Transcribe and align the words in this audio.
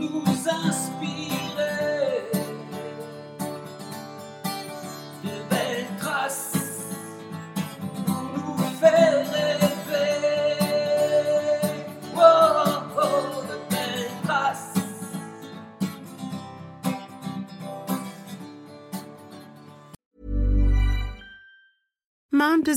nous 0.00 0.48
inspirer 0.48 1.39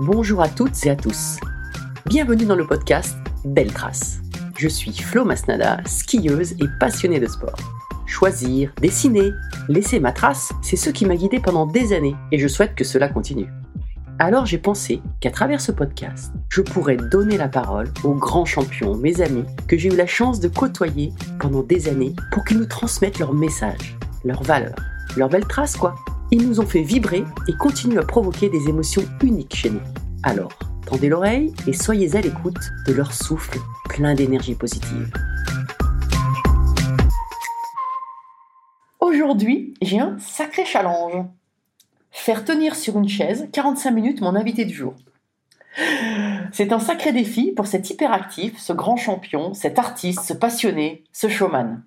Bonjour 0.00 0.40
à 0.40 0.48
toutes 0.48 0.86
et 0.86 0.90
à 0.90 0.94
tous. 0.96 1.38
Bienvenue 2.06 2.44
dans 2.44 2.54
le 2.54 2.64
podcast 2.64 3.16
Belle 3.44 3.72
Trace. 3.72 4.20
Je 4.56 4.68
suis 4.68 4.92
Flo 4.92 5.24
Masnada, 5.24 5.80
skieuse 5.86 6.52
et 6.52 6.68
passionnée 6.78 7.18
de 7.18 7.26
sport. 7.26 7.58
Choisir, 8.06 8.72
dessiner, 8.80 9.32
laisser 9.68 9.98
ma 9.98 10.12
trace, 10.12 10.52
c'est 10.62 10.76
ce 10.76 10.90
qui 10.90 11.04
m'a 11.04 11.16
guidée 11.16 11.40
pendant 11.40 11.66
des 11.66 11.92
années 11.92 12.14
et 12.30 12.38
je 12.38 12.46
souhaite 12.46 12.76
que 12.76 12.84
cela 12.84 13.08
continue. 13.08 13.48
Alors 14.20 14.46
j'ai 14.46 14.58
pensé 14.58 15.02
qu'à 15.18 15.32
travers 15.32 15.60
ce 15.60 15.72
podcast, 15.72 16.32
je 16.48 16.62
pourrais 16.62 16.96
donner 16.96 17.36
la 17.36 17.48
parole 17.48 17.88
aux 18.04 18.14
grands 18.14 18.44
champions, 18.44 18.94
mes 18.94 19.20
amis, 19.20 19.46
que 19.66 19.76
j'ai 19.76 19.88
eu 19.88 19.96
la 19.96 20.06
chance 20.06 20.38
de 20.38 20.46
côtoyer 20.46 21.12
pendant 21.40 21.64
des 21.64 21.88
années 21.88 22.14
pour 22.30 22.44
qu'ils 22.44 22.58
nous 22.58 22.66
transmettent 22.66 23.18
leurs 23.18 23.34
messages, 23.34 23.98
leurs 24.24 24.44
valeurs, 24.44 24.78
leurs 25.16 25.28
belles 25.28 25.48
traces 25.48 25.76
quoi. 25.76 25.96
Ils 26.30 26.46
nous 26.46 26.60
ont 26.60 26.66
fait 26.66 26.82
vibrer 26.82 27.24
et 27.48 27.52
continuent 27.54 28.00
à 28.00 28.02
provoquer 28.02 28.50
des 28.50 28.68
émotions 28.68 29.02
uniques 29.22 29.56
chez 29.56 29.70
nous. 29.70 29.80
Alors, 30.22 30.52
tendez 30.84 31.08
l'oreille 31.08 31.54
et 31.66 31.72
soyez 31.72 32.16
à 32.16 32.20
l'écoute 32.20 32.58
de 32.86 32.92
leur 32.92 33.14
souffle 33.14 33.58
plein 33.88 34.14
d'énergie 34.14 34.54
positive. 34.54 35.10
Aujourd'hui, 39.00 39.72
j'ai 39.80 40.00
un 40.00 40.18
sacré 40.18 40.66
challenge. 40.66 41.24
Faire 42.10 42.44
tenir 42.44 42.76
sur 42.76 42.98
une 42.98 43.08
chaise 43.08 43.48
45 43.52 43.90
minutes 43.90 44.20
mon 44.20 44.34
invité 44.34 44.66
du 44.66 44.74
jour. 44.74 44.94
C'est 46.52 46.72
un 46.72 46.78
sacré 46.78 47.12
défi 47.12 47.52
pour 47.52 47.66
cet 47.66 47.88
hyperactif, 47.88 48.58
ce 48.58 48.74
grand 48.74 48.96
champion, 48.96 49.54
cet 49.54 49.78
artiste, 49.78 50.20
ce 50.24 50.34
passionné, 50.34 51.04
ce 51.10 51.28
showman. 51.28 51.82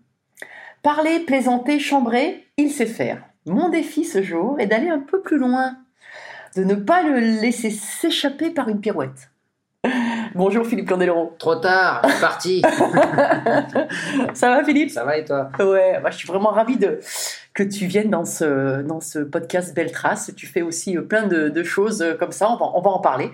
Parler, 0.81 1.19
plaisanter, 1.19 1.79
chambrer, 1.79 2.47
il 2.58 2.72
sait 2.72 2.88
faire. 2.88 3.23
Mon 3.46 3.69
défi 3.69 4.06
ce 4.06 4.22
jour 4.22 4.59
est 4.59 4.68
d'aller 4.68 4.90
un 4.90 5.00
peu 5.00 5.22
plus 5.22 5.38
loin, 5.38 5.75
de 6.56 6.63
ne 6.63 6.75
pas 6.75 7.02
le 7.03 7.18
laisser 7.19 7.69
s'échapper 7.72 8.52
par 8.52 8.69
une 8.69 8.79
pirouette. 8.81 9.31
Bonjour 10.35 10.66
Philippe 10.66 10.88
Candeloro. 10.88 11.34
Trop 11.40 11.56
tard, 11.56 12.02
c'est 12.07 12.22
parti. 12.22 12.62
Ça 14.35 14.50
va 14.56 14.63
Philippe? 14.63 14.91
Ça 14.91 15.03
va 15.03 15.18
et 15.18 15.25
toi? 15.25 15.50
Ouais, 15.59 16.00
bah, 16.03 16.12
je 16.12 16.18
suis 16.18 16.28
vraiment 16.28 16.50
ravie 16.52 16.78
de, 16.78 17.00
que 17.56 17.63
tu 17.63 17.88
viennes 17.88 18.12
dans 18.12 18.25
ce, 18.25 18.81
dans 18.84 19.02
ce 19.02 19.19
podcast 19.19 19.73
Belle 19.75 19.91
Trace. 19.91 20.31
Tu 20.38 20.46
fais 20.46 20.62
aussi 20.62 20.96
euh, 20.97 21.02
plein 21.02 21.25
de, 21.25 21.50
de 21.50 21.63
choses 21.63 22.02
euh, 22.03 22.13
comme 22.13 22.31
ça, 22.31 22.50
on 22.52 22.58
va, 22.58 22.66
on 22.75 22.81
va 22.81 22.91
en 22.91 23.00
parler. 23.00 23.31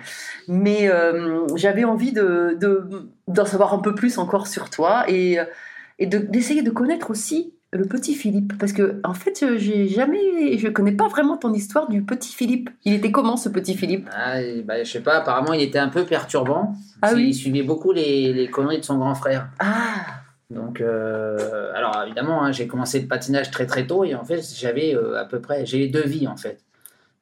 Mais 0.47 0.89
euh, 0.89 1.45
j'avais 1.56 1.84
envie 1.84 2.13
de, 2.13 2.56
de- 2.59 3.09
d'en 3.28 3.45
savoir 3.45 3.74
un 3.74 3.79
peu 3.79 3.94
plus 3.94 4.18
encore 4.18 4.47
sur 4.47 4.69
toi 4.69 5.03
et, 5.09 5.38
et 6.00 6.06
de- 6.07 6.18
d'essayer 6.19 6.62
de 6.63 6.72
connaître 6.72 7.12
aussi 7.12 7.53
le 7.73 7.85
petit 7.85 8.16
Philippe. 8.16 8.57
Parce 8.57 8.73
que, 8.73 9.00
en 9.03 9.13
fait, 9.13 9.44
euh, 9.44 9.57
j'ai 9.57 9.88
jamais, 9.88 10.57
je 10.57 10.67
connais 10.67 10.91
pas 10.91 11.07
vraiment 11.07 11.38
ton 11.38 11.53
histoire 11.53 11.89
du 11.89 12.01
petit 12.03 12.33
Philippe. 12.33 12.69
Il 12.85 12.94
était 12.94 13.11
comment 13.11 13.38
ce 13.38 13.50
petit 13.50 13.75
Philippe? 13.75 14.09
Ah, 14.13 14.38
bah, 14.63 14.83
Je 14.83 14.91
sais 14.91 15.01
pas, 15.01 15.17
apparemment 15.17 15.53
il 15.53 15.61
était 15.61 15.79
un 15.79 15.89
peu 15.89 16.06
perturbant. 16.06 16.75
Ah 17.01 17.11
oui 17.13 17.29
Il 17.29 17.33
suivait 17.33 17.63
beaucoup 17.63 17.91
les, 17.91 18.33
les 18.33 18.50
conneries 18.50 18.79
de 18.79 18.85
son 18.85 18.97
grand 18.97 19.16
frère. 19.16 19.50
Ah 19.59 20.22
Donc, 20.50 20.81
euh, 20.81 21.72
alors 21.75 22.03
évidemment, 22.06 22.44
hein, 22.44 22.51
j'ai 22.51 22.67
commencé 22.67 23.01
le 23.01 23.07
patinage 23.07 23.51
très 23.51 23.66
très 23.66 23.85
tôt 23.85 24.03
et 24.06 24.16
en 24.16 24.23
fait 24.23 24.41
j'avais 24.56 24.95
euh, 24.95 25.19
à 25.19 25.25
peu 25.25 25.41
près, 25.41 25.66
j'ai 25.66 25.88
deux 25.88 26.06
vies 26.06 26.27
en 26.27 26.38
fait. 26.38 26.63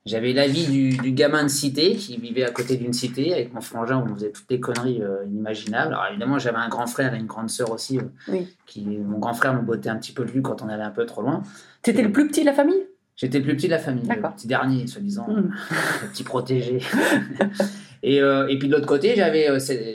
J'avais 0.05 0.33
la 0.33 0.47
vie 0.47 0.67
du, 0.67 0.97
du 0.97 1.11
gamin 1.13 1.41
de 1.43 1.47
cité 1.49 1.95
qui 1.95 2.17
vivait 2.17 2.43
à 2.43 2.51
côté 2.51 2.77
d'une 2.77 2.93
cité 2.93 3.33
avec 3.33 3.51
mon 3.55 3.61
frangin 3.61 3.97
où 3.97 4.11
on 4.11 4.13
faisait 4.13 4.31
toutes 4.31 4.45
les 4.51 4.59
conneries 4.59 5.01
euh, 5.01 5.25
inimaginables. 5.25 5.93
Alors 5.93 6.05
évidemment 6.11 6.37
j'avais 6.37 6.57
un 6.59 6.69
grand 6.69 6.85
frère 6.85 7.15
et 7.15 7.17
une 7.17 7.25
grande 7.25 7.49
sœur 7.49 7.71
aussi. 7.71 7.97
euh, 7.97 8.03
Oui. 8.27 8.47
qui, 8.67 8.81
mon 8.85 9.17
grand 9.17 9.33
frère 9.33 9.55
me 9.55 9.61
bottait 9.61 9.89
un 9.89 9.95
petit 9.97 10.11
peu 10.11 10.23
le 10.23 10.29
cul 10.31 10.41
quand 10.43 10.61
on 10.61 10.69
allait 10.69 10.83
un 10.83 10.91
peu 10.91 11.07
trop 11.07 11.23
loin. 11.23 11.41
T'étais 11.81 12.03
le 12.03 12.11
plus 12.11 12.27
petit 12.27 12.41
de 12.41 12.45
la 12.45 12.53
famille? 12.53 12.83
J'étais 13.15 13.39
le 13.39 13.45
plus 13.45 13.55
petit 13.55 13.65
de 13.67 13.71
la 13.71 13.79
famille, 13.79 14.03
le 14.07 14.21
petit 14.35 14.45
dernier, 14.47 14.85
soi-disant, 14.85 15.25
Mm. 15.27 15.51
le 16.03 16.07
petit 16.09 16.23
protégé. 16.23 16.79
et, 18.03 18.21
euh, 18.21 18.47
et 18.47 18.59
puis 18.59 18.67
de 18.67 18.73
l'autre 18.73 18.85
côté, 18.85 19.15
j'avais, 19.15 19.47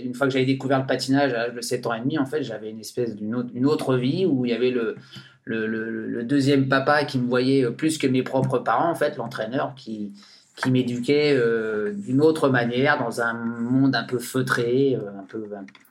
une 0.03 0.15
fois 0.15 0.27
que 0.27 0.32
j'avais 0.32 0.47
découvert 0.47 0.81
le 0.81 0.87
patinage 0.87 1.32
à 1.34 1.37
l'âge 1.48 1.54
de 1.54 1.60
7 1.60 1.87
ans 1.87 1.92
et 1.94 2.00
demi, 2.00 2.19
en 2.19 2.25
fait, 2.27 2.42
j'avais 2.42 2.71
une 2.71 2.81
espèce 2.81 3.15
d'une 3.15 3.34
autre, 3.34 3.50
une 3.54 3.66
autre 3.66 3.94
vie 3.97 4.25
où 4.27 4.44
il 4.47 4.50
y 4.50 4.54
avait 4.54 4.71
le, 4.71 4.97
le, 5.45 5.67
le- 5.67 6.06
le 6.06 6.23
deuxième 6.23 6.69
papa 6.69 7.05
qui 7.05 7.19
me 7.19 7.27
voyait 7.28 7.65
euh, 7.65 7.71
plus 7.71 7.99
que 7.99 8.06
mes 8.06 8.23
propres 8.23 8.59
parents, 8.59 8.91
en 8.91 8.95
fait, 8.95 9.17
l'entraîneur 9.17 9.75
qui, 9.75 10.12
qui 10.56 10.71
m'éduquait 10.71 11.33
euh, 11.34 11.92
d'une 11.92 12.21
autre 12.21 12.48
manière, 12.48 12.98
dans 12.98 13.21
un 13.21 13.33
monde 13.34 13.95
un 13.97 14.04
peu 14.04 14.19
feutré, 14.19 14.97
euh, 14.97 15.09
un, 15.19 15.25
peu, 15.25 15.45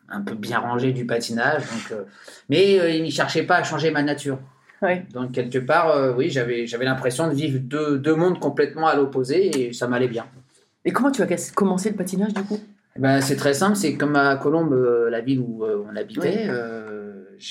un, 0.10 0.22
peu 0.22 0.36
bien 0.36 0.60
rangé 0.60 0.92
du 0.94 1.06
patinage. 1.06 1.62
Donc, 1.64 1.92
euh, 1.92 2.04
mais 2.50 2.80
euh, 2.80 2.90
il 2.92 3.04
ne 3.04 3.10
cherchait 3.10 3.44
pas 3.44 3.56
à 3.58 3.64
changer 3.64 3.92
ma 3.92 4.04
nature. 4.04 4.40
Ouais. 4.82 5.06
Donc 5.14 5.34
quelque 5.34 5.58
part, 5.58 6.16
oui, 6.16 6.30
j'avais 6.30 6.86
l'impression 6.86 7.28
de 7.28 7.34
vivre 7.34 7.60
deux, 7.62 7.98
deux 8.00 8.16
mondes 8.16 8.40
complètement 8.40 8.88
à 8.88 8.96
l'opposé 8.96 9.68
et 9.68 9.74
ça 9.74 9.90
m'allait 9.90 10.08
bien. 10.08 10.26
Et 10.86 10.94
comment 10.94 11.12
tu 11.12 11.22
as 11.22 11.52
commencé 11.54 11.90
le 11.90 11.98
patinage 11.98 12.34
du 12.34 12.44
coup? 12.44 12.60
Eh 12.96 13.00
Ben, 13.02 13.20
c'est 13.20 13.36
très 13.36 13.54
simple, 13.54 13.76
c'est 13.76 13.96
comme 13.96 14.16
à 14.16 14.38
Colombes, 14.38 14.72
euh, 14.74 15.10
la 15.10 15.20
ville 15.20 15.42
où 15.42 15.66
on 15.66 15.94
habitait. 15.98 16.48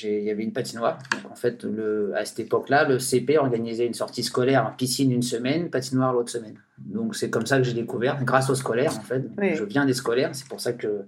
Il 0.02 0.22
y 0.22 0.30
avait 0.30 0.42
une 0.42 0.52
patinoire. 0.52 0.98
Donc, 1.12 1.32
en 1.32 1.34
fait, 1.34 1.64
le, 1.64 2.12
à 2.16 2.24
cette 2.24 2.40
époque-là, 2.40 2.88
le 2.88 2.98
CP 2.98 3.38
organisait 3.38 3.86
une 3.86 3.94
sortie 3.94 4.22
scolaire 4.22 4.66
en 4.66 4.76
piscine 4.76 5.10
une 5.12 5.22
semaine, 5.22 5.70
patinoire 5.70 6.12
l'autre 6.12 6.30
semaine. 6.30 6.56
Donc 6.78 7.16
c'est 7.16 7.30
comme 7.30 7.46
ça 7.46 7.58
que 7.58 7.64
j'ai 7.64 7.74
découvert, 7.74 8.22
grâce 8.24 8.50
aux 8.50 8.54
scolaires 8.54 8.96
en 8.96 9.02
fait. 9.02 9.24
Oui. 9.36 9.54
Je 9.54 9.64
viens 9.64 9.84
des 9.84 9.94
scolaires, 9.94 10.30
c'est 10.32 10.46
pour 10.46 10.60
ça 10.60 10.72
que 10.72 11.02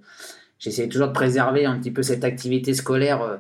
j'essaie 0.58 0.88
toujours 0.88 1.08
de 1.08 1.12
préserver 1.12 1.64
un 1.64 1.78
petit 1.78 1.92
peu 1.92 2.02
cette 2.02 2.24
activité 2.24 2.74
scolaire 2.74 3.22
euh, 3.22 3.36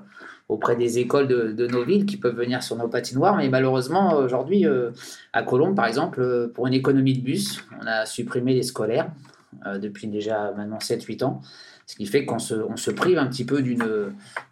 auprès 0.48 0.76
des 0.76 0.98
écoles 0.98 1.28
de, 1.28 1.52
de 1.52 1.66
nos 1.66 1.84
villes 1.84 2.06
qui 2.06 2.16
peuvent 2.16 2.36
venir 2.36 2.62
sur 2.62 2.76
nos 2.76 2.88
patinoires. 2.88 3.36
Mais 3.36 3.48
malheureusement, 3.48 4.14
aujourd'hui, 4.14 4.66
euh, 4.66 4.90
à 5.32 5.42
Colombes, 5.42 5.76
par 5.76 5.86
exemple, 5.86 6.20
euh, 6.20 6.48
pour 6.52 6.66
une 6.66 6.74
économie 6.74 7.16
de 7.18 7.22
bus, 7.22 7.64
on 7.80 7.86
a 7.86 8.06
supprimé 8.06 8.54
les 8.54 8.62
scolaires. 8.64 9.10
euh, 9.66 9.78
depuis 9.78 10.06
déjà 10.06 10.52
maintenant 10.56 10.78
7-8 10.78 11.24
ans. 11.24 11.40
Ce 11.90 11.96
qui 11.96 12.06
fait 12.06 12.24
qu'on 12.24 12.38
se, 12.38 12.54
on 12.54 12.76
se 12.76 12.92
prive 12.92 13.18
un 13.18 13.26
petit 13.26 13.44
peu 13.44 13.62
d'une 13.62 13.84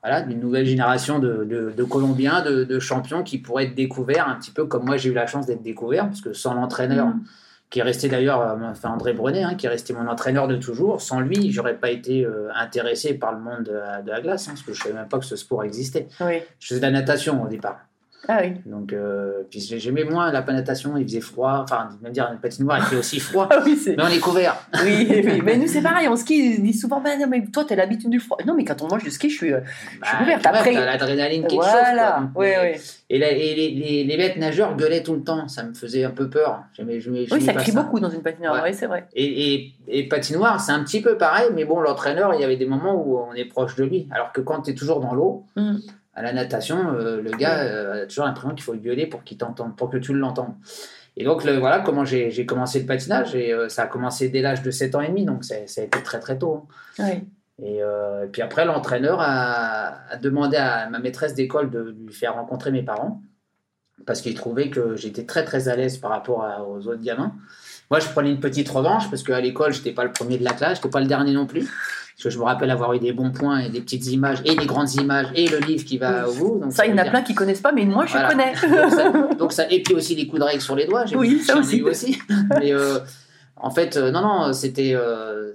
voilà, 0.03 0.27
nouvelle 0.27 0.67
génération 0.67 1.21
de, 1.21 1.45
de, 1.45 1.73
de 1.77 1.85
Colombiens, 1.85 2.43
de, 2.43 2.65
de 2.65 2.79
champions 2.81 3.23
qui 3.23 3.39
pourraient 3.39 3.67
être 3.67 3.77
découverts, 3.77 4.29
un 4.29 4.35
petit 4.35 4.51
peu 4.51 4.65
comme 4.65 4.85
moi 4.85 4.97
j'ai 4.97 5.11
eu 5.11 5.15
la 5.15 5.29
chance 5.29 5.47
d'être 5.47 5.63
découvert, 5.63 6.07
parce 6.07 6.21
que 6.21 6.33
sans 6.33 6.55
l'entraîneur, 6.55 6.99
Mm. 7.07 7.23
qui 7.71 7.81
est 7.81 7.83
resté 7.83 8.09
d'ailleurs, 8.09 8.41
euh, 8.41 8.57
enfin 8.71 8.91
André 8.91 9.13
Brenet, 9.13 9.43
hein, 9.43 9.55
qui 9.55 9.67
est 9.67 9.69
resté 9.69 9.93
mon 9.93 10.09
entraîneur 10.09 10.49
de 10.49 10.57
toujours, 10.57 11.01
sans 11.01 11.21
lui, 11.21 11.53
j'aurais 11.53 11.77
pas 11.77 11.91
été 11.91 12.25
euh, 12.25 12.49
intéressé 12.55 13.15
par 13.15 13.33
le 13.33 13.39
monde 13.39 13.65
de 13.65 14.11
la, 14.11 14.21
glace, 14.21 14.49
hein, 14.49 14.53
parce 14.53 14.63
que 14.63 14.73
je 14.73 14.83
savais 14.83 14.95
même 14.95 15.09
pas 15.09 15.19
que 15.19 15.25
ce 15.25 15.37
sport 15.37 15.63
existait. 15.65 16.09
Oui. 16.21 16.41
Je 16.59 16.69
faisais 16.69 16.81
de 16.81 16.87
la 16.87 16.93
natation 16.93 17.43
au 17.43 17.49
départ. 17.49 17.81
Ah 18.27 18.41
oui. 18.43 18.55
Donc, 18.67 18.93
euh, 18.93 19.43
puis 19.51 19.61
j'ai- 19.61 19.79
j'aimais 19.79 20.05
moins 20.05 20.33
la 20.33 20.43
natation, 20.43 20.97
il 20.97 21.05
faisait 21.05 21.21
froid, 21.21 21.61
enfin, 21.63 21.89
même 22.03 22.13
dire 22.13 22.29
une 22.33 22.41
patinoire, 22.41 22.79
il 22.79 22.85
fait 22.85 22.97
aussi 22.97 23.21
froid. 23.21 23.49
Ah 23.51 23.63
oui. 23.65 23.79
Mais 23.87 24.03
on 24.03 24.09
est 24.09 24.19
couvert. 24.19 24.57
Oui, 24.85 25.07
oui, 25.09 25.41
mais 25.45 25.57
nous 25.57 25.67
c'est 25.69 25.81
pareil, 25.83 26.09
en 26.09 26.17
ski, 26.17 26.57
ils 26.57 26.63
disent 26.63 26.81
souvent, 26.81 27.01
bah, 27.01 27.17
non, 27.17 27.27
mais 27.29 27.45
toi, 27.47 27.65
t'as 27.67 27.77
l'habitude 27.77 28.11
du 28.11 28.19
froid. 28.21 28.37
Non, 28.47 28.55
mais 28.55 28.65
quand 28.65 28.83
on 28.83 28.89
mange 28.89 29.05
du 29.05 29.11
ski, 29.11 29.31
je 29.31 29.37
suis, 29.37 29.53
euh, 29.53 29.61
je 30.03 30.09
suis 30.09 30.17
Bah, 30.19 30.25
vois, 30.43 30.51
Après, 30.51 30.73
t'as 30.73 30.85
l'adrénaline 30.85 31.47
qui 31.47 31.57
chauffe. 31.57 31.67
voilà. 31.71 32.21
Donc, 32.21 32.31
oui, 32.35 32.49
oui. 32.63 32.81
Et, 33.11 33.19
la- 33.19 33.31
et 33.31 33.55
les, 33.55 33.71
les, 33.71 34.05
les 34.05 34.17
bêtes 34.17 34.37
nageurs 34.37 34.77
gueulaient 34.77 35.03
tout 35.03 35.15
le 35.15 35.23
temps, 35.23 35.47
ça 35.49 35.63
me 35.63 35.73
faisait 35.73 36.05
un 36.05 36.11
peu 36.11 36.29
peur. 36.29 36.65
J'aimais- 36.75 37.01
j'aimais- 37.01 37.27
Oui, 37.31 37.41
ça 37.41 37.55
crie 37.55 37.73
beaucoup 37.73 38.01
dans 38.01 38.11
une 38.11 38.23
patinoire, 38.23 38.55
Ouais. 38.63 38.71
oui, 38.71 38.75
c'est 38.75 38.87
vrai. 38.87 39.07
Et, 39.15 39.55
et, 39.55 39.73
et 39.89 40.09
patinoire, 40.09 40.61
c'est 40.61 40.73
un 40.73 40.83
petit 40.85 41.01
peu 41.01 41.17
pareil, 41.17 41.49
mais 41.55 41.65
bon, 41.65 41.81
l'entraîneur, 41.81 42.35
il 42.35 42.41
y 42.41 42.45
avait 42.45 42.57
des 42.57 42.67
moments 42.67 42.95
où 43.03 43.19
on 43.19 43.33
est 43.35 43.45
proche 43.47 43.77
de 43.77 43.85
lui. 43.85 44.07
Alors 44.11 44.33
que 44.33 44.41
quand 44.43 44.63
tu 44.63 44.73
es 44.73 44.75
toujours 44.75 45.01
dans 45.01 45.15
l'eau, 45.15 45.45
Mm. 45.57 45.77
À 46.19 46.23
la 46.23 46.33
natation, 46.33 46.93
euh, 46.95 47.21
le 47.23 47.31
gars 47.31 47.61
euh, 47.61 48.03
a 48.03 48.07
toujours 48.07 48.25
l'impression 48.27 48.51
qu'il 48.51 48.63
faut 48.65 48.75
gueuler 48.75 49.07
pour 49.07 49.25
qu'il 49.25 49.39
t'entende, 49.39 49.77
pour 49.77 49.89
que 49.91 49.97
tu 49.97 50.13
l'entendes. 50.13 50.55
Et 51.17 51.25
donc, 51.25 51.45
le- 51.45 51.59
voilà 51.59 51.81
comment 51.81 52.05
j'ai 52.05 52.45
commencé 52.47 52.81
le 52.81 52.87
patinage. 52.87 53.35
Et 53.35 53.53
euh, 53.53 53.69
ça 53.69 53.83
a 53.83 53.87
commencé 53.87 54.29
dès 54.29 54.41
l'âge 54.41 54.63
de 54.63 54.71
7 54.71 54.95
ans 54.95 55.01
et 55.01 55.09
demi, 55.09 55.25
donc 55.25 55.45
ça 55.45 55.55
a 55.55 55.59
été 55.59 56.03
très 56.03 56.21
très 56.21 56.39
tôt. 56.39 56.67
hein. 56.99 57.05
Oui. 57.05 57.29
Et, 57.65 57.79
et 57.79 58.29
puis 58.31 58.41
après, 58.43 58.65
l'entraîneur 58.65 59.19
a, 59.21 59.97
a 60.11 60.17
demandé 60.17 60.57
à 60.57 60.89
ma 60.91 61.01
maîtresse 61.01 61.35
d'école 61.35 61.71
de 61.71 61.97
lui 62.07 62.13
faire 62.15 62.35
rencontrer 62.35 62.71
mes 62.71 62.83
parents 62.85 63.21
parce 64.07 64.21
qu'il 64.21 64.35
trouvait 64.37 64.71
que 64.71 64.95
j'étais 64.95 65.25
très 65.25 65.45
très 65.45 65.69
à 65.69 65.75
l'aise 65.75 65.97
par 65.99 66.11
rapport 66.13 66.45
à- 66.45 66.63
aux 66.65 66.87
autres 66.87 67.03
gamins. 67.03 67.33
Moi, 67.91 67.99
je 68.01 68.09
prenais 68.11 68.31
une 68.31 68.39
petite 68.39 68.69
revanche 68.69 69.11
parce 69.11 69.25
qu'à 69.25 69.41
l'école, 69.41 69.73
je 69.73 69.79
n'étais 69.79 69.91
pas 69.93 70.05
le 70.05 70.13
premier 70.13 70.39
de 70.39 70.45
la 70.45 70.53
classe, 70.53 70.75
je 70.75 70.83
n'étais 70.83 70.91
pas 70.91 71.01
le 71.01 71.07
dernier 71.07 71.33
non 71.33 71.47
plus. 71.47 71.67
Parce 72.19 72.25
que 72.25 72.31
je 72.31 72.39
me 72.41 72.45
rappelle 72.47 72.73
avoir 72.73 72.93
eu 72.95 72.99
des 72.99 73.13
bons 73.13 73.31
points 73.31 73.61
et 73.61 73.69
des 73.69 73.81
petites 73.81 74.09
images 74.09 74.39
et 74.45 74.57
des 74.57 74.67
grandes 74.67 74.93
images 74.95 75.29
et 75.37 75.47
le 75.47 75.59
livre 75.59 75.85
qui 75.85 75.99
va 75.99 76.29
au 76.29 76.35
bout. 76.35 76.59
Donc 76.61 76.73
Ça, 76.73 76.85
il 76.85 76.91
y 76.91 76.93
en 76.93 76.99
a 76.99 77.05
plein 77.05 77.23
qui 77.23 77.33
connaissent 77.33 77.61
pas, 77.61 77.71
mais 77.71 77.85
moi, 77.85 78.07
je 78.07 78.13
Voilà. 78.13 78.29
connais. 78.31 78.53
donc 78.55 78.91
ça, 78.93 79.11
donc 79.37 79.53
ça- 79.53 79.71
et 79.71 79.85
puis 79.85 79.95
aussi 79.95 80.17
les 80.17 80.27
coups 80.27 80.41
de 80.41 80.45
règle 80.47 80.61
sur 80.61 80.75
les 80.75 80.87
doigts. 80.87 81.05
Oui, 81.15 81.39
ça 81.39 81.57
aussi. 81.57 82.19
Mais 82.59 82.73
euh, 82.73 82.99
en 83.55 83.71
fait, 83.71 83.97
euh, 83.97 84.11
non, 84.11 84.21
non, 84.23 84.53
c'était 84.53 84.95
euh, 84.97 85.53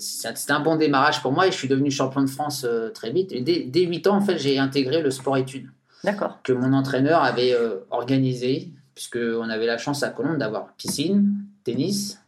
un 0.48 0.60
bon 0.62 0.77
démarrage 0.77 1.21
pour 1.21 1.33
moi 1.33 1.48
et 1.48 1.51
je 1.51 1.57
suis 1.57 1.68
devenu 1.68 1.92
champion 1.92 2.21
de 2.21 2.30
France 2.30 2.66
euh, 2.66 2.88
très 2.92 3.12
vite. 3.12 3.33
Et 3.33 3.42
dès, 3.42 3.66
dès 3.66 3.81
8 3.81 4.07
ans, 4.07 4.16
en 4.16 4.21
fait, 4.21 4.38
j'ai 4.38 4.57
intégré 4.57 5.01
le 5.01 5.12
sport-études 5.12 5.68
D'accord. 6.06 6.39
que 6.44 6.54
mon 6.54 6.71
entraîneur 6.71 7.24
avait 7.24 7.54
organisé, 7.92 8.69
puisqu'on 8.95 9.50
avait 9.50 9.66
la 9.66 9.77
chance 9.77 10.01
à 10.01 10.09
Colombes 10.12 10.38
d'avoir 10.38 10.68
piscine, 10.77 11.33
tennis, 11.66 12.21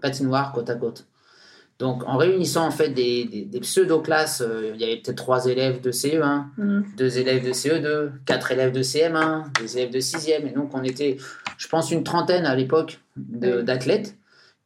patinoire 0.00 0.52
côte 0.52 0.70
à 0.70 0.76
côte. 0.76 1.04
Donc, 1.82 2.04
en 2.06 2.16
réunissant 2.16 2.64
en 2.64 2.70
fait 2.70 2.90
des, 2.90 3.24
des- 3.24 3.44
des 3.44 3.58
pseudo-classes, 3.60 4.40
euh, 4.40 4.70
il 4.72 4.80
y 4.80 4.84
avait 4.84 4.98
peut-être 4.98 5.16
trois 5.16 5.46
élèves 5.46 5.80
de 5.80 5.90
CE1, 5.90 6.44
Mm. 6.56 6.82
deux 6.96 7.18
élèves 7.18 7.44
de 7.44 7.52
CE2, 7.52 8.12
quatre 8.24 8.52
élèves 8.52 8.70
de 8.70 8.82
CM1, 8.82 9.46
des 9.60 9.76
élèves 9.78 9.90
de 9.92 9.98
6e. 9.98 10.46
Et 10.46 10.52
donc, 10.52 10.70
on 10.74 10.84
était, 10.84 11.16
je 11.58 11.66
pense, 11.66 11.90
une 11.90 12.04
trentaine 12.04 12.46
à 12.46 12.54
l'époque 12.54 13.00
Oui. 13.16 13.64
d'athlètes 13.64 14.14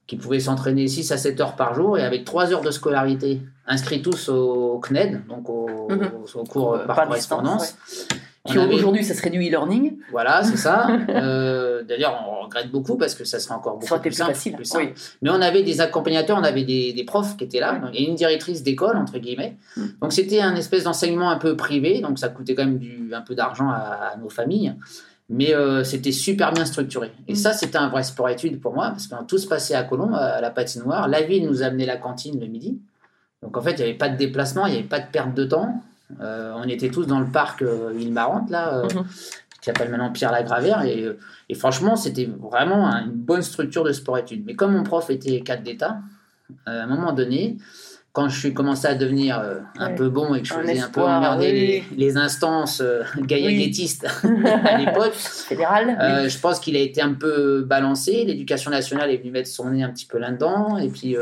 qui 0.06 0.16
pouvaient 0.16 0.40
s'entraîner 0.40 0.86
6 0.88 1.10
à 1.10 1.16
7 1.16 1.40
heures 1.40 1.56
par 1.56 1.72
jour 1.74 1.96
et 1.98 2.02
avec 2.04 2.26
3 2.26 2.52
heures 2.52 2.60
de 2.60 2.70
scolarité, 2.70 3.40
inscrits 3.66 4.02
tous 4.02 4.28
au 4.28 4.78
CNED, 4.86 5.22
donc 5.26 5.48
au, 5.48 5.88
Mhm. 5.90 6.10
au 6.34 6.44
cours 6.44 6.74
Euh, 6.74 6.84
par, 6.86 6.96
correspondance. 7.06 7.76
Avait- 8.48 8.74
aujourd'hui, 8.74 9.02
ça 9.04 9.14
serait 9.14 9.30
du 9.30 9.40
e-learning. 9.40 9.96
voilà, 10.12 10.44
c'est 10.44 10.58
ça. 10.58 10.86
Euh, 11.08 11.82
D'ailleurs, 11.82 12.24
on 12.28 12.35
regrette 12.46 12.70
beaucoup 12.70 12.96
parce 12.96 13.14
que 13.14 13.24
ça 13.24 13.38
serait 13.38 13.54
encore 13.54 13.74
beaucoup 13.74 13.86
Ça 13.86 13.98
plus, 13.98 14.10
plus 14.10 14.16
simple, 14.16 14.32
facile. 14.34 14.52
plus 14.56 14.64
simple. 14.64 14.92
Oui. 14.96 15.02
Mais 15.22 15.30
on 15.30 15.40
avait 15.40 15.62
des 15.62 15.80
accompagnateurs, 15.80 16.38
on 16.38 16.42
avait 16.44 16.64
des, 16.64 16.92
des 16.92 17.04
profs 17.04 17.36
qui 17.36 17.44
étaient 17.44 17.60
là, 17.60 17.80
et 17.94 18.04
une 18.08 18.14
directrice 18.16 18.62
d'école, 18.62 18.96
entre 18.96 19.18
guillemets. 19.18 19.56
Mm. 19.76 19.82
Donc 20.02 20.12
c'était 20.12 20.40
un 20.40 20.56
espèce 20.56 20.84
d'enseignement 20.84 21.30
un 21.30 21.38
peu 21.38 21.56
privé, 21.56 22.00
donc 22.00 22.18
ça 22.18 22.28
coûtait 22.28 22.54
quand 22.54 22.64
même 22.64 22.78
du, 22.78 23.10
un 23.12 23.20
peu 23.20 23.34
d'argent 23.34 23.68
à, 23.70 24.12
à 24.14 24.16
nos 24.16 24.28
familles. 24.30 24.74
Mais 25.28 25.54
euh, 25.54 25.82
c'était 25.82 26.12
super 26.12 26.52
bien 26.52 26.64
structuré. 26.64 27.10
Et 27.28 27.32
Mm. 27.32 27.36
ça, 27.36 27.52
c'était 27.52 27.78
un 27.78 27.88
vrai 27.88 28.02
sport-études 28.04 28.60
pour 28.60 28.74
moi, 28.74 28.90
parce 28.90 29.06
que 29.08 29.14
tout 29.26 29.38
se 29.38 29.46
passait 29.48 29.74
à 29.74 29.82
Colombes, 29.82 30.14
à 30.14 30.40
la 30.40 30.50
patinoire. 30.50 31.08
La 31.08 31.22
ville 31.22 31.44
nous 31.46 31.62
amenait 31.62 31.86
la 31.86 31.96
cantine 31.96 32.38
le 32.40 32.46
midi. 32.46 32.78
Donc 33.42 33.56
en 33.56 33.60
fait, 33.62 33.72
il 33.72 33.76
n'y 33.78 33.82
avait 33.82 33.94
pas 33.94 34.08
de 34.08 34.16
déplacement, 34.16 34.66
il 34.66 34.72
n'y 34.72 34.78
avait 34.78 34.86
pas 34.88 35.00
de 35.00 35.06
perte 35.10 35.34
de 35.34 35.44
temps. 35.44 35.82
Euh, 36.20 36.52
on 36.56 36.62
était 36.68 36.88
tous 36.88 37.04
dans 37.06 37.18
le 37.18 37.26
parc 37.26 37.62
euh, 37.62 37.92
Île 37.98 38.12
Marante, 38.12 38.48
là, 38.50 38.76
euh, 38.78 38.82
Mhm. 38.94 39.04
Qui 39.60 39.66
s'appelle 39.66 39.90
maintenant 39.90 40.10
Pierre 40.12 40.32
Lagravère. 40.32 40.82
Et, 40.82 41.02
euh, 41.04 41.18
et 41.48 41.54
franchement, 41.54 41.96
c'était 41.96 42.28
vraiment 42.50 42.86
un- 42.88 43.04
une 43.06 43.12
bonne 43.12 43.42
structure 43.42 43.84
de 43.84 43.92
sport-études. 43.92 44.44
Mais 44.46 44.54
comme 44.54 44.72
mon 44.74 44.82
prof 44.82 45.10
était 45.10 45.40
cadre 45.40 45.62
d'État, 45.62 45.98
euh, 46.68 46.80
à 46.80 46.84
un 46.84 46.86
moment 46.86 47.12
donné, 47.12 47.56
quand 48.12 48.28
je 48.30 48.38
suis 48.38 48.54
commencé 48.54 48.86
à 48.86 48.94
devenir 48.94 49.38
euh, 49.40 49.58
un 49.78 49.88
Ouais. 49.88 49.94
peu 49.94 50.08
bon 50.08 50.34
et 50.34 50.40
que 50.40 50.48
je 50.48 50.54
Un 50.54 50.62
faisais 50.62 50.80
un 50.80 50.88
peu 50.88 51.02
emmerder 51.02 51.50
oui. 51.52 51.96
les, 51.96 52.06
les 52.06 52.16
instances 52.16 52.80
euh, 52.80 53.02
à 54.24 54.78
l'époque, 54.78 55.12
oui. 56.24 56.30
je 56.30 56.38
pense 56.38 56.58
qu'il 56.60 56.76
a 56.76 56.80
été 56.80 57.02
un 57.02 57.12
peu 57.12 57.62
balancé. 57.62 58.24
L'éducation 58.24 58.70
nationale 58.70 59.10
est 59.10 59.18
venue 59.18 59.32
mettre 59.32 59.48
son 59.50 59.68
nez 59.70 59.82
un 59.82 59.90
petit 59.90 60.06
peu 60.06 60.18
là-dedans. 60.18 60.78
Et 60.78 60.88
puis, 60.88 61.14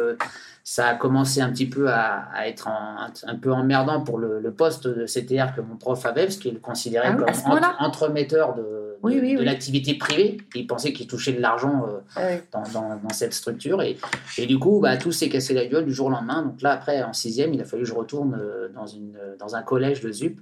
ça 0.66 0.88
a 0.88 0.94
commencé 0.94 1.43
un 1.43 1.50
petit 1.50 1.66
peu 1.69 1.90
à, 1.90 2.26
à 2.32 2.49
être 2.49 2.69
en- 2.69 2.96
un, 3.26 3.37
peu 3.37 3.52
emmerdant 3.52 4.00
pour 4.02 4.19
le, 4.19 4.40
le 4.40 4.50
poste 4.50 4.88
de 4.88 5.05
CTR 5.05 5.55
que 5.55 5.61
mon 5.61 5.76
prof 5.76 6.06
avait, 6.06 6.25
parce 6.25 6.37
qu'il 6.38 6.55
le 6.55 6.58
considérait 6.61 7.08
Ah 7.11 7.16
comme 7.16 7.28
entre- 7.52 7.76
entremetteur 7.81 8.55
de, 8.55 8.62
de, 8.62 8.96
Oui, 9.02 9.19
oui, 9.20 9.34
de 9.34 9.40
oui. 9.40 9.44
l'activité 9.44 9.93
privée. 9.99 10.38
Il 10.55 10.66
pensait 10.66 10.94
qu'il 10.94 11.06
touchait 11.06 11.34
de 11.34 11.40
l'argent 11.43 11.84
euh, 11.87 12.00
Ah 12.16 12.40
dans, 12.52 12.62
dans- 12.81 12.96
dans 12.96 13.08
cette 13.12 13.34
structure. 13.34 13.82
Et, 13.82 13.99
et 14.38 14.46
du 14.46 14.58
coup, 14.58 14.81
bah, 14.81 14.96
tout 14.96 15.12
s'est 15.12 15.28
cassé 15.28 15.52
la 15.52 15.66
gueule 15.66 15.84
du 15.84 15.93
jour 15.93 16.06
au 16.06 16.11
lendemain. 16.11 16.40
Donc 16.43 16.62
là, 16.62 16.70
après, 16.72 17.02
en 17.02 17.12
sixième, 17.12 17.52
il 17.52 17.60
a 17.60 17.64
fallu 17.67 17.82
que 17.82 17.88
je 17.90 17.94
retourne 17.94 18.34
euh, 18.40 18.69
dans, 18.75 18.87
une, 18.87 19.19
dans 19.38 19.56
un 19.56 19.62
collège 19.62 20.00
de 20.00 20.10
ZUP 20.10 20.40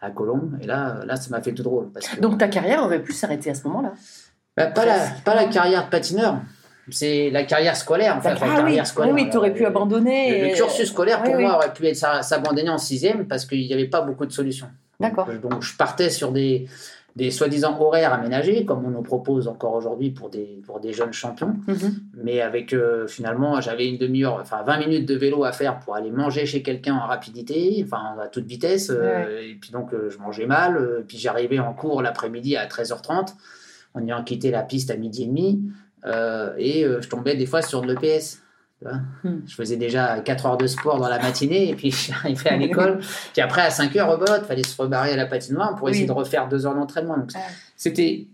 à 0.00 0.10
Colombes. 0.10 0.56
Et 0.62 0.66
là, 0.66 0.96
euh, 1.00 1.04
là 1.04 1.16
ça 1.16 1.28
m'a 1.28 1.42
fait 1.42 1.52
tout 1.52 1.62
drôle. 1.62 1.90
Parce 1.92 2.08
que, 2.08 2.18
Donc 2.20 2.38
ta 2.38 2.48
carrière 2.48 2.82
aurait 2.84 3.02
pu 3.02 3.12
s'arrêter 3.12 3.50
à 3.50 3.54
ce 3.54 3.64
moment-là? 3.68 3.92
bah, 4.56 4.68
pas, 4.68 4.86
la, 4.86 4.98
pas 5.26 5.34
la 5.34 5.44
carrière 5.44 5.84
de 5.84 5.90
patineur, 5.90 6.40
c'est 6.90 7.30
la 7.30 7.44
carrière 7.44 7.76
scolaire. 7.76 8.16
En 8.16 8.20
fait, 8.20 8.30
la 8.30 8.36
ah 8.40 8.44
oui, 8.48 8.56
carrière 8.56 8.86
scolaire. 8.86 9.14
oui, 9.14 9.28
tu 9.30 9.36
aurais 9.36 9.52
pu 9.54 9.64
abandonner. 9.66 10.40
Le, 10.40 10.46
et- 10.48 10.52
cursus 10.52 10.88
scolaire, 10.88 11.22
pour 11.22 11.34
Oui, 11.34 11.42
moi, 11.42 11.50
oui. 11.52 11.56
aurait 11.56 11.72
pu 11.72 11.86
être 11.86 11.96
s'a- 11.96 12.22
s'abandonner 12.22 12.70
en 12.70 12.78
sixième 12.78 13.26
parce 13.26 13.44
qu'il 13.46 13.60
n'y 13.66 13.72
avait 13.72 13.86
pas 13.88 14.00
beaucoup 14.02 14.26
de 14.26 14.32
solutions. 14.32 14.68
D'accord. 15.00 15.26
Donc, 15.26 15.34
euh, 15.44 15.48
donc, 15.48 15.62
je 15.62 15.76
partais 15.76 16.10
sur 16.10 16.32
des, 16.32 16.66
des 17.14 17.30
soi-disant 17.30 17.80
horaires 17.80 18.12
aménagés, 18.12 18.64
comme 18.64 18.84
on 18.84 18.90
nous 18.90 19.02
propose 19.02 19.48
encore 19.48 19.74
aujourd'hui 19.74 20.10
pour 20.10 20.28
des, 20.30 20.60
pour 20.66 20.80
des 20.80 20.92
jeunes 20.92 21.12
champions. 21.12 21.54
Mhm. 21.66 21.94
Mais 22.22 22.40
avec, 22.40 22.72
euh, 22.72 23.06
finalement, 23.06 23.60
j'avais 23.60 23.88
une 23.88 23.98
demi-heure, 23.98 24.38
enfin 24.40 24.62
20 24.64 24.78
minutes 24.78 25.06
de 25.06 25.14
vélo 25.16 25.44
à 25.44 25.52
faire 25.52 25.78
pour 25.80 25.94
aller 25.96 26.10
manger 26.10 26.46
chez 26.46 26.62
quelqu'un 26.62 26.94
en 26.94 27.06
rapidité, 27.06 27.80
enfin 27.84 28.16
à 28.22 28.28
toute 28.28 28.46
vitesse. 28.46 28.90
euh, 28.90 29.40
Et 29.40 29.54
puis 29.54 29.70
donc, 29.70 29.92
euh, 29.94 30.10
je 30.10 30.18
mangeais 30.18 30.46
mal. 30.46 31.04
puis 31.06 31.18
j'arrivais 31.18 31.58
en 31.58 31.72
cours 31.74 32.02
l'après-midi 32.02 32.56
à 32.56 32.66
13h30, 32.66 33.34
en 33.94 34.04
ayant 34.06 34.22
quitté 34.22 34.50
la 34.50 34.62
piste 34.62 34.90
à 34.90 34.96
midi 34.96 35.24
et 35.24 35.26
demi. 35.26 35.60
Euh, 36.06 36.52
et 36.58 36.84
euh, 36.84 37.00
je 37.00 37.08
tombais 37.08 37.34
des 37.36 37.46
fois 37.46 37.62
sur 37.62 37.82
de 37.82 37.92
l'EPS. 37.92 38.40
Hmm. 39.24 39.40
Je 39.44 39.54
faisais 39.56 39.76
déjà 39.76 40.20
4 40.20 40.46
heures 40.46 40.56
de 40.56 40.68
sport 40.68 40.98
dans 41.00 41.08
la 41.08 41.18
matinée 41.18 41.68
et 41.68 41.74
puis 41.74 41.90
j'arrivais 42.08 42.50
à 42.50 42.56
l'école. 42.56 43.00
puis 43.32 43.42
après, 43.42 43.62
à 43.62 43.70
5 43.70 43.94
heures, 43.96 44.08
rebelote, 44.10 44.44
fallait 44.46 44.62
se 44.62 44.80
rebarrer 44.80 45.12
à 45.12 45.16
la 45.16 45.26
patinoire 45.26 45.74
pour 45.74 45.88
essayer 45.88 46.04
Oui. 46.04 46.08
de 46.08 46.12
refaire 46.12 46.48
2 46.48 46.64
heures 46.66 46.74
d'entraînement. 46.76 47.16
Donc, 47.16 47.32
c'était 47.76 48.28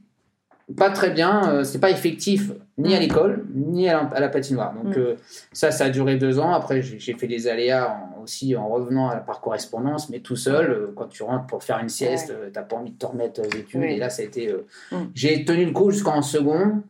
pas 0.78 0.88
très 0.90 1.10
bien, 1.10 1.50
euh, 1.50 1.64
c'est 1.64 1.78
pas 1.78 1.90
effectif 1.90 2.50
ni 2.78 2.94
à 2.94 2.98
Mm. 2.98 3.00
l'école 3.00 3.44
ni 3.54 3.88
à 3.88 4.02
la, 4.02 4.08
à 4.08 4.20
la 4.20 4.28
patinoire. 4.30 4.74
Donc 4.74 4.96
Mm. 4.96 5.00
euh, 5.00 5.14
ça, 5.52 5.70
ça 5.70 5.84
a 5.84 5.88
duré 5.90 6.16
deux 6.16 6.38
ans. 6.38 6.52
Après, 6.52 6.80
j'ai 6.82 7.14
fait 7.14 7.26
des 7.26 7.48
aléas 7.48 7.90
en- 8.18 8.22
aussi 8.22 8.56
en 8.56 8.68
revenant 8.68 9.08
à- 9.10 9.16
par 9.16 9.40
correspondance, 9.42 10.08
mais 10.10 10.20
tout 10.20 10.36
seul. 10.36 10.70
euh, 10.70 10.92
quand 10.96 11.06
tu 11.08 11.22
rentres 11.22 11.46
pour 11.46 11.62
faire 11.62 11.78
une 11.80 11.88
sieste, 11.90 12.34
t'as 12.52 12.62
pas 12.62 12.76
envie 12.76 12.92
de 12.92 12.98
te 12.98 13.04
remettre 13.06 13.40
aux 13.40 13.44
études. 13.44 13.80
Oui. 13.80 13.92
Et 13.92 13.96
là, 13.98 14.08
ça 14.10 14.22
a 14.22 14.24
été. 14.26 14.54
Mm. 14.92 14.96
J'ai 15.14 15.44
tenu 15.44 15.64
le 15.66 15.72
coup 15.72 15.90
jusqu'en 15.90 16.20
second, 16.22 16.82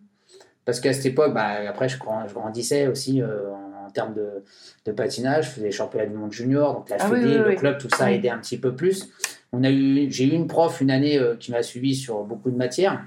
parce 0.64 0.80
qu'à 0.80 0.92
cette 0.92 1.06
époque, 1.06 1.34
bah, 1.34 1.48
après, 1.68 1.88
je, 1.88 1.98
grand- 1.98 2.26
je 2.28 2.34
grandissais 2.34 2.86
aussi 2.86 3.20
euh, 3.22 3.50
en, 3.50 3.86
en 3.86 3.90
termes 3.90 4.14
de, 4.14 4.42
de 4.86 4.92
patinage. 4.92 5.46
Je 5.46 5.50
faisais 5.50 5.66
les 5.66 5.72
championnats 5.72 6.06
du 6.06 6.14
monde 6.14 6.32
junior, 6.32 6.74
donc 6.74 6.88
la 6.90 6.96
Ah 7.00 7.08
oui, 7.10 7.20
Fédé, 7.20 7.32
oui, 7.32 7.38
le 7.42 7.48
oui. 7.48 7.56
club, 7.56 7.78
tout 7.78 7.88
ça 7.90 8.04
a 8.04 8.08
Oui. 8.08 8.14
aidé 8.14 8.28
un 8.28 8.38
petit 8.38 8.58
peu 8.58 8.74
plus. 8.74 9.08
On 9.52 9.62
a 9.62 9.70
eu, 9.70 10.10
j'ai 10.10 10.24
eu 10.24 10.32
une 10.32 10.46
prof 10.48 10.80
une 10.80 10.90
année 10.90 11.18
euh, 11.18 11.36
qui 11.36 11.52
m'a 11.52 11.62
suivi 11.62 11.94
sur 11.94 12.24
beaucoup 12.24 12.50
de 12.50 12.56
matières 12.56 13.04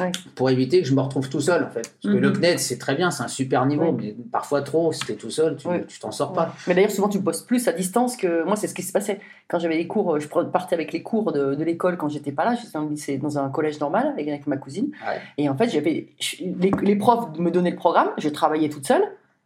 Ouais. 0.00 0.12
pour 0.34 0.48
éviter 0.50 0.80
que 0.80 0.86
je 0.86 0.94
me 0.94 1.00
retrouve 1.00 1.28
tout 1.28 1.40
seul 1.40 1.64
en 1.64 1.70
fait. 1.70 1.92
Parce 2.02 2.14
que 2.14 2.18
Mhm. 2.18 2.20
le 2.20 2.32
CNED 2.32 2.58
c'est 2.58 2.78
très 2.78 2.94
bien, 2.94 3.10
c'est 3.10 3.22
un 3.24 3.28
super 3.28 3.66
niveau, 3.66 3.92
mais 3.92 4.14
parfois 4.30 4.62
trop, 4.62 4.92
si 4.92 5.00
t'es 5.06 5.14
tout 5.14 5.30
seul, 5.30 5.56
tu 5.88 5.98
t'en 5.98 6.10
sors 6.12 6.32
pas. 6.32 6.54
Mais 6.66 6.74
d'ailleurs, 6.74 6.90
souvent, 6.90 7.08
tu 7.08 7.18
bosses 7.18 7.42
plus 7.42 7.66
à 7.68 7.72
distance 7.72 8.16
que 8.16 8.44
moi. 8.44 8.54
C'est 8.56 8.68
ce 8.68 8.74
qui 8.74 8.82
se 8.82 8.92
passait 8.92 9.20
quand 9.48 9.58
j'avais 9.58 9.76
les 9.76 9.86
cours. 9.86 10.18
Je 10.20 10.28
partais 10.28 10.74
avec 10.74 10.92
les 10.92 11.02
cours 11.02 11.32
de, 11.32 11.54
de 11.54 11.64
l'école 11.64 11.96
quand 11.96 12.08
j'étais 12.08 12.32
pas 12.32 12.44
là. 12.44 12.54
J'étais 12.54 12.72
dans 12.78 12.84
lycée, 12.88 13.18
dans 13.18 13.38
un 13.38 13.48
collège 13.48 13.80
normal 13.80 14.14
avec, 14.16 14.46
ma 14.46 14.56
cousine. 14.56 14.90
Et 15.36 15.48
en 15.48 15.56
fait, 15.56 15.68
j'avais 15.68 16.08
les, 16.40 16.70
les 16.82 16.96
profs 16.96 17.36
me 17.38 17.50
donnaient 17.50 17.70
le 17.70 17.76
programme. 17.76 18.10
Je 18.18 18.28
travaillais 18.28 18.68
toute 18.68 18.86
seule. 18.86 19.02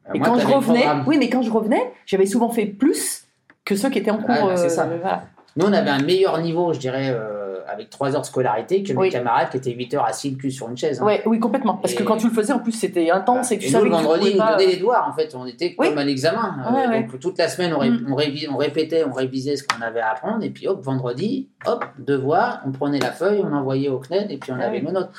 Euh, 0.08 0.12
Et 0.14 0.18
moi, 0.18 0.28
quand 0.28 0.38
je 0.38 0.46
revenais, 0.48 0.84
oui, 1.06 1.16
mais 1.18 1.30
quand 1.30 1.42
je 1.42 1.50
revenais, 1.50 1.82
j'avais 2.06 2.26
souvent 2.26 2.50
fait 2.50 2.66
plus 2.66 3.24
que 3.64 3.74
ceux 3.76 3.88
qui 3.88 3.98
étaient 3.98 4.10
en 4.10 4.18
cours. 4.18 4.34
Ah, 4.38 4.46
bah, 4.48 4.56
c'est 4.56 4.66
euh, 4.66 4.68
ça. 4.68 4.84
voilà. 5.00 5.24
Nous, 5.56 5.66
on 5.66 5.72
avait 5.72 5.90
un 5.90 6.02
meilleur 6.02 6.40
niveau, 6.40 6.72
je 6.72 6.78
dirais, 6.78 7.10
euh, 7.10 7.41
avec 7.72 7.90
3 7.90 8.14
heures 8.14 8.20
de 8.20 8.26
scolarité 8.26 8.82
que 8.82 8.92
mes 8.92 8.98
Oui. 8.98 9.10
camarades 9.10 9.50
qui 9.50 9.56
étaient 9.56 9.72
8 9.72 9.94
heures 9.94 10.04
assis 10.04 10.30
le 10.30 10.36
cul 10.36 10.50
sur 10.50 10.68
une 10.68 10.76
chaise. 10.76 11.00
hein. 11.00 11.04
Ouais, 11.06 11.22
oui, 11.26 11.38
complètement. 11.40 11.74
Parce 11.76 11.94
que 11.94 12.02
quand 12.02 12.16
tu 12.18 12.28
le 12.28 12.32
faisais, 12.34 12.52
en 12.52 12.58
plus, 12.58 12.72
c'était 12.72 13.10
intense 13.10 13.50
et 13.52 13.58
tu 13.58 13.66
Et 13.66 13.70
savais 13.70 13.84
le 13.84 13.90
que 13.90 13.96
tu 13.96 14.02
vendredi, 14.02 14.30
ils 14.32 14.36
pas- 14.36 14.52
donnaient 14.56 14.66
les 14.72 14.76
devoirs, 14.76 15.08
en 15.08 15.12
fait. 15.14 15.34
On 15.34 15.46
était 15.46 15.74
comme 15.74 15.96
à 15.98 16.04
l'examen. 16.04 16.56
Euh, 16.66 16.72
Ouais. 16.88 17.00
Donc, 17.02 17.18
toute 17.20 17.38
la 17.38 17.48
semaine, 17.48 17.72
on, 17.74 17.78
ré- 17.78 17.90
Mm. 17.90 18.06
on, 18.10 18.14
révi- 18.16 18.48
on 18.52 18.56
répétait, 18.56 19.04
on 19.04 19.12
révisait 19.12 19.56
ce 19.56 19.64
qu'on 19.64 19.80
avait 19.82 20.00
à 20.00 20.10
apprendre. 20.12 20.44
Et 20.44 20.50
puis, 20.50 20.68
hop, 20.68 20.82
vendredi, 20.82 21.48
hop, 21.66 21.84
devoir, 21.98 22.60
on 22.66 22.72
prenait 22.72 22.98
la 23.00 23.12
feuille, 23.12 23.40
on 23.42 23.52
envoyait 23.52 23.88
au 23.88 23.98
CNED 23.98 24.30
et 24.30 24.36
puis 24.38 24.52
on 24.52 24.56
Ah 24.60 24.66
avait 24.66 24.80
nos 24.82 24.92
notes. 24.92 25.10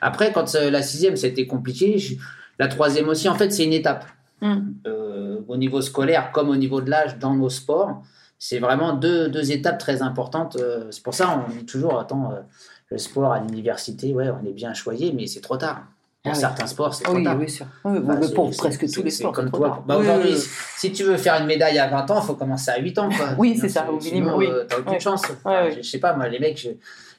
Après, 0.00 0.32
quand 0.32 0.54
euh, 0.54 0.70
la 0.70 0.82
sixième, 0.82 1.16
c'était 1.16 1.46
compliqué, 1.46 1.98
je- 1.98 2.14
la 2.58 2.68
troisième 2.68 3.08
aussi, 3.08 3.28
en 3.28 3.34
fait, 3.34 3.50
c'est 3.52 3.64
une 3.64 3.72
étape. 3.72 4.04
Mm. 4.40 4.56
Euh, 4.86 5.38
au 5.48 5.56
niveau 5.56 5.80
scolaire 5.80 6.30
comme 6.32 6.48
au 6.48 6.56
niveau 6.56 6.80
de 6.80 6.88
l'âge 6.90 7.18
dans 7.18 7.34
nos 7.34 7.48
sports, 7.48 8.02
c'est 8.38 8.58
vraiment 8.60 8.92
deux, 8.94 9.50
étapes 9.50 9.78
très 9.78 10.02
importantes. 10.02 10.56
Euh, 10.56 10.90
c'est 10.90 11.02
pour 11.02 11.14
ça 11.14 11.44
on 11.46 11.50
dit 11.52 11.66
toujours, 11.66 11.98
attends, 11.98 12.32
euh, 12.32 12.40
le 12.90 12.98
sport 12.98 13.32
à 13.32 13.40
l'université, 13.40 14.14
ouais, 14.14 14.30
on 14.30 14.44
est 14.46 14.52
bien 14.52 14.74
choyé, 14.74 15.12
mais 15.12 15.26
c'est 15.26 15.40
trop 15.40 15.56
tard. 15.56 15.86
Ah 16.28 16.34
oui. 16.34 16.40
certains 16.40 16.66
sports, 16.66 16.94
c'est 16.94 17.08
Oui, 17.08 17.26
oui, 17.38 17.48
sûr. 17.50 17.66
Oui, 17.84 17.98
Enfin, 18.02 18.16
mais 18.20 18.26
c'est- 18.26 18.34
pour 18.34 18.50
c'est- 18.52 18.58
presque 18.58 18.80
c'est- 18.88 18.94
tous 18.94 19.02
les 19.02 19.10
c'est 19.10 19.18
sports. 19.18 19.32
comme 19.32 19.46
c'est 19.52 19.56
toi. 19.56 19.82
Bah, 19.86 19.96
aujourd'hui, 19.96 20.34
si- 20.76 20.92
tu 20.92 21.04
veux 21.04 21.16
faire 21.16 21.40
une 21.40 21.46
médaille 21.46 21.78
à 21.78 21.88
20 21.88 22.10
ans, 22.10 22.20
il 22.22 22.26
faut 22.26 22.34
commencer 22.34 22.70
à 22.70 22.78
8 22.78 22.98
ans. 22.98 23.08
Quoi. 23.08 23.28
Oui, 23.38 23.56
c'est 23.60 23.68
ça, 23.68 23.86
au 23.90 23.96
minimum, 23.98 24.34
oui. 24.36 24.46
euh, 24.50 24.64
t'as 24.68 24.78
aucune 24.78 25.00
chance. 25.00 25.22
Enfin, 25.44 25.70
je, 25.70 25.76
je 25.82 25.82
sais 25.88 25.98
pas, 25.98 26.14
moi, 26.14 26.28
les 26.28 26.38
mecs, 26.38 26.58
je, 26.58 26.70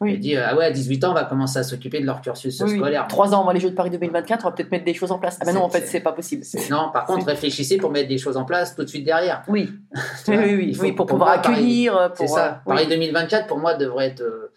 je 0.07 0.15
dis, 0.15 0.35
euh, 0.37 0.45
ah 0.47 0.55
ouais, 0.55 0.65
à 0.65 0.71
18 0.71 1.03
ans, 1.03 1.11
on 1.11 1.13
va 1.13 1.25
commencer 1.25 1.59
à 1.59 1.63
s'occuper 1.63 1.99
de 1.99 2.05
leur 2.05 2.21
cursus 2.21 2.57
scolaire. 2.57 3.05
Trois 3.07 3.33
ans 3.35 3.41
avant 3.41 3.51
les 3.51 3.59
Jeux 3.59 3.69
de 3.71 3.75
Paris 3.75 3.89
2024, 3.89 4.45
on 4.45 4.49
va 4.49 4.55
peut-être 4.55 4.71
mettre 4.71 4.85
des 4.85 4.93
choses 4.93 5.11
en 5.11 5.19
place. 5.19 5.37
Ah 5.41 5.45
ben 5.45 5.53
non, 5.53 5.63
en 5.63 5.69
fait, 5.69 5.85
c'est 5.87 5.99
pas 5.99 6.11
possible. 6.13 6.43
C'est- 6.45 6.69
Non, 6.69 6.89
par 6.93 7.05
contre, 7.05 7.25
réfléchissez 7.25 7.77
pour 7.77 7.91
mettre 7.91 8.07
des 8.09 8.17
choses 8.17 8.37
en 8.37 8.45
place 8.45 8.75
tout 8.75 8.83
de 8.83 8.89
suite 8.89 9.05
derrière. 9.05 9.43
Oui, 9.47 9.69
Tu 10.25 10.31
oui, 10.31 10.55
oui, 10.55 10.77
oui, 10.81 10.91
pour 10.93 11.05
pouvoir 11.05 11.29
accueillir. 11.31 12.11
C'est 12.15 12.25
Pour, 12.25 12.35
ça. 12.35 12.61
euh. 12.65 12.73
Paris 12.73 12.87
2024, 12.87 13.47
pour 13.47 13.57
moi, 13.59 13.73
devrait 13.73 14.07
être 14.07 14.21
euh, 14.21 14.48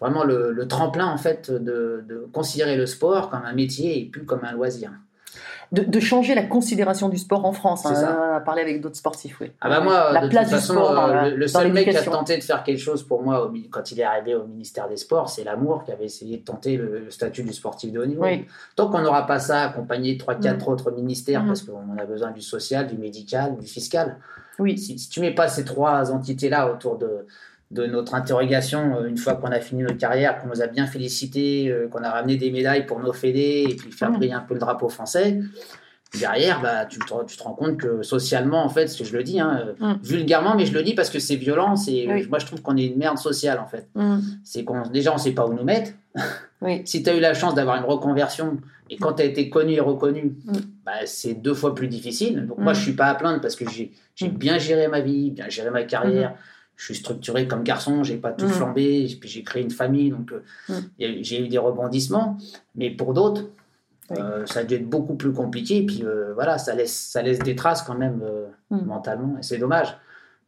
vraiment 0.00 0.24
le, 0.24 0.52
le 0.52 0.68
tremplin, 0.68 1.06
en 1.06 1.18
fait, 1.18 1.50
de, 1.50 2.04
de 2.08 2.26
considérer 2.32 2.76
le 2.76 2.86
sport 2.86 3.30
comme 3.30 3.42
un 3.44 3.52
métier 3.54 3.98
et 4.00 4.04
plus 4.04 4.24
comme 4.24 4.44
un 4.44 4.52
loisir. 4.52 4.90
de, 5.72 5.82
de 5.82 6.00
changer 6.00 6.34
la 6.34 6.44
considération 6.44 7.08
du 7.10 7.18
sport 7.18 7.44
en 7.44 7.52
France. 7.52 7.84
Hein. 7.84 7.94
ça. 7.94 8.28
On 8.32 8.36
a 8.36 8.40
parlé 8.40 8.62
avec 8.62 8.80
d'autres 8.80 8.96
sportifs, 8.96 9.38
oui. 9.40 9.52
Ah 9.60 9.68
bah 9.68 9.80
moi, 9.80 10.12
la 10.12 10.22
de 10.22 10.28
place 10.28 10.44
toute 10.48 10.54
du 10.54 10.60
façon, 10.60 10.72
sport 10.74 10.94
dans 10.94 11.08
euh, 11.08 11.12
la- 11.14 11.28
le, 11.30 11.44
dans 11.44 11.48
seul 11.60 11.72
mec 11.72 11.90
qui 11.90 11.96
a 11.96 12.02
tenté 12.02 12.38
de 12.38 12.42
faire 12.42 12.62
quelque 12.64 12.78
chose 12.80 13.02
pour 13.02 13.22
moi 13.22 13.52
quand 13.70 13.90
il 13.92 14.00
est 14.00 14.04
arrivé 14.04 14.34
au 14.34 14.44
ministère 14.46 14.88
des 14.88 14.96
Sports, 14.96 15.28
c'est 15.28 15.44
l'amour 15.44 15.84
qui 15.84 15.92
avait 15.92 16.06
essayé 16.06 16.38
de 16.38 16.44
tenter 16.44 16.76
le, 16.78 17.10
statut 17.10 17.42
du 17.42 17.52
sportif 17.52 17.92
de 17.92 18.00
haut 18.00 18.06
niveau. 18.06 18.22
Oui. 18.24 18.46
Tant 18.76 18.88
qu'on 18.88 19.02
n'aura 19.02 19.26
pas 19.26 19.40
ça 19.40 19.62
accompagné 19.62 20.14
de 20.14 20.22
3-4 20.22 20.64
Mm. 20.64 20.68
autres 20.72 20.90
ministères, 20.92 21.42
Mm. 21.42 21.46
parce 21.48 21.62
qu'on 21.62 21.98
a 21.98 22.04
besoin 22.06 22.30
du 22.30 22.40
social, 22.40 22.86
du 22.86 22.96
médical, 22.96 23.58
du 23.58 23.66
fiscal, 23.66 24.16
Oui, 24.60 24.78
si, 24.78 24.98
si 24.98 25.08
tu 25.10 25.20
mets 25.20 25.34
pas 25.34 25.48
ces 25.48 25.64
trois 25.64 26.10
entités-là 26.10 26.72
autour 26.72 26.96
de, 26.98 27.26
de 27.70 27.84
notre 27.86 28.14
interrogation, 28.14 28.96
euh, 28.96 29.06
une 29.08 29.18
fois 29.18 29.34
qu'on 29.34 29.48
a 29.52 29.60
fini 29.60 29.82
notre 29.82 29.98
carrière, 29.98 30.38
qu'on 30.40 30.48
nous 30.48 30.62
a 30.62 30.66
bien 30.66 30.86
félicité, 30.86 31.68
euh, 31.68 31.86
qu'on 31.88 32.02
a 32.02 32.10
ramené 32.10 32.36
des 32.36 32.50
médailles 32.50 32.86
pour 32.86 32.98
nos 33.00 33.12
fédés, 33.12 33.66
et 33.68 33.74
puis 33.74 33.92
faire 33.92 34.10
Mm. 34.10 34.16
briller 34.16 34.32
un 34.32 34.40
peu 34.40 34.54
le 34.54 34.60
drapeau 34.60 34.88
français, 34.88 35.38
derrière, 36.18 36.62
bah, 36.62 36.86
tu, 36.86 36.98
te, 36.98 37.24
tu 37.26 37.36
te 37.36 37.42
rends 37.42 37.52
compte 37.52 37.76
que 37.76 38.02
socialement, 38.02 38.64
en 38.64 38.70
fait, 38.70 38.86
ce 38.86 39.02
que 39.02 39.04
je 39.08 39.14
le 39.14 39.22
dis, 39.22 39.38
hein, 39.40 39.60
euh, 39.82 39.92
Mm. 39.94 39.98
vulgairement, 40.02 40.54
mais 40.56 40.64
je 40.64 40.72
le 40.72 40.82
dis 40.82 40.94
parce 40.94 41.10
que 41.10 41.18
c'est 41.18 41.36
violent, 41.36 41.76
c'est, 41.76 42.06
Oui. 42.10 42.26
moi 42.30 42.38
je 42.38 42.46
trouve 42.46 42.62
qu'on 42.62 42.76
est 42.78 42.86
une 42.86 42.96
merde 42.96 43.18
sociale, 43.18 43.58
en 43.58 43.66
fait. 43.66 43.86
Mm. 43.94 44.18
C'est 44.44 44.64
qu'on, 44.64 44.88
déjà, 44.88 45.12
on 45.12 45.18
sait 45.18 45.32
pas 45.32 45.46
où 45.46 45.52
nous 45.52 45.64
mettre. 45.64 45.90
oui, 46.62 46.80
Si 46.86 47.02
tu 47.02 47.10
as 47.10 47.14
eu 47.14 47.20
la 47.20 47.34
chance 47.34 47.54
d'avoir 47.54 47.76
une 47.76 47.84
reconversion, 47.84 48.56
et 48.88 48.96
quand 48.96 49.12
tu 49.12 49.22
as 49.22 49.26
été 49.26 49.50
connu 49.50 49.74
et 49.74 49.80
reconnu, 49.80 50.34
Mm. 50.46 50.52
bah, 50.86 50.92
c'est 51.04 51.34
deux 51.34 51.52
fois 51.52 51.74
plus 51.74 51.88
difficile. 51.88 52.46
Donc 52.46 52.56
moi, 52.56 52.72
je 52.72 52.80
suis 52.80 52.94
pas 52.94 53.08
à 53.08 53.14
plaindre 53.14 53.42
parce 53.42 53.56
que 53.56 53.66
j'ai, 53.68 53.92
bien 54.30 54.56
géré 54.56 54.88
ma 54.88 55.00
vie, 55.00 55.30
bien 55.30 55.50
géré 55.50 55.68
ma 55.70 55.82
carrière. 55.82 56.34
Je 56.78 56.84
suis 56.84 56.94
structuré 56.94 57.48
comme 57.48 57.64
garçon, 57.64 58.04
j'ai 58.04 58.16
pas 58.16 58.30
tout 58.32 58.46
Mm. 58.46 58.50
flambé, 58.50 59.16
puis 59.20 59.28
j'ai 59.28 59.42
créé 59.42 59.62
une 59.64 59.70
famille, 59.72 60.10
donc 60.10 60.32
euh, 60.32 60.42
Mm. 60.68 61.22
j'ai 61.22 61.44
eu 61.44 61.48
des 61.48 61.58
rebondissements. 61.58 62.38
Mais 62.76 62.88
pour 62.90 63.12
d'autres, 63.14 63.42
Oui. 64.10 64.16
euh, 64.20 64.46
ça 64.46 64.60
a 64.60 64.64
dû 64.64 64.74
être 64.76 64.88
beaucoup 64.88 65.16
plus 65.16 65.32
compliqué. 65.32 65.82
Puis 65.84 66.02
euh, 66.04 66.32
voilà, 66.34 66.56
ça 66.56 66.74
laisse, 66.74 66.94
ça 66.96 67.20
laisse 67.20 67.40
des 67.40 67.56
traces 67.56 67.82
quand 67.82 67.96
même 67.98 68.22
euh, 68.22 68.46
Mm. 68.70 68.86
mentalement. 68.86 69.36
Et 69.38 69.42
c'est 69.42 69.58
dommage. 69.58 69.98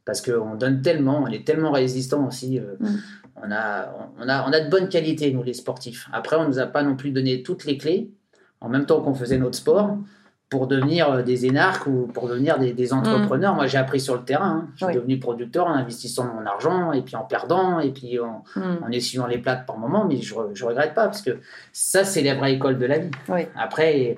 Parce 0.04 0.22
qu'on 0.22 0.54
donne 0.54 0.80
tellement, 0.82 1.22
on 1.24 1.26
est 1.26 1.44
tellement 1.44 1.72
résistant 1.72 2.26
aussi. 2.26 2.58
on, 3.42 3.50
a, 3.50 3.92
on, 4.18 4.28
a, 4.28 4.48
on 4.48 4.52
a 4.52 4.60
de 4.60 4.70
bonnes 4.70 4.88
qualités, 4.88 5.32
nous 5.32 5.42
les 5.42 5.52
sportifs. 5.54 6.08
Après, 6.12 6.36
on 6.36 6.46
nous 6.46 6.58
a 6.60 6.66
pas 6.66 6.82
non 6.82 6.94
plus 6.96 7.10
donné 7.10 7.42
toutes 7.42 7.64
les 7.64 7.76
clés, 7.76 8.10
en 8.60 8.68
même 8.68 8.86
temps 8.86 9.00
qu'on 9.02 9.14
faisait 9.14 9.38
notre 9.38 9.56
sport, 9.56 9.96
pour 10.50 10.66
devenir 10.66 11.10
euh, 11.10 11.22
des 11.22 11.46
énarques 11.46 11.86
ou 11.86 12.08
pour 12.12 12.28
devenir 12.28 12.58
des, 12.58 12.72
des 12.72 12.92
entrepreneurs. 12.92 13.54
Moi, 13.54 13.66
j'ai 13.68 13.78
appris 13.78 14.00
sur 14.00 14.16
le 14.16 14.22
terrain. 14.24 14.64
hein. 14.64 14.68
Je 14.74 14.78
suis 14.78 14.86
Mm. 14.86 14.88
Oui. 14.88 14.94
devenu 14.96 15.18
producteur 15.20 15.66
en 15.68 15.74
investissant 15.74 16.24
mon 16.34 16.44
argent, 16.44 16.92
et 16.92 17.02
puis 17.02 17.14
en 17.16 17.22
perdant, 17.22 17.78
et 17.80 17.90
puis 17.90 18.18
en, 18.18 18.42
Mm. 18.56 18.60
en 18.84 18.90
essuyant 18.90 19.26
les 19.28 19.38
plates 19.38 19.64
par 19.64 19.78
moment, 19.78 20.04
mais 20.04 20.16
je, 20.16 20.34
je 20.54 20.64
regrette 20.64 20.92
pas, 20.94 21.04
parce 21.04 21.22
que 21.22 21.38
ça, 21.72 22.04
c'est 22.04 22.22
la 22.22 22.34
vraie 22.34 22.52
école 22.54 22.78
de 22.78 22.86
la 22.86 22.98
vie. 22.98 23.10
Oui. 23.28 23.46
Après, 23.56 24.16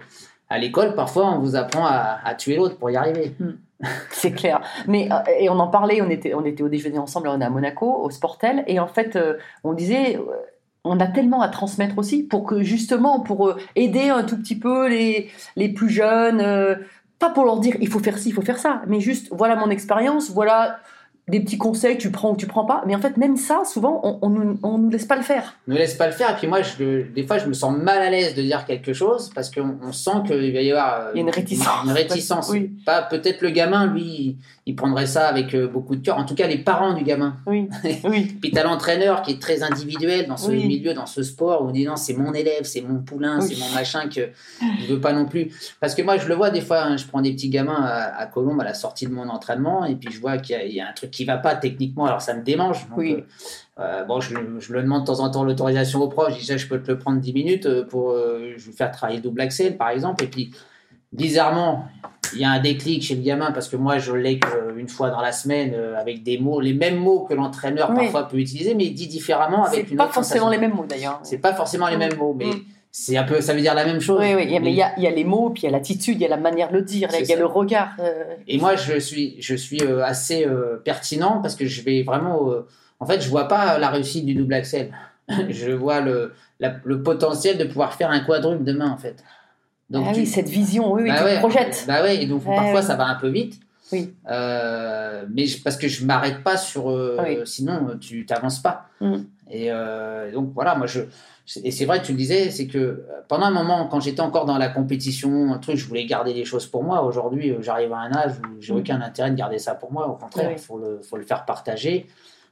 à 0.49 0.59
l'école, 0.59 0.95
parfois, 0.95 1.31
on 1.31 1.39
vous 1.39 1.55
apprend 1.55 1.85
à, 1.87 2.19
à 2.25 2.35
tuer 2.35 2.57
l'autre 2.57 2.77
pour 2.79 2.91
y 2.91 2.97
arriver. 2.97 3.35
c'est 4.11 4.33
clair. 4.33 4.61
Mais 4.87 5.09
euh, 5.13 5.17
et 5.39 5.51
on 5.51 5.59
en 5.59 5.67
parlait, 5.69 6.01
on 6.01 6.09
était, 6.09 6.35
on 6.35 6.45
était 6.45 6.63
au 6.63 6.69
déjeuner 6.69 6.99
ensemble, 6.99 7.29
on 7.29 7.41
est 7.41 7.45
à 7.45 7.51
Monaco, 7.51 7.87
au 8.05 8.11
Sportel, 8.11 8.65
et 8.67 8.79
en 8.81 8.87
fait, 8.87 9.17
euh, 9.17 9.35
on 9.65 9.73
disait, 9.75 10.19
on 10.85 10.99
a 11.01 11.07
tellement 11.07 11.41
à 11.41 11.49
transmettre 11.49 11.99
aussi 11.99 12.23
pour 12.23 12.45
que 12.45 12.63
justement, 12.63 13.21
pour 13.21 13.49
euh, 13.49 13.57
aider 13.77 14.09
un 14.09 14.25
tout 14.25 14.37
petit 14.37 14.59
peu 14.59 14.89
les, 14.89 15.31
les 15.57 15.69
plus 15.69 15.89
jeunes, 15.89 16.41
euh, 16.41 16.77
pas 17.19 17.31
pour 17.31 17.45
leur 17.45 17.61
dire 17.61 17.77
il 17.81 17.89
faut 17.89 18.01
faire 18.01 18.19
ci, 18.19 18.31
il 18.31 18.33
faut 18.33 18.43
faire 18.43 18.59
ça, 18.59 18.83
mais 18.87 19.01
juste 19.01 19.29
voilà 19.31 19.57
mon 19.57 19.71
expérience, 19.71 20.31
voilà 20.31 20.81
des 21.29 21.39
petits 21.41 21.57
conseils, 21.57 21.99
tu 21.99 22.11
prends 22.11 22.33
ou 22.33 22.37
tu 22.37 22.47
prends 22.47 22.65
pas. 22.65 22.83
Mais 22.87 22.95
en 22.97 22.99
fait, 23.01 23.17
même 23.17 23.37
ça, 23.37 23.63
souvent, 23.65 24.01
on, 24.03 24.19
on, 24.23 24.29
nous- 24.31 24.59
on 24.65 24.77
nous 24.79 24.91
laisse 24.91 25.07
pas 25.07 25.17
le 25.17 25.23
faire. 25.23 25.55
ne 25.69 25.77
laisse 25.77 25.95
pas 25.95 26.07
le 26.07 26.13
faire. 26.13 26.31
Et 26.31 26.35
puis 26.35 26.49
moi, 26.49 26.63
je, 26.63 27.03
des 27.13 27.23
fois, 27.25 27.39
je 27.39 27.47
me 27.47 27.53
sens 27.53 27.77
mal 27.79 27.99
à 28.03 28.11
l'aise 28.11 28.35
de 28.35 28.43
dire 28.43 28.65
quelque 28.67 28.93
chose 28.93 29.31
parce 29.35 29.49
qu'on 29.49 29.77
on 29.83 29.93
sent 29.93 30.11
qu'il 30.27 30.53
va 30.53 30.61
y 30.61 30.71
avoir 30.73 31.01
euh, 31.01 31.11
Il 31.15 31.19
y 31.19 31.21
a 31.21 31.23
une 31.23 31.31
réticence. 31.31 31.85
Une 31.85 31.93
réticence. 31.93 32.49
Oui. 32.51 32.73
Pas 32.85 33.03
peut-être 33.03 33.41
le 33.41 33.51
gamin, 33.51 33.87
lui, 33.87 34.03
il, 34.03 34.37
il 34.67 34.75
prendrait 34.77 35.07
ça 35.07 35.29
avec 35.29 35.55
euh, 35.55 35.69
beaucoup 35.69 35.95
de 35.95 36.05
cœur. 36.05 36.19
En 36.19 36.25
tout 36.25 36.35
cas, 36.35 36.49
les 36.49 36.59
parents 36.59 36.93
du 36.93 37.05
gamin. 37.05 37.37
Oui, 37.47 37.69
oui, 38.05 38.25
Puis 38.41 38.51
t'as 38.51 38.65
l'entraîneur 38.65 39.23
qui 39.23 39.31
est 39.33 39.41
très 39.41 39.63
individuel 39.63 40.27
dans 40.27 40.37
ce 40.37 40.51
Oui. 40.51 40.67
milieu, 40.67 40.93
dans 40.93 41.07
ce 41.07 41.23
sport, 41.23 41.63
où 41.63 41.69
on 41.69 41.71
dit 41.71 41.87
non, 41.87 41.97
c'est 41.97 42.15
mon 42.15 42.33
élève, 42.35 42.65
c'est 42.65 42.83
mon 42.83 42.99
poulain, 42.99 43.39
Oui. 43.41 43.47
c'est 43.55 43.61
mon 43.61 43.71
machin 43.73 44.09
que 44.09 44.31
il 44.81 44.87
veut 44.89 45.01
pas 45.01 45.13
non 45.13 45.27
plus. 45.27 45.53
Parce 45.81 45.95
que 45.95 46.03
moi, 46.03 46.17
je 46.19 46.27
le 46.27 46.35
vois 46.35 46.51
des 46.51 46.61
fois, 46.61 46.83
hein, 46.83 46.97
je 46.97 47.07
prends 47.07 47.23
des 47.23 47.33
petits 47.33 47.49
gamins 47.49 47.81
à, 47.81 48.19
à 48.21 48.27
Colombe 48.27 48.61
à 48.61 48.65
la 48.65 48.75
sortie 48.75 49.07
de 49.07 49.13
mon 49.13 49.29
entraînement, 49.29 49.85
et 49.85 49.95
puis 49.95 50.13
je 50.13 50.21
vois 50.21 50.39
qu'il 50.39 50.61
y, 50.69 50.75
y 50.75 50.81
a 50.81 50.89
un 50.89 50.93
truc 50.93 51.11
qui 51.13 51.22
va 51.25 51.37
pas 51.39 51.55
techniquement, 51.57 52.07
alors 52.07 52.21
ça 52.21 52.35
me 52.35 52.43
démange. 52.43 52.89
Donc, 52.89 52.99
Oui. 52.99 53.13
euh, 53.19 53.23
euh, 53.81 54.05
bon, 54.05 54.21
je, 54.21 54.35
je 54.59 54.73
le 54.73 54.83
demande 54.83 55.03
de 55.03 55.07
temps 55.07 55.21
en 55.21 55.31
temps 55.31 55.45
l'autorisation 55.45 56.01
au 56.03 56.09
prof, 56.09 56.33
je 56.33 56.39
dis 56.39 56.45
ça, 56.47 56.57
je 56.57 56.67
peux 56.67 56.81
te 56.83 56.91
le 56.91 56.99
prendre 56.99 57.21
10 57.21 57.33
minutes 57.33 57.67
euh, 57.67 57.85
pour 57.85 58.11
euh, 58.11 58.55
je 58.57 58.67
vais 58.67 58.73
faire 58.77 58.91
travailler 58.91 59.19
le 59.19 59.23
double 59.25 59.41
axel, 59.41 59.77
par 59.77 59.89
exemple, 59.91 60.25
et 60.25 60.27
puis 60.29 60.53
bizarrement, 61.13 61.87
il 62.35 62.41
y 62.41 62.45
a 62.45 62.51
un 62.51 62.61
déclic 62.61 63.03
chez 63.03 63.15
le 63.15 63.23
gamin 63.23 63.53
parce 63.53 63.69
que 63.69 63.77
moi 63.77 63.99
je 63.99 64.13
l'ai 64.15 64.39
qu'une 64.39 64.89
fois 64.89 65.11
dans 65.11 65.21
la 65.21 65.33
semaine 65.33 65.75
avec 65.99 66.23
des 66.23 66.39
mots, 66.39 66.61
les 66.61 66.73
mêmes 66.73 66.97
mots 66.97 67.21
que 67.21 67.35
l'entraîneur 67.35 67.91
Oui. 67.91 67.97
parfois 67.97 68.27
peut 68.29 68.39
utiliser, 68.39 68.75
mais 68.75 68.89
dit 68.89 69.07
différemment 69.07 69.65
avec 69.65 69.85
c'est 69.87 69.91
une 69.91 69.97
pas 69.99 70.05
autre 70.05 70.15
forcément 70.15 70.47
sensation. 70.47 70.61
les 70.61 70.67
mêmes 70.67 70.77
mots 70.77 70.87
d'ailleurs. 70.89 71.21
C'est 71.25 71.39
pas 71.39 71.53
forcément 71.53 71.89
les 71.89 71.97
Mm. 71.97 71.99
mêmes 71.99 72.17
mots, 72.17 72.35
mais 72.39 72.47
Mm. 72.47 72.63
C'est 72.95 73.17
un 73.17 73.25
peu, 73.25 73.41
ça 73.41 73.55
veut 73.55 73.61
dire 73.63 73.75
la 73.75 73.87
même 73.87 74.01
chose. 74.01 74.21
Oui, 74.21 74.35
oui, 74.35 74.43
il 74.45 74.51
y 74.53 74.57
a- 74.57 74.61
mais 74.61 74.67
Mais- 74.67 74.71
il 74.73 74.77
y 74.77 74.83
a, 74.83 74.93
il 74.99 75.03
y 75.03 75.07
a 75.07 75.11
les 75.11 75.25
mots, 75.25 75.49
puis 75.51 75.63
il 75.63 75.67
y 75.67 75.69
a 75.69 75.73
l'attitude, 75.73 76.17
il 76.17 76.21
y 76.23 76.27
a 76.27 76.29
la 76.29 76.37
manière 76.37 76.69
de 76.71 76.75
le 76.77 76.83
dire, 76.83 77.09
il 77.13 77.21
y 77.21 77.23
a 77.23 77.27
ça. 77.27 77.37
le 77.37 77.47
regard. 77.47 77.95
euh, 77.99 78.23
Et 78.47 78.59
moi, 78.59 78.77
je 78.77 78.99
suis, 79.01 79.37
je 79.41 79.55
suis 79.55 79.81
euh, 79.83 80.05
assez 80.05 80.47
euh, 80.47 80.77
pertinent 80.85 81.41
parce 81.41 81.57
que 81.57 81.67
je 81.67 81.83
vais 81.83 82.03
vraiment. 82.03 82.51
euh, 82.53 82.67
en 83.01 83.07
fait, 83.07 83.21
je 83.23 83.29
vois 83.31 83.49
pas 83.49 83.79
la 83.79 83.89
réussite 83.89 84.27
du 84.27 84.35
double 84.35 84.55
axel. 84.55 84.93
je 85.49 85.71
vois 85.73 86.01
le, 86.03 86.35
la- 86.61 86.75
le 86.85 87.03
potentiel 87.03 87.57
de 87.57 87.65
pouvoir 87.65 87.95
faire 87.95 88.11
un 88.11 88.21
quadruple 88.21 88.63
demain, 88.63 88.91
en 88.91 88.99
fait. 88.99 89.25
Donc, 89.89 90.07
ah 90.09 90.13
tu- 90.13 90.21
oui, 90.21 90.27
cette 90.27 90.49
vision, 90.49 90.93
oui, 90.93 91.09
bah 91.09 91.19
tu 91.19 91.25
ouais, 91.25 91.35
te 91.37 91.39
projettes. 91.41 91.85
Bah 91.89 92.03
ouais, 92.03 92.23
et 92.23 92.27
donc 92.27 92.47
Ouais, 92.47 92.55
parfois 92.57 92.83
ça 92.83 92.95
va 92.97 93.07
un 93.07 93.15
peu 93.15 93.29
vite. 93.29 93.59
Oui. 93.93 94.13
Mais 94.29 95.47
je- 95.47 95.63
parce 95.63 95.77
que 95.77 95.89
je 95.89 96.05
m'arrête 96.05 96.43
pas 96.43 96.57
sur. 96.57 96.87
Oui. 96.87 97.39
Sinon, 97.47 97.97
tu 98.01 98.25
t'avances 98.27 98.61
pas. 98.61 98.87
Mm. 99.01 99.17
Et 99.51 99.71
donc 100.33 100.53
voilà, 100.55 100.75
moi 100.75 100.87
je. 100.87 101.01
Et 101.65 101.71
c'est 101.73 101.85
vrai, 101.87 102.01
tu 102.03 102.13
le 102.13 102.19
disais, 102.19 102.51
c'est 102.51 102.67
que 102.69 102.79
euh, 102.79 103.03
pendant 103.29 103.47
un 103.47 103.51
moment, 103.51 103.87
quand 103.89 104.01
j'étais 104.01 104.21
encore 104.21 104.45
dans 104.47 104.59
la 104.59 104.69
compétition, 104.69 105.53
un 105.53 105.59
truc, 105.59 105.77
je 105.77 105.87
voulais 105.87 106.07
garder 106.07 106.33
les 106.33 106.45
choses 106.45 106.67
pour 106.67 106.85
moi. 106.85 107.03
Aujourd'hui, 107.05 107.51
euh, 107.51 107.61
j'arrive 107.63 107.93
à 107.93 107.99
un 107.99 108.13
âge 108.13 108.35
où 108.39 108.61
j'ai 108.61 108.73
Mm. 108.73 108.77
aucun 108.77 109.01
intérêt 109.01 109.31
de 109.31 109.37
garder 109.37 109.59
ça 109.59 109.75
pour 109.75 109.93
moi. 109.93 110.07
Au 110.09 110.15
contraire, 110.15 110.49
Oui. 110.49 110.55
il 110.57 110.63
faut 110.63 110.79
le, 110.79 111.01
faut 111.03 111.17
le 111.17 111.25
faire 111.25 111.45
partager. 111.45 112.07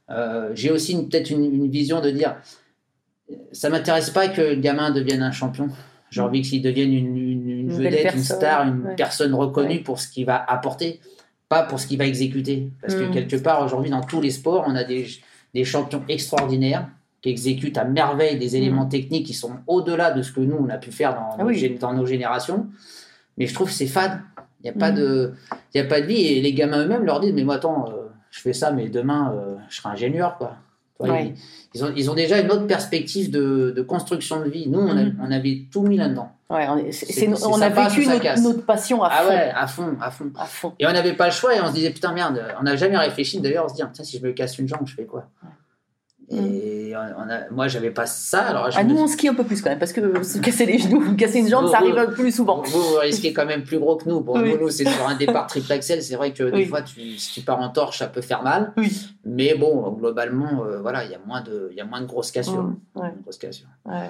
Euh, 0.09 0.51
j'ai 0.55 0.71
aussi 0.71 0.95
peut-être 1.07 1.29
une, 1.29 1.43
une 1.45 1.69
vision 1.69 2.01
de 2.01 2.09
dire 2.09 2.35
ça 3.53 3.69
m'intéresse 3.69 4.09
pas 4.09 4.27
que 4.27 4.41
le 4.41 4.55
gamin 4.55 4.91
devienne 4.91 5.23
un 5.23 5.31
champion. 5.31 5.69
J'ai 6.09 6.19
Mm. 6.21 6.25
envie 6.25 6.41
qu'il 6.41 6.61
devienne 6.61 6.91
une, 6.93 7.71
vedette, 7.71 8.13
une 8.13 8.23
star, 8.23 8.67
une 8.67 8.81
ouais. 8.87 8.95
personne 8.97 9.33
reconnue 9.33 9.75
Ouais. 9.75 9.79
pour 9.79 9.99
ce 10.01 10.09
qu'il 10.09 10.25
va 10.25 10.43
apporter, 10.51 10.99
pas 11.47 11.63
pour 11.63 11.79
ce 11.79 11.87
qu'il 11.87 11.97
va 11.97 12.05
exécuter. 12.05 12.69
Parce 12.81 12.95
que 12.95 13.03
Mm. 13.07 13.11
quelque 13.11 13.37
part, 13.37 13.63
aujourd'hui, 13.63 13.89
dans 13.89 14.01
tous 14.01 14.19
les 14.19 14.31
sports, 14.31 14.65
on 14.67 14.75
a 14.75 14.83
des, 14.83 15.07
des 15.53 15.63
champions 15.63 16.03
extraordinaires 16.09 16.89
qui 17.21 17.29
exécutent 17.29 17.77
à 17.77 17.83
merveille 17.83 18.37
des 18.39 18.55
éléments 18.55 18.87
techniques 18.87 19.27
qui 19.27 19.33
sont 19.33 19.51
au-delà 19.67 20.11
de 20.11 20.21
ce 20.23 20.31
que 20.31 20.39
nous, 20.39 20.57
on 20.59 20.69
a 20.69 20.77
pu 20.77 20.91
faire 20.91 21.13
dans, 21.13 21.21
Mm. 21.21 21.35
Ah 21.39 21.43
nos, 21.43 21.49
oui. 21.49 21.55
gé- 21.57 21.77
dans 21.79 21.93
nos 21.93 22.05
générations. 22.05 22.67
Mais 23.37 23.45
je 23.47 23.53
trouve 23.53 23.67
que 23.67 23.73
c'est 23.73 23.87
fade. 23.87 24.19
Il 24.63 24.69
n'y 24.71 24.75
a, 24.75 24.79
pas 24.79 24.91
Mm. 24.91 24.95
de- 24.95 25.33
y 25.75 25.79
a 25.79 25.85
pas 25.85 26.01
de 26.01 26.05
vie. 26.07 26.21
Et 26.27 26.41
les 26.41 26.53
gamins 26.53 26.83
eux-mêmes 26.83 27.03
leur 27.05 27.19
disent 27.19 27.33
Mais 27.33 27.43
moi, 27.43 27.55
attends, 27.55 27.85
euh, 27.89 28.07
je 28.31 28.39
fais 28.41 28.53
ça, 28.53 28.71
mais 28.71 28.89
demain, 28.89 29.33
euh, 29.35 29.55
je 29.69 29.77
serai 29.77 29.89
ingénieur. 29.89 30.37
Quoi. 30.37 30.55
Ouais. 30.99 31.33
ils, 31.73 31.79
ils 31.79 31.83
ont, 31.83 31.91
ils 31.95 32.11
ont 32.11 32.13
déjà 32.13 32.39
une 32.39 32.51
autre 32.51 32.67
perspective 32.67 33.31
de, 33.31 33.73
de 33.75 33.81
construction 33.81 34.39
de 34.39 34.47
vie. 34.49 34.69
Nous, 34.69 34.79
on, 34.79 34.95
a- 34.95 35.03
Mhm. 35.05 35.17
on 35.19 35.31
avait 35.31 35.63
tout 35.71 35.81
mis 35.81 35.97
là-dedans. 35.97 36.31
Ouais, 36.47 36.67
on, 36.69 36.77
est- 36.77 36.91
a 37.63 37.69
vécu 37.69 38.05
notre, 38.43 38.63
passion 38.65 39.01
à 39.03 39.09
Ah 39.11 39.23
fond. 39.23 39.29
ouais, 39.29 39.51
à 39.55 39.67
fond, 39.67 39.97
à 39.99 40.11
fond. 40.11 40.31
À 40.37 40.45
fond. 40.45 40.73
Et 40.77 40.85
on 40.85 40.91
n'avait 40.91 41.13
pas 41.13 41.25
le 41.25 41.31
choix 41.31 41.55
et 41.55 41.59
on 41.61 41.67
se 41.69 41.73
disait 41.73 41.89
putain 41.89 42.13
merde, 42.13 42.43
on 42.59 42.63
n'a 42.63 42.75
jamais 42.75 42.97
réfléchi 42.97 43.39
d'ailleurs, 43.41 43.65
on 43.65 43.69
se 43.69 43.73
dit 43.75 43.81
tiens 43.93 44.03
si 44.03 44.19
je 44.19 44.23
me 44.23 44.31
casse 44.31 44.59
une 44.59 44.67
jambe, 44.67 44.81
je 44.85 44.93
fais 44.93 45.05
quoi? 45.05 45.25
Et 46.33 46.93
on 46.95 47.29
a, 47.29 47.49
moi 47.51 47.67
j'avais 47.67 47.91
pas 47.91 48.05
ça, 48.05 48.41
alors 48.43 48.71
je 48.71 48.77
Ah, 48.77 48.83
me- 48.83 48.89
nous, 48.93 48.97
on 48.99 49.07
skie 49.07 49.27
un 49.27 49.33
peu 49.33 49.43
plus 49.43 49.61
quand 49.61 49.69
même, 49.69 49.79
parce 49.79 49.91
que 49.93 50.23
se 50.23 50.39
casser 50.39 50.65
les 50.65 50.77
genoux, 50.77 51.15
casser 51.17 51.39
une 51.39 51.49
jambe, 51.49 51.65
Vous- 51.65 51.71
ça 51.71 51.79
vous- 51.79 51.97
arrive 51.97 52.13
plus 52.13 52.31
souvent. 52.33 52.61
Vous, 52.61 52.81
vous 52.81 52.95
risquez 52.99 53.33
quand 53.33 53.45
même 53.45 53.63
plus 53.63 53.79
gros 53.79 53.95
que 53.97 54.07
nous. 54.07 54.21
Pour 54.21 54.35
Oui. 54.35 54.55
nous, 54.59 54.69
c'est 54.69 54.87
sur 54.87 55.07
un 55.07 55.15
départ 55.15 55.47
triple 55.47 55.71
axel. 55.73 56.01
C'est 56.03 56.15
vrai 56.15 56.31
que 56.33 56.43
des 56.43 56.65
fois, 56.65 56.81
tu, 56.81 57.17
si 57.17 57.33
tu 57.33 57.41
pars 57.41 57.59
en 57.59 57.69
torche, 57.69 57.99
ça 57.99 58.07
peut 58.07 58.21
faire 58.21 58.43
mal. 58.43 58.71
Oui. 58.77 58.91
Mais 59.25 59.55
bon, 59.55 59.91
globalement, 59.91 60.63
euh, 60.63 60.79
voilà, 60.81 61.03
il 61.05 61.11
y 61.11 61.15
a 61.15 61.19
moins 61.25 61.41
de, 61.41 61.67
il 61.71 61.77
y 61.77 61.81
a 61.81 61.85
moins 61.85 62.01
de 62.01 62.05
grosses 62.07 62.31
cassures. 62.31 62.63
Mm, 62.63 62.77
ouais. 62.95 63.01
Moins 63.01 63.09
de 63.09 63.21
grosses 63.23 63.37
cassures. 63.37 63.67
Ouais. 63.85 64.09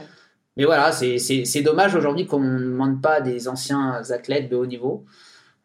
Mais 0.58 0.66
voilà, 0.66 0.92
c'est- 0.92 1.62
dommage 1.64 1.96
aujourd'hui 1.96 2.26
qu'on 2.28 2.40
ne 2.40 2.60
demande 2.60 3.02
pas 3.02 3.22
des 3.22 3.48
anciens 3.48 4.02
athlètes 4.10 4.50
de 4.50 4.56
haut 4.56 4.66
niveau. 4.66 5.06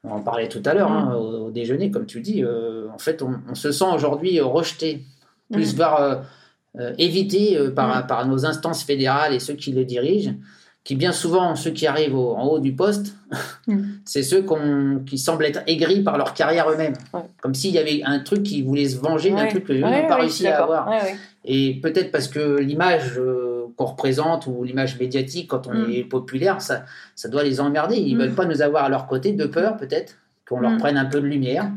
On 0.04 0.12
en 0.12 0.20
parlait 0.20 0.48
tout 0.48 0.62
à 0.64 0.74
l'heure 0.74 0.90
Mm. 0.90 0.96
hein, 0.96 1.14
au, 1.16 1.46
au 1.46 1.50
déjeuner, 1.50 1.90
comme 1.90 2.06
tu 2.06 2.20
dis. 2.20 2.44
euh, 2.44 2.86
en 2.94 2.98
fait, 2.98 3.20
on, 3.22 3.34
on 3.50 3.54
se 3.54 3.72
sent 3.72 3.86
aujourd'hui 3.92 4.38
euh, 4.38 4.44
rejeté, 4.44 5.02
plus 5.52 5.76
Mm. 5.76 5.80
euh, 5.80 5.84
euh, 6.00 6.14
évité 6.98 7.56
euh, 7.58 7.70
par, 7.70 8.06
par 8.06 8.26
nos 8.26 8.44
instances 8.46 8.84
fédérales 8.84 9.32
et 9.34 9.38
ceux 9.40 9.54
qui 9.54 9.72
les 9.72 9.84
dirigent, 9.84 10.32
qui 10.84 10.94
bien 10.94 11.10
souvent, 11.12 11.56
ceux 11.56 11.70
qui 11.72 11.86
arrivent 11.86 12.14
au- 12.16 12.34
en 12.36 12.44
haut 12.46 12.58
du 12.60 12.72
poste, 12.72 13.16
Mm. 13.66 13.82
c'est 14.04 14.22
ceux 14.22 14.44
qui 15.06 15.18
semblent 15.18 15.44
être 15.44 15.62
aigris 15.66 16.02
par 16.02 16.16
leur 16.16 16.32
carrière 16.34 16.70
eux-mêmes. 16.70 16.94
Ouais. 17.12 17.22
Comme 17.42 17.54
s'il 17.54 17.72
y 17.72 17.78
avait 17.78 18.02
un 18.04 18.20
truc 18.20 18.44
qui 18.44 18.62
voulait 18.62 18.88
se 18.88 18.96
venger 18.98 19.30
d'un 19.30 19.42
Ouais. 19.42 19.48
truc 19.48 19.64
que 19.64 19.72
Ouais, 19.72 19.80
n'ont 20.02 20.08
pas 20.08 20.16
réussi 20.16 20.46
à 20.46 20.62
avoir. 20.62 20.88
Et 21.44 21.80
peut-être 21.82 22.12
parce 22.12 22.28
que 22.28 22.58
l'image 22.58 23.18
euh, 23.18 23.64
qu'on 23.76 23.86
représente 23.86 24.46
ou 24.46 24.62
l'image 24.64 24.98
médiatique 25.00 25.48
quand 25.48 25.66
on 25.66 25.74
Mm. 25.74 25.90
est 25.92 26.04
populaire, 26.04 26.60
ça, 26.62 26.84
ça 27.16 27.28
doit 27.28 27.42
les 27.42 27.60
emmerder. 27.60 27.96
Ils 27.96 28.14
Mm. 28.16 28.20
veulent 28.20 28.34
pas 28.34 28.44
nous 28.44 28.62
avoir 28.62 28.84
à 28.84 28.88
leur 28.88 29.06
côté, 29.08 29.32
de 29.32 29.46
peur 29.46 29.76
peut-être, 29.76 30.14
qu'on 30.48 30.60
leur 30.60 30.76
prenne 30.76 30.96
un 30.96 31.06
peu 31.06 31.20
de 31.20 31.26
lumière. 31.26 31.68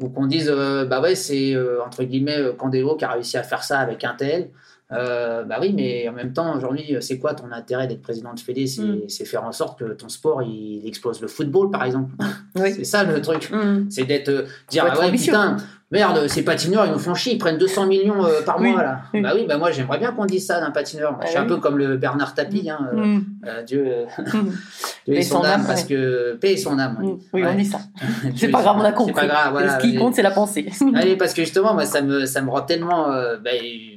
Ou 0.00 0.08
qu'on 0.08 0.26
dise, 0.26 0.48
euh, 0.52 0.84
bah 0.84 1.00
ouais, 1.00 1.14
c'est 1.14 1.54
euh, 1.54 1.82
entre 1.84 2.04
guillemets 2.04 2.38
euh, 2.38 2.52
Candelo 2.52 2.96
qui 2.96 3.04
a 3.04 3.10
réussi 3.10 3.36
à 3.36 3.42
faire 3.42 3.62
ça 3.62 3.80
avec 3.80 4.04
un 4.04 4.14
tel. 4.14 4.50
Euh, 4.90 5.42
bah 5.44 5.58
oui, 5.60 5.74
mais 5.74 6.08
en 6.08 6.12
même 6.12 6.32
temps, 6.32 6.56
aujourd'hui, 6.56 6.96
c'est 7.00 7.18
quoi 7.18 7.34
ton 7.34 7.52
intérêt 7.52 7.86
d'être 7.86 8.00
président 8.00 8.32
de 8.32 8.40
Fédé? 8.40 8.66
C'est 8.66 8.82
Mm. 8.82 9.00
c'est 9.08 9.24
faire 9.26 9.44
en 9.44 9.52
sorte 9.52 9.78
que 9.78 9.92
ton 9.92 10.08
sport, 10.08 10.42
il 10.42 10.86
explose 10.86 11.20
le 11.20 11.28
football, 11.28 11.70
par 11.70 11.84
exemple. 11.84 12.14
Oui. 12.56 12.72
c'est 12.76 12.84
ça 12.84 13.04
le 13.04 13.20
truc. 13.20 13.50
Mm. 13.50 13.90
C'est 13.90 14.04
d'être 14.04 14.28
euh, 14.30 14.46
dire 14.70 14.86
ah 14.88 14.98
ouais 14.98 15.06
ambitieux. 15.08 15.32
putain 15.32 15.58
merde 15.90 16.26
ces 16.28 16.42
patineurs 16.44 16.84
ils 16.86 16.92
nous 16.92 16.98
font 16.98 17.14
chier 17.14 17.32
ils 17.34 17.38
prennent 17.38 17.56
200 17.58 17.86
millions 17.86 18.24
euh, 18.24 18.42
par 18.42 18.60
Oui, 18.60 18.70
mois 18.72 18.82
là 18.82 19.00
oui. 19.14 19.22
bah 19.22 19.32
oui 19.34 19.46
bah 19.48 19.56
moi 19.56 19.70
j'aimerais 19.70 19.98
bien 19.98 20.12
qu'on 20.12 20.26
dise 20.26 20.44
ça 20.46 20.60
d'un 20.60 20.70
patineur 20.70 21.12
Bah 21.12 21.20
je 21.24 21.28
suis 21.30 21.38
un 21.38 21.46
peu 21.46 21.56
comme 21.56 21.78
le 21.78 21.96
Bernard 21.96 22.34
Tapie 22.34 22.68
hein, 22.70 22.88
euh, 22.92 22.96
Mm. 22.96 23.24
euh, 23.46 23.62
Dieu 23.62 23.86
Mm. 24.18 24.50
Dieu 25.06 25.22
son 25.22 25.38
son 25.38 25.44
âme 25.44 25.64
parce 25.66 25.84
que 25.84 26.34
paix 26.34 26.52
et 26.52 26.56
son 26.58 26.78
âme 26.78 26.96
Mm. 27.00 27.18
Oui, 27.32 27.42
Ouais. 27.42 27.48
on 27.50 27.54
dit 27.54 27.64
ça. 27.64 27.78
Dieu 28.24 28.32
C'est 28.36 28.48
pas 28.48 28.60
grave, 28.62 28.76
on 28.78 28.84
a 28.84 28.92
compris. 28.92 29.14
c'est 29.14 29.20
pas 29.22 29.26
grave 29.26 29.52
voilà 29.52 29.78
Ce 29.80 29.86
qui 29.86 29.94
compte, 29.96 30.14
c'est 30.14 30.22
la 30.22 30.30
pensée. 30.30 30.68
Allez, 30.94 31.16
parce 31.16 31.32
que 31.32 31.42
justement, 31.42 31.72
moi, 31.74 31.86
ça 31.86 32.02
me, 32.02 32.26
ça 32.26 32.42
me 32.42 32.50
rend 32.50 32.62
tellement. 32.62 33.10
euh, 33.12 33.36
bah, 33.38 33.50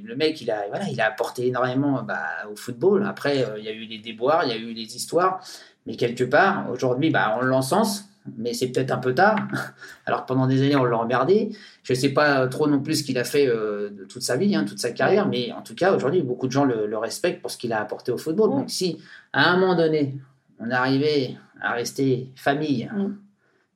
le 0.04 0.16
mec, 0.16 0.40
il 0.42 0.50
a, 0.52 0.64
voilà, 0.70 0.86
il 0.90 1.00
a 1.02 1.08
apporté 1.08 1.48
énormément 1.48 2.04
bah, 2.04 2.20
au 2.52 2.56
football. 2.56 3.06
Après, 3.08 3.46
il 3.58 3.64
y 3.64 3.68
a 3.68 3.72
eu 3.72 3.86
les 3.86 3.98
déboires, 3.98 4.44
il 4.46 4.50
y 4.50 4.54
a 4.54 4.58
eu 4.58 4.72
les 4.74 4.96
histoires. 4.96 5.42
Mais 5.88 5.96
quelque 5.96 6.24
part, 6.24 6.66
aujourd'hui, 6.72 7.10
bah, 7.10 7.38
on 7.40 7.44
l'encense, 7.44 8.06
mais 8.38 8.54
c'est 8.54 8.68
peut-être 8.68 8.92
un 8.92 8.98
peu 8.98 9.14
tard. 9.14 9.36
Alors 10.06 10.24
que 10.24 10.28
pendant 10.28 10.48
des 10.48 10.62
années, 10.62 10.76
on 10.76 10.84
l'a 10.84 10.98
emmerdé. 10.98 11.50
Je 11.84 11.94
ne 11.94 11.98
sais 11.98 12.10
pas 12.10 12.48
trop 12.48 12.68
non 12.68 12.80
plus 12.80 12.96
ce 12.96 13.04
qu'il 13.04 13.18
a 13.18 13.24
fait 13.24 13.48
euh, 13.48 13.90
de 13.90 14.06
toute 14.06 14.22
sa 14.22 14.38
vie, 14.38 14.56
hein, 14.56 14.66
toute 14.66 14.80
sa 14.80 14.92
carrière. 14.92 15.28
Mais 15.28 15.52
en 15.52 15.62
tout 15.62 15.76
cas, 15.76 15.94
aujourd'hui, 15.94 16.22
beaucoup 16.22 16.48
de 16.48 16.52
gens 16.52 16.66
le, 16.66 16.88
le 16.88 16.98
respectent 16.98 17.42
pour 17.42 17.52
ce 17.52 17.58
qu'il 17.58 17.74
a 17.74 17.82
apporté 17.82 18.12
au 18.12 18.18
football. 18.18 18.50
Donc, 18.50 18.70
si 18.70 19.00
à 19.34 19.50
un 19.50 19.58
moment 19.58 19.76
donné, 19.76 20.18
on 20.60 20.70
arrivait 20.72 21.36
à 21.62 21.74
rester 21.74 22.32
famille. 22.36 22.90
Mm. 22.94 23.16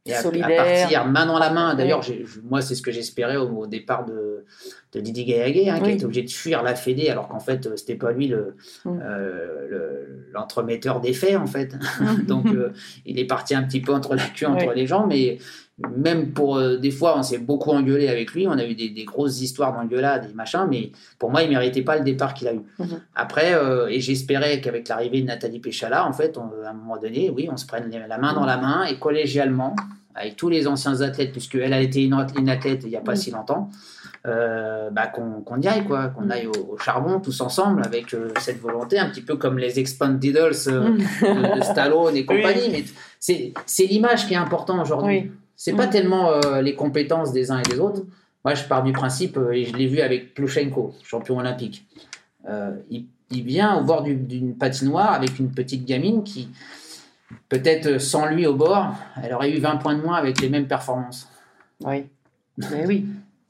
Et 0.07 0.13
à, 0.13 0.21
partir 0.21 1.05
main 1.07 1.25
dans 1.25 1.39
la 1.39 1.49
main. 1.49 1.73
D'ailleurs, 1.73 2.01
moi, 2.43 2.61
c'est 2.61 2.75
ce 2.75 2.83
que 2.83 2.91
j'espérais 2.91 3.37
au, 3.37 3.49
au 3.49 3.65
départ 3.65 4.05
de, 4.05 4.45
de 4.93 4.99
Didier 4.99 5.25
Gaillaguet, 5.25 5.67
hein, 5.69 5.79
qui 5.79 5.85
Oui. 5.85 5.91
était 5.93 6.05
obligé 6.05 6.21
de 6.21 6.29
fuir 6.29 6.61
la 6.61 6.75
Fédé, 6.75 7.09
alors 7.09 7.27
qu'en 7.27 7.39
fait, 7.39 7.65
euh, 7.65 7.75
c'était 7.75 7.95
pas 7.95 8.11
lui 8.11 8.27
le, 8.27 8.55
Mm. 8.85 8.99
euh, 9.03 9.67
le- 9.67 10.25
l'entremetteur 10.31 11.01
des 11.01 11.13
faits, 11.13 11.35
en 11.37 11.47
fait. 11.47 11.73
Mm. 11.99 12.21
Donc, 12.27 12.45
euh, 12.47 12.71
il 13.07 13.17
est 13.17 13.25
parti 13.25 13.55
un 13.55 13.63
petit 13.63 13.81
peu 13.81 13.93
entre 13.93 14.13
la 14.13 14.25
queue, 14.27 14.45
entre 14.45 14.73
les 14.73 14.85
jambes, 14.85 15.07
mais 15.09 15.39
même 15.97 16.31
pour 16.31 16.55
euh, 16.57 16.77
des 16.77 16.91
fois, 16.91 17.17
on 17.17 17.23
s'est 17.23 17.37
beaucoup 17.37 17.71
engueulé 17.71 18.07
avec 18.07 18.31
lui. 18.31 18.47
On 18.47 18.57
a 18.57 18.63
eu 18.65 18.75
des, 18.75 18.89
des 18.89 19.03
grosses 19.03 19.41
histoires 19.41 19.73
d'engueulade 19.73 20.29
et 20.31 20.33
machin, 20.33 20.67
mais 20.69 20.91
pour 21.19 21.29
moi, 21.31 21.43
il 21.43 21.49
méritait 21.49 21.81
pas 21.81 21.97
le 21.97 22.03
départ 22.03 22.33
qu'il 22.33 22.47
a 22.47 22.53
eu. 22.53 22.61
Mhm. 22.79 23.01
Après, 23.15 23.53
euh, 23.53 23.87
et 23.87 23.99
j'espérais 23.99 24.61
qu'avec 24.61 24.87
l'arrivée 24.87 25.21
de 25.21 25.27
Nathalie 25.27 25.59
Péchala, 25.59 26.07
en 26.07 26.13
fait, 26.13 26.37
on- 26.37 26.49
à 26.65 26.69
un 26.69 26.73
moment 26.73 26.97
donné, 26.97 27.29
oui, 27.29 27.49
on 27.51 27.57
se 27.57 27.65
prenne 27.65 27.91
la 28.07 28.17
main 28.17 28.33
dans 28.33 28.45
la 28.45 28.57
main 28.57 28.85
et 28.85 28.97
collégialement, 28.97 29.75
avec 30.17 30.37
tous 30.37 30.47
les 30.47 30.65
anciens 30.65 31.01
athlètes, 31.01 31.33
puisque 31.33 31.55
elle 31.55 31.73
a 31.73 31.81
été 31.81 32.01
une, 32.05 32.13
ath- 32.13 32.39
une 32.39 32.47
athlète 32.47 32.83
il 32.83 32.89
n'y 32.89 32.95
a 32.95 33.01
pas 33.01 33.11
Mhm. 33.11 33.17
si 33.17 33.31
longtemps, 33.31 33.69
euh, 34.25 34.89
bah, 34.91 35.07
qu'on 35.07 35.59
y 35.61 35.67
aille, 35.67 35.83
quoi, 35.85 36.07
qu'on 36.07 36.29
aille 36.29 36.47
au, 36.47 36.73
au 36.73 36.77
charbon 36.77 37.19
tous 37.19 37.41
ensemble 37.41 37.83
avec 37.85 38.13
euh, 38.13 38.29
cette 38.39 38.61
volonté, 38.61 38.97
un 38.97 39.09
petit 39.09 39.21
peu 39.21 39.35
comme 39.35 39.57
les 39.59 39.77
Expandidos 39.77 40.69
euh, 40.69 40.89
Mm. 40.89 40.97
de, 40.97 41.57
de 41.59 41.63
Stallone 41.63 42.15
et 42.15 42.25
compagnie. 42.25 42.69
Mais 42.71 42.85
c'est 43.19 43.53
c'est 43.65 43.85
l'image 43.87 44.25
qui 44.25 44.33
est 44.35 44.37
importante 44.37 44.79
aujourd'hui. 44.81 45.17
Oui. 45.25 45.31
C'est 45.55 45.73
pas 45.73 45.87
Mm. 45.87 45.91
tellement 45.91 46.31
euh, 46.31 46.61
les 46.61 46.75
compétences 46.75 47.31
des 47.31 47.51
uns 47.51 47.59
et 47.59 47.63
des 47.63 47.79
autres. 47.79 48.01
Moi, 48.43 48.53
je 48.55 48.63
pars 48.65 48.83
du 48.83 48.91
principe, 48.91 49.37
euh, 49.37 49.51
et 49.51 49.65
je 49.65 49.75
l'ai 49.75 49.87
vu 49.87 50.01
avec 50.01 50.33
Plushenko, 50.33 50.93
champion 51.03 51.37
olympique. 51.37 51.85
Euh, 52.47 52.75
il, 52.91 53.05
il 53.31 53.43
vient 53.43 53.75
au 53.77 53.83
bord 53.83 54.03
du- 54.03 54.15
d'une 54.15 54.55
patinoire 54.55 55.13
avec 55.13 55.39
une 55.39 55.51
petite 55.51 55.85
gamine 55.85 56.23
qui, 56.23 56.49
peut-être 57.49 57.99
sans 57.99 58.25
lui 58.27 58.45
au 58.45 58.53
bord, 58.55 58.93
elle 59.23 59.33
aurait 59.33 59.51
eu 59.51 59.59
20 59.59 59.77
points 59.77 59.95
de 59.95 60.01
moins 60.01 60.15
avec 60.17 60.39
les 60.41 60.49
mêmes 60.49 60.67
performances. 60.67 61.27
Oui. 61.83 62.05
Mais 62.57 62.85
oui. 62.85 63.05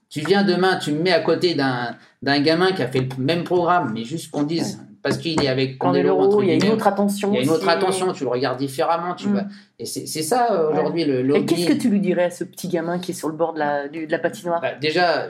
Tu 0.10 0.22
viens 0.22 0.44
demain, 0.44 0.78
tu 0.78 0.92
me 0.94 1.00
mets 1.02 1.12
à 1.12 1.20
côté 1.20 1.56
d'un 1.56 1.96
d'un 2.22 2.40
gamin 2.40 2.72
qui 2.72 2.82
a 2.82 2.88
fait 2.88 3.02
le 3.02 3.24
même 3.24 3.44
programme, 3.44 3.92
mais 3.94 4.04
juste 4.04 4.32
qu'on 4.32 4.44
dise, 4.44 4.82
parce 5.06 5.18
qu'il 5.20 5.42
est 5.44 5.48
avec 5.48 5.78
Candelo, 5.78 6.42
il 6.42 6.48
y 6.48 6.52
a 6.52 6.56
une 6.56 6.72
autre 6.74 6.88
attention. 6.88 7.30
il 7.32 7.36
y 7.36 7.38
a 7.38 7.44
une 7.44 7.50
autre 7.52 7.70
attention, 7.70 8.12
tu 8.12 8.24
le 8.24 8.30
regardes 8.32 8.58
différemment, 8.58 9.14
tu 9.14 9.28
Mm. 9.28 9.34
vas- 9.36 9.46
Et 9.78 9.86
c'est 9.86 10.08
ça 10.24 10.48
euh, 10.52 10.72
aujourd'hui 10.72 11.06
le 11.06 11.36
Et 11.36 11.46
qu'est-ce 11.46 11.68
que 11.68 11.74
tu 11.74 11.90
lui 11.90 12.00
dirais 12.00 12.24
à 12.24 12.32
ce 12.32 12.44
petit 12.44 12.68
gamin 12.68 12.98
qui 12.98 13.12
est 13.12 13.14
sur 13.14 13.30
le 13.30 13.36
bord 13.36 13.54
de 13.54 13.60
la, 13.60 13.88
du- 13.88 14.08
de 14.08 14.12
la 14.12 14.18
patinoire? 14.18 14.60
Bah, 14.62 14.74
déjà, 14.82 15.28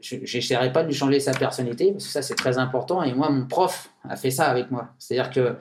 je 0.00 0.16
n'essaierai 0.16 0.72
pas 0.72 0.82
de 0.82 0.88
lui 0.88 0.94
changer 0.94 1.20
sa 1.20 1.32
personnalité, 1.32 1.92
parce 1.92 2.06
que 2.06 2.10
ça, 2.12 2.22
c'est 2.22 2.36
très 2.36 2.56
important. 2.56 3.02
Et 3.02 3.12
moi, 3.12 3.28
mon 3.28 3.44
prof 3.46 3.90
a 4.08 4.16
fait 4.16 4.30
ça 4.30 4.44
avec 4.46 4.70
moi. 4.70 4.88
C'est-à-dire 4.98 5.30
que 5.30 5.56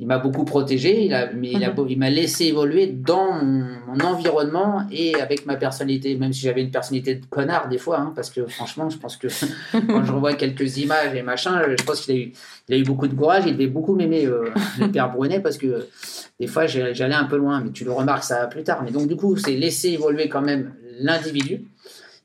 il 0.00 0.06
m'a 0.06 0.18
beaucoup 0.18 0.44
protégé, 0.44 1.04
il 1.06 1.12
a- 1.12 1.32
mais 1.32 1.54
Mhm. 1.54 1.86
il 1.88 1.98
m'a 1.98 2.08
laissé 2.08 2.44
évoluer 2.46 2.86
dans 2.86 3.32
mon, 3.42 3.64
mon 3.88 4.00
environnement 4.04 4.86
et 4.92 5.16
avec 5.20 5.44
ma 5.44 5.56
personnalité, 5.56 6.14
même 6.14 6.32
si 6.32 6.42
j'avais 6.42 6.62
une 6.62 6.70
personnalité 6.70 7.16
de 7.16 7.26
connard 7.26 7.68
des 7.68 7.78
fois, 7.78 7.98
hein, 7.98 8.12
parce 8.14 8.30
que 8.30 8.46
franchement, 8.46 8.88
je 8.90 8.98
pense 8.98 9.16
que 9.16 9.26
quand 9.88 10.04
je 10.04 10.12
revois 10.12 10.34
quelques 10.34 10.76
images 10.78 11.14
et 11.16 11.22
machin, 11.22 11.60
je 11.76 11.82
pense 11.84 12.02
qu'il 12.02 12.14
a 12.14 12.18
eu, 12.18 12.32
il 12.68 12.74
a 12.76 12.78
eu 12.78 12.84
beaucoup 12.84 13.08
de 13.08 13.14
courage, 13.14 13.44
il 13.48 13.54
devait 13.54 13.66
beaucoup 13.66 13.96
m'aimer, 13.96 14.24
euh, 14.26 14.50
le 14.78 14.88
père 14.92 15.10
Brunet, 15.10 15.40
parce 15.40 15.58
que 15.58 15.88
des 16.38 16.46
fois, 16.46 16.68
j'allais 16.68 17.14
un 17.16 17.24
peu 17.24 17.36
loin, 17.36 17.60
mais 17.60 17.72
tu 17.72 17.82
le 17.84 17.90
remarques 17.90 18.22
ça 18.22 18.46
plus 18.46 18.62
tard. 18.62 18.82
Mais 18.84 18.92
donc, 18.92 19.08
du 19.08 19.16
coup, 19.16 19.36
c'est 19.36 19.56
laisser 19.56 19.88
évoluer 19.88 20.28
quand 20.28 20.42
même 20.42 20.74
l'individu. 21.00 21.62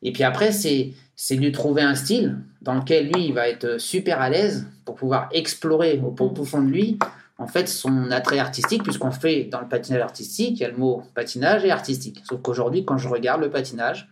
Et 0.03 0.11
puis 0.11 0.23
après, 0.23 0.51
c'est 0.51 0.91
c'est 1.15 1.35
lui 1.35 1.51
trouver 1.51 1.81
un 1.83 1.95
style 1.95 2.37
dans 2.61 2.73
lequel 2.75 3.07
lui, 3.11 3.27
il 3.27 3.33
va 3.33 3.47
être 3.47 3.79
super 3.79 4.19
à 4.21 4.29
l'aise 4.29 4.67
pour 4.85 4.95
pouvoir 4.95 5.29
explorer 5.31 5.99
au 6.03 6.11
Mm. 6.11 6.33
profond 6.33 6.61
de 6.61 6.69
lui, 6.69 6.97
en 7.43 7.47
fait, 7.47 7.67
son 7.67 8.09
attrait 8.11 8.39
artistique, 8.39 8.83
puisqu'on 8.83 9.11
fait 9.11 9.43
dans 9.43 9.59
le 9.59 9.67
patinage 9.67 10.01
artistique, 10.01 10.59
il 10.59 10.63
y 10.63 10.65
a 10.65 10.69
le 10.69 10.77
mot 10.77 11.03
patinage 11.13 11.65
et 11.65 11.71
artistique. 11.71 12.21
Sauf 12.27 12.41
qu'aujourd'hui, 12.41 12.85
quand 12.85 12.97
je 12.97 13.09
regarde 13.09 13.41
le 13.41 13.49
patinage, 13.49 14.07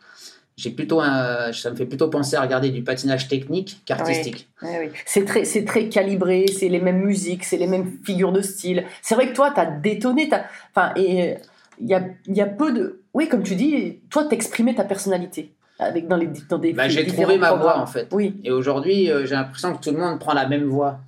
j'ai 0.58 0.70
plutôt 0.72 1.00
un, 1.00 1.54
ça 1.54 1.72
me 1.72 1.76
fait 1.78 1.86
plutôt 1.86 2.10
penser 2.10 2.36
à 2.36 2.42
regarder 2.42 2.70
du 2.70 2.84
patinage 2.84 3.30
technique 3.30 3.82
qu'artistique. 3.86 4.50
Oui, 4.62 4.70
oui. 4.82 4.90
C'est 5.06 5.24
très, 5.24 5.46
c'est 5.46 5.64
très 5.64 5.88
calibré, 5.88 6.46
c'est 6.48 6.68
les 6.68 6.82
mêmes 6.82 7.02
musiques, 7.02 7.46
c'est 7.46 7.58
les 7.58 7.68
mêmes 7.68 8.00
figures 8.04 8.34
de 8.34 8.42
style. 8.42 8.84
C'est 9.02 9.16
vrai 9.16 9.30
que 9.30 9.34
toi, 9.34 9.52
tu 9.54 9.62
as 9.62 9.66
détonné. 9.66 10.30
Enfin, 10.76 10.92
et 10.98 11.36
il 11.80 11.88
y 11.88 11.94
a, 11.94 12.04
y 12.28 12.42
a 12.42 12.48
peu 12.48 12.74
de. 12.74 13.02
Oui, 13.14 13.30
comme 13.30 13.44
tu 13.44 13.56
dis, 13.56 14.00
toi, 14.10 14.26
t'exprimais 14.26 14.76
ta 14.76 14.84
personnalité 14.84 15.54
avec, 15.80 16.08
dans, 16.08 16.18
les, 16.18 16.28
dans 16.50 16.60
des 16.60 16.74
Bah, 16.74 16.90
j'ai 16.90 17.08
trouvé 17.08 17.38
ma 17.38 17.48
programmes. 17.54 17.82
en 17.82 17.88
fait. 17.88 18.08
Oui, 18.12 18.36
Et 18.44 18.52
aujourd'hui, 18.52 19.10
euh, 19.10 19.26
j'ai 19.26 19.36
l'impression 19.36 19.74
que 19.76 19.82
tout 19.82 19.92
le 19.92 20.00
monde 20.00 20.20
prend 20.20 20.34
la 20.34 20.48
même 20.48 20.66
voie. 20.66 21.00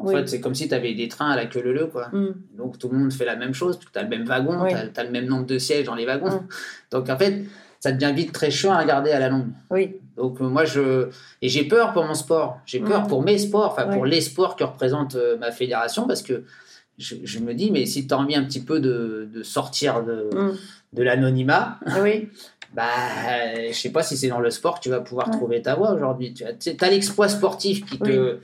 En 0.00 0.06
Oui. 0.06 0.14
fait, 0.14 0.26
c'est 0.28 0.40
comme 0.40 0.54
si 0.54 0.66
tu 0.68 0.74
avais 0.74 0.94
des 0.94 1.08
trains 1.08 1.30
à 1.30 1.36
la 1.36 1.46
queue 1.46 1.60
leu 1.62 1.86
quoi. 1.86 2.08
Mm. 2.12 2.28
Donc 2.56 2.78
tout 2.78 2.88
le 2.88 2.96
monde 2.98 3.12
fait 3.12 3.24
la 3.26 3.36
même 3.36 3.52
chose, 3.54 3.78
tu 3.78 3.86
as 3.98 4.02
le 4.02 4.08
même 4.08 4.24
wagon, 4.24 4.62
Oui. 4.62 4.70
tu 4.94 5.00
as, 5.00 5.04
le 5.04 5.10
même 5.10 5.26
nombre 5.26 5.46
de 5.46 5.58
sièges 5.58 5.84
dans 5.86 5.94
les 5.94 6.06
wagons. 6.06 6.30
Mm. 6.30 6.46
Donc 6.92 7.08
en 7.10 7.18
fait, 7.18 7.44
ça 7.80 7.92
devient 7.92 8.12
vite 8.14 8.32
très 8.32 8.50
chiant 8.50 8.72
à 8.72 8.80
regarder 8.80 9.10
à 9.12 9.18
la 9.18 9.28
longue. 9.28 9.48
oui, 9.70 9.96
Donc 10.16 10.40
euh, 10.40 10.44
moi, 10.48 10.64
je... 10.64 11.08
Et 11.42 11.48
j'ai 11.48 11.64
peur 11.64 11.92
pour 11.92 12.04
mon 12.04 12.14
sport, 12.14 12.58
j'ai 12.66 12.80
peur 12.80 13.02
Mm. 13.04 13.08
pour 13.08 13.22
mes 13.22 13.38
sports, 13.38 13.72
enfin 13.72 13.86
pour 13.92 14.02
Oui. 14.02 14.10
les 14.10 14.20
sports 14.20 14.56
que 14.56 14.64
représente 14.64 15.14
euh, 15.16 15.36
ma 15.38 15.50
fédération, 15.52 16.06
parce 16.06 16.22
que 16.22 16.44
je, 16.98 17.16
je 17.24 17.38
me 17.38 17.54
dis, 17.54 17.70
mais 17.70 17.86
si 17.86 18.06
tu 18.06 18.12
as 18.14 18.18
envie 18.18 18.36
un 18.36 18.44
petit 18.44 18.60
peu 18.62 18.80
de, 18.80 19.28
de 19.32 19.42
sortir 19.42 20.02
de, 20.04 20.28
de 20.92 21.02
l'anonymat, 21.02 21.78
Oui. 22.02 22.28
bah, 22.74 22.84
euh, 23.28 23.68
je 23.72 23.74
sais 23.78 23.90
pas 23.90 24.02
si 24.02 24.16
c'est 24.16 24.28
dans 24.28 24.40
le 24.40 24.50
sport 24.50 24.76
que 24.78 24.84
tu 24.84 24.90
vas 24.90 25.00
pouvoir 25.00 25.28
Ouais. 25.28 25.36
trouver 25.36 25.62
ta 25.62 25.74
voie 25.74 25.92
aujourd'hui. 25.92 26.32
Tu 26.34 26.44
as, 26.44 26.90
l'exploit 26.90 27.28
sportif 27.28 27.84
qui 27.86 27.98
te, 27.98 28.38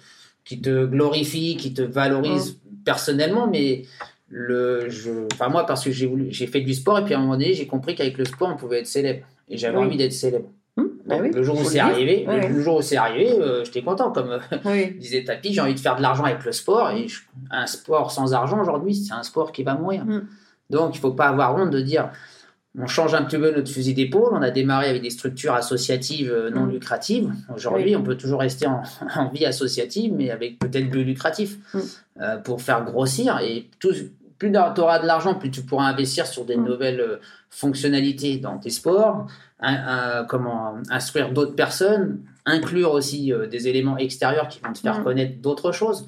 qui 0.47 0.61
te 0.61 0.87
glorifie, 0.87 1.57
qui 1.59 1.75
te 1.75 1.83
valorise 1.83 2.55
Mm. 2.55 2.77
personnellement, 2.85 3.47
mais 3.49 3.83
le, 4.29 4.89
je, 4.89 5.11
enfin 5.35 5.49
moi, 5.49 5.67
parce 5.67 5.85
que 5.85 5.91
j'ai 5.91 6.07
voulu, 6.07 6.29
j'ai 6.31 6.47
fait 6.47 6.61
du 6.63 6.73
sport 6.73 6.99
et 7.01 7.05
puis 7.05 7.15
à 7.15 7.19
un 7.19 7.21
moment 7.21 7.35
donné, 7.35 7.53
j'ai 7.53 7.67
compris 7.67 7.95
qu'avec 7.95 8.17
le 8.17 8.25
sport, 8.25 8.49
on 8.53 8.57
pouvait 8.57 8.81
être 8.81 8.87
célèbre. 8.87 9.27
Et 9.49 9.59
j'avais 9.59 9.77
Oui. 9.77 9.85
envie 9.85 9.97
d'être 9.97 10.13
célèbre. 10.13 10.49
Bah 11.07 11.19
oui, 11.23 11.31
le 11.33 11.43
jour 11.45 11.59
où 11.61 11.65
c'est 11.65 11.79
le 11.79 11.85
arrivé, 11.85 12.27
le, 12.29 12.61
jour 12.61 12.79
où 12.79 12.83
c'est 12.83 12.97
arrivé, 12.97 13.29
j'étais 13.65 13.83
content. 13.83 14.11
Comme 14.11 14.31
euh, 14.31 14.39
Oui. 14.65 14.91
disait 14.99 15.23
Tapi, 15.23 15.53
j'ai 15.53 15.61
envie 15.61 15.75
de 15.75 15.79
faire 15.81 15.95
de 15.97 16.03
l'argent 16.03 16.25
avec 16.25 16.45
le 16.45 16.51
sport. 16.53 16.91
Et 16.91 17.07
je- 17.07 17.21
un 17.51 17.67
sport 17.67 18.11
sans 18.11 18.35
argent 18.35 18.61
aujourd'hui, 18.61 18.95
c'est 18.95 19.13
un 19.15 19.23
sport 19.23 19.53
qui 19.53 19.63
va 19.63 19.75
mourir. 19.75 20.05
Mm. 20.05 20.27
Donc 20.71 20.97
il 20.97 20.99
faut 20.99 21.13
pas 21.13 21.27
avoir 21.29 21.55
honte 21.55 21.71
de 21.71 21.81
dire 21.81 22.11
on 22.79 22.87
change 22.87 23.15
un 23.15 23.23
petit 23.25 23.39
peu 23.39 23.55
notre 23.55 23.71
fusil 23.71 23.95
d'épaule. 23.95 24.31
On 24.33 24.43
a 24.43 24.51
démarré 24.51 24.89
avec 24.89 25.03
des 25.03 25.11
structures 25.11 25.55
associatives 25.55 26.31
euh, 26.33 26.51
non 26.51 26.67
Mm. 26.67 26.71
lucratives. 26.71 27.33
Aujourd'hui, 27.55 27.91
Oui. 27.91 27.97
on 27.97 28.03
peut 28.03 28.17
toujours 28.17 28.41
rester 28.41 28.67
en, 28.67 28.83
en 29.17 29.29
vie 29.31 29.47
associative, 29.47 30.13
mais 30.15 30.31
avec 30.31 30.59
peut-être 30.59 30.91
plus 30.91 31.05
lucratif 31.05 31.57
Mm. 31.75 31.79
euh, 32.23 32.37
pour 32.39 32.61
faire 32.63 32.85
grossir. 32.85 33.39
Et 33.43 33.69
tout, 33.81 33.93
plus 34.39 34.53
tu 34.53 34.59
auras 34.81 34.99
de 34.99 35.07
l'argent, 35.07 35.35
plus 35.35 35.51
tu 35.51 35.63
pourras 35.63 35.87
investir 35.87 36.27
sur 36.27 36.45
des 36.45 36.57
Mm. 36.57 36.65
nouvelles 36.65 37.01
euh, 37.01 37.17
fonctionnalités 37.51 38.37
dans 38.39 38.59
tes 38.59 38.71
sports, 38.71 39.27
un- 39.61 40.21
un- 40.21 40.25
comment 40.25 40.75
instruire 40.91 41.33
d'autres 41.33 41.55
personnes, 41.55 42.21
inclure 42.45 42.93
aussi 42.93 43.33
euh, 43.33 43.47
des 43.47 43.69
éléments 43.69 43.97
extérieurs 43.97 44.49
qui 44.49 44.61
vont 44.61 44.73
te 44.73 44.79
faire 44.79 45.01
Mm. 45.01 45.05
connaître 45.05 45.41
d'autres 45.41 45.73
choses. 45.73 46.07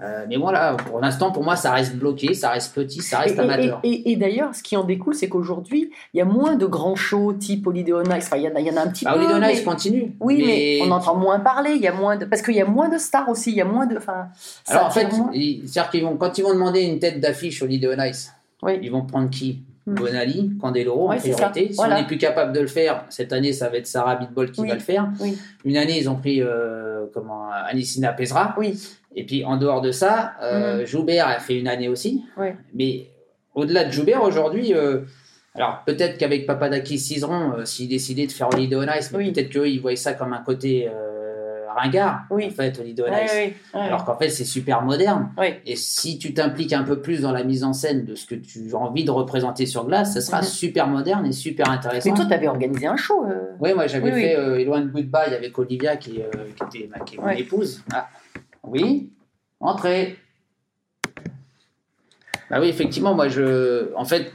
Euh, 0.00 0.24
mais 0.28 0.36
voilà, 0.36 0.76
pour 0.86 1.00
l'instant, 1.00 1.32
pour 1.32 1.42
moi, 1.42 1.56
ça 1.56 1.72
reste 1.72 1.96
bloqué, 1.96 2.32
ça 2.32 2.50
reste 2.50 2.72
petit, 2.74 3.00
ça 3.02 3.18
reste 3.18 3.36
Et- 3.36 3.40
amateur. 3.40 3.80
Et, 3.82 3.90
et- 3.90 4.12
et 4.12 4.16
d'ailleurs, 4.16 4.54
ce 4.54 4.62
qui 4.62 4.76
en 4.76 4.84
découle, 4.84 5.14
c'est 5.14 5.28
qu'aujourd'hui, 5.28 5.90
il 6.14 6.18
y 6.18 6.20
a 6.20 6.24
moins 6.24 6.54
de 6.54 6.66
grands 6.66 6.94
shows 6.94 7.32
type 7.32 7.66
Holiday 7.66 7.92
on 7.92 8.02
Ice. 8.04 8.26
Enfin, 8.26 8.36
il 8.36 8.44
y, 8.44 8.48
en 8.48 8.54
a- 8.54 8.80
en 8.80 8.86
un 8.86 8.90
petit 8.90 9.04
Bah, 9.04 9.12
peu. 9.14 9.18
Holiday 9.18 9.34
on 9.34 9.40
mais- 9.40 9.52
Ice 9.54 9.62
continue. 9.62 10.16
Oui, 10.20 10.44
mais... 10.46 10.78
on 10.86 10.90
entend 10.92 11.16
moins 11.16 11.40
parler. 11.40 11.72
Il 11.74 11.82
y 11.82 11.88
a 11.88 11.92
moins 11.92 12.16
de 12.16 12.24
parce 12.26 12.42
qu'il 12.42 12.54
y 12.54 12.60
a 12.60 12.64
moins 12.64 12.88
de 12.88 12.98
stars 12.98 13.28
aussi. 13.28 13.50
Il 13.50 13.56
y 13.56 13.60
a 13.60 13.64
moins 13.64 13.86
de. 13.86 13.96
Enfin, 13.96 14.28
Alors 14.68 14.86
en 14.86 14.90
fait, 14.90 15.08
c'est-à-dire 15.10 15.90
qu'ils 15.90 16.04
vont, 16.04 16.16
quand 16.16 16.38
ils 16.38 16.42
vont 16.42 16.54
demander 16.54 16.82
une 16.82 17.00
tête 17.00 17.18
d'affiche 17.20 17.60
Holiday 17.62 17.88
on 17.98 18.02
Ice, 18.04 18.32
Oui. 18.62 18.78
ils 18.82 18.90
vont 18.92 19.02
prendre 19.04 19.28
qui? 19.30 19.62
Hmm. 19.86 19.94
Bonali, 19.94 20.52
Candeloro 20.60 21.06
en 21.06 21.10
Ouais, 21.10 21.18
c'est 21.18 21.30
priorité. 21.30 21.68
Si 21.70 21.74
Voilà. 21.76 21.96
on 21.96 22.00
n'est 22.00 22.06
plus 22.06 22.18
capable 22.18 22.52
de 22.52 22.60
le 22.60 22.66
faire, 22.66 23.04
cette 23.08 23.32
année, 23.32 23.54
ça 23.54 23.70
va 23.70 23.78
être 23.78 23.86
Sarah 23.86 24.16
Bitbol 24.16 24.50
qui 24.52 24.60
Oui. 24.60 24.68
va 24.68 24.74
le 24.74 24.80
faire. 24.80 25.08
Oui. 25.18 25.38
Une 25.64 25.78
année, 25.78 25.98
ils 25.98 26.10
ont 26.10 26.16
pris 26.16 26.42
euh, 26.42 27.06
comment, 27.14 27.48
Anicina 27.66 28.12
Pesra. 28.12 28.54
Oui. 28.58 28.78
Et 29.14 29.24
puis 29.24 29.44
en 29.44 29.56
dehors 29.56 29.80
de 29.80 29.90
ça, 29.90 30.34
euh, 30.42 30.86
Joubert 30.86 31.26
a 31.26 31.38
fait 31.38 31.58
une 31.58 31.68
année 31.68 31.88
aussi. 31.88 32.24
Mais 32.74 33.08
au-delà 33.54 33.84
de 33.84 33.90
Joubert, 33.90 34.22
aujourd'hui, 34.22 34.74
euh, 34.74 35.00
alors 35.54 35.82
peut-être 35.86 36.18
qu'avec 36.18 36.46
Papadakis 36.46 36.98
Cizeron, 36.98 37.52
euh, 37.58 37.64
s'ils 37.64 37.88
décidaient 37.88 38.26
de 38.26 38.32
faire 38.32 38.48
Holiday 38.52 38.76
on 38.76 38.82
Ice, 38.98 39.10
mais 39.12 39.18
Oui. 39.18 39.32
peut-être 39.32 39.50
qu'eux, 39.50 39.68
ils 39.68 39.80
voyaient 39.80 39.96
ça 39.96 40.12
comme 40.12 40.32
un 40.32 40.42
côté 40.42 40.88
euh, 40.88 41.66
ringard, 41.74 42.20
Oui. 42.30 42.46
en 42.46 42.50
fait, 42.50 42.78
Holiday 42.78 43.02
on 43.08 43.10
Ouais, 43.12 43.24
Ice. 43.24 43.32
ouais, 43.32 43.54
ouais. 43.74 43.80
Alors 43.80 44.04
qu'en 44.04 44.16
fait, 44.16 44.28
c'est 44.28 44.44
super 44.44 44.82
moderne. 44.82 45.30
Et 45.66 45.74
si 45.74 46.18
tu 46.18 46.32
t'impliques 46.34 46.72
un 46.72 46.84
peu 46.84 47.00
plus 47.00 47.22
dans 47.22 47.32
la 47.32 47.42
mise 47.44 47.64
en 47.64 47.72
scène 47.72 48.04
de 48.04 48.14
ce 48.14 48.26
que 48.26 48.34
tu 48.36 48.70
as 48.72 48.76
envie 48.76 49.04
de 49.04 49.10
représenter 49.10 49.66
sur 49.66 49.84
glace, 49.86 50.12
ça 50.14 50.20
sera 50.20 50.38
Mhm. 50.38 50.44
super 50.44 50.86
moderne 50.86 51.26
et 51.26 51.32
super 51.32 51.70
intéressant. 51.70 52.10
Mais 52.10 52.16
toi, 52.16 52.26
tu 52.26 52.34
avais 52.34 52.48
organisé 52.48 52.86
un 52.86 52.96
show. 52.96 53.24
Oui, 53.58 53.74
moi 53.74 53.86
j'avais 53.88 54.12
Oui, 54.12 54.20
fait 54.20 54.60
Eloi 54.62 54.80
Goodbye 54.82 55.34
avec 55.34 55.58
Olivia 55.58 55.96
qui, 55.96 56.12
qui 56.12 56.78
était, 56.78 56.88
ma- 56.88 57.04
qui 57.04 57.16
est 57.16 57.18
mon 57.18 57.28
épouse. 57.30 57.82
Ah. 57.92 58.06
Oui, 58.70 59.10
entrez. 59.60 60.16
Bah 62.50 62.58
oui, 62.60 62.68
effectivement, 62.68 63.14
moi 63.14 63.28
je. 63.28 63.94
En 63.94 64.04
fait, 64.04 64.32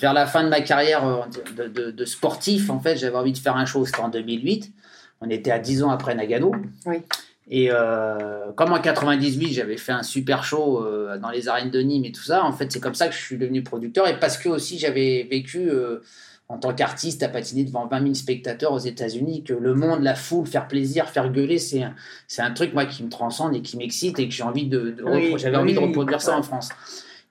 vers 0.00 0.12
la 0.14 0.26
fin 0.26 0.42
de 0.44 0.48
ma 0.48 0.60
carrière 0.60 1.06
euh, 1.06 1.22
de, 1.56 1.68
de- 1.68 1.90
de 1.90 2.04
sportif, 2.04 2.70
en 2.70 2.80
fait, 2.80 2.96
j'avais 2.96 3.16
envie 3.16 3.32
de 3.32 3.38
faire 3.38 3.56
un 3.56 3.66
show. 3.66 3.84
C'était 3.84 4.00
en 4.00 4.08
2008. 4.08 4.72
On 5.20 5.28
était 5.28 5.50
à 5.50 5.58
10 5.58 5.82
ans 5.82 5.90
après 5.90 6.14
Nagano. 6.14 6.52
Oui. 6.86 7.02
Et 7.52 7.68
euh, 7.72 8.52
comme 8.56 8.72
en 8.72 8.80
98, 8.80 9.52
j'avais 9.52 9.76
fait 9.76 9.92
un 9.92 10.04
super 10.04 10.44
show 10.44 10.84
euh, 10.84 11.18
dans 11.18 11.30
les 11.30 11.48
arènes 11.48 11.70
de 11.70 11.80
Nîmes 11.80 12.04
et 12.04 12.12
tout 12.12 12.22
ça, 12.22 12.44
en 12.44 12.52
fait, 12.52 12.70
c'est 12.70 12.78
comme 12.80 12.94
ça 12.94 13.08
que 13.08 13.14
je 13.14 13.18
suis 13.20 13.36
devenu 13.36 13.62
producteur 13.64 14.06
et 14.06 14.18
parce 14.20 14.38
que 14.38 14.48
aussi 14.48 14.78
j'avais 14.78 15.26
vécu 15.28 15.68
euh, 15.68 15.98
en 16.50 16.58
tant 16.58 16.74
qu'artiste 16.74 17.22
à 17.22 17.28
patiner 17.28 17.64
devant 17.64 17.86
20 17.86 18.02
000 18.02 18.14
spectateurs 18.14 18.72
aux 18.72 18.78
États-Unis, 18.78 19.44
que 19.44 19.54
le 19.54 19.74
monde, 19.74 20.02
la 20.02 20.14
foule, 20.16 20.46
faire 20.46 20.66
plaisir, 20.68 21.08
faire 21.08 21.30
gueuler, 21.30 21.58
c'est 21.58 21.82
un, 21.84 21.94
c'est 22.26 22.42
un 22.42 22.50
truc 22.50 22.74
moi 22.74 22.86
qui 22.86 23.04
me 23.04 23.08
transcende 23.08 23.54
et 23.54 23.62
qui 23.62 23.76
m'excite 23.76 24.18
et 24.18 24.28
que 24.28 24.34
j'ai 24.34 24.42
envie 24.42 24.66
de, 24.66 24.90
de 24.90 25.02
Oui, 25.04 25.30
repro- 25.30 25.38
j'avais 25.38 25.56
envie 25.56 25.74
de 25.74 25.78
oui, 25.78 25.86
reproduire 25.86 26.20
ça 26.20 26.36
en 26.36 26.42
France. 26.42 26.68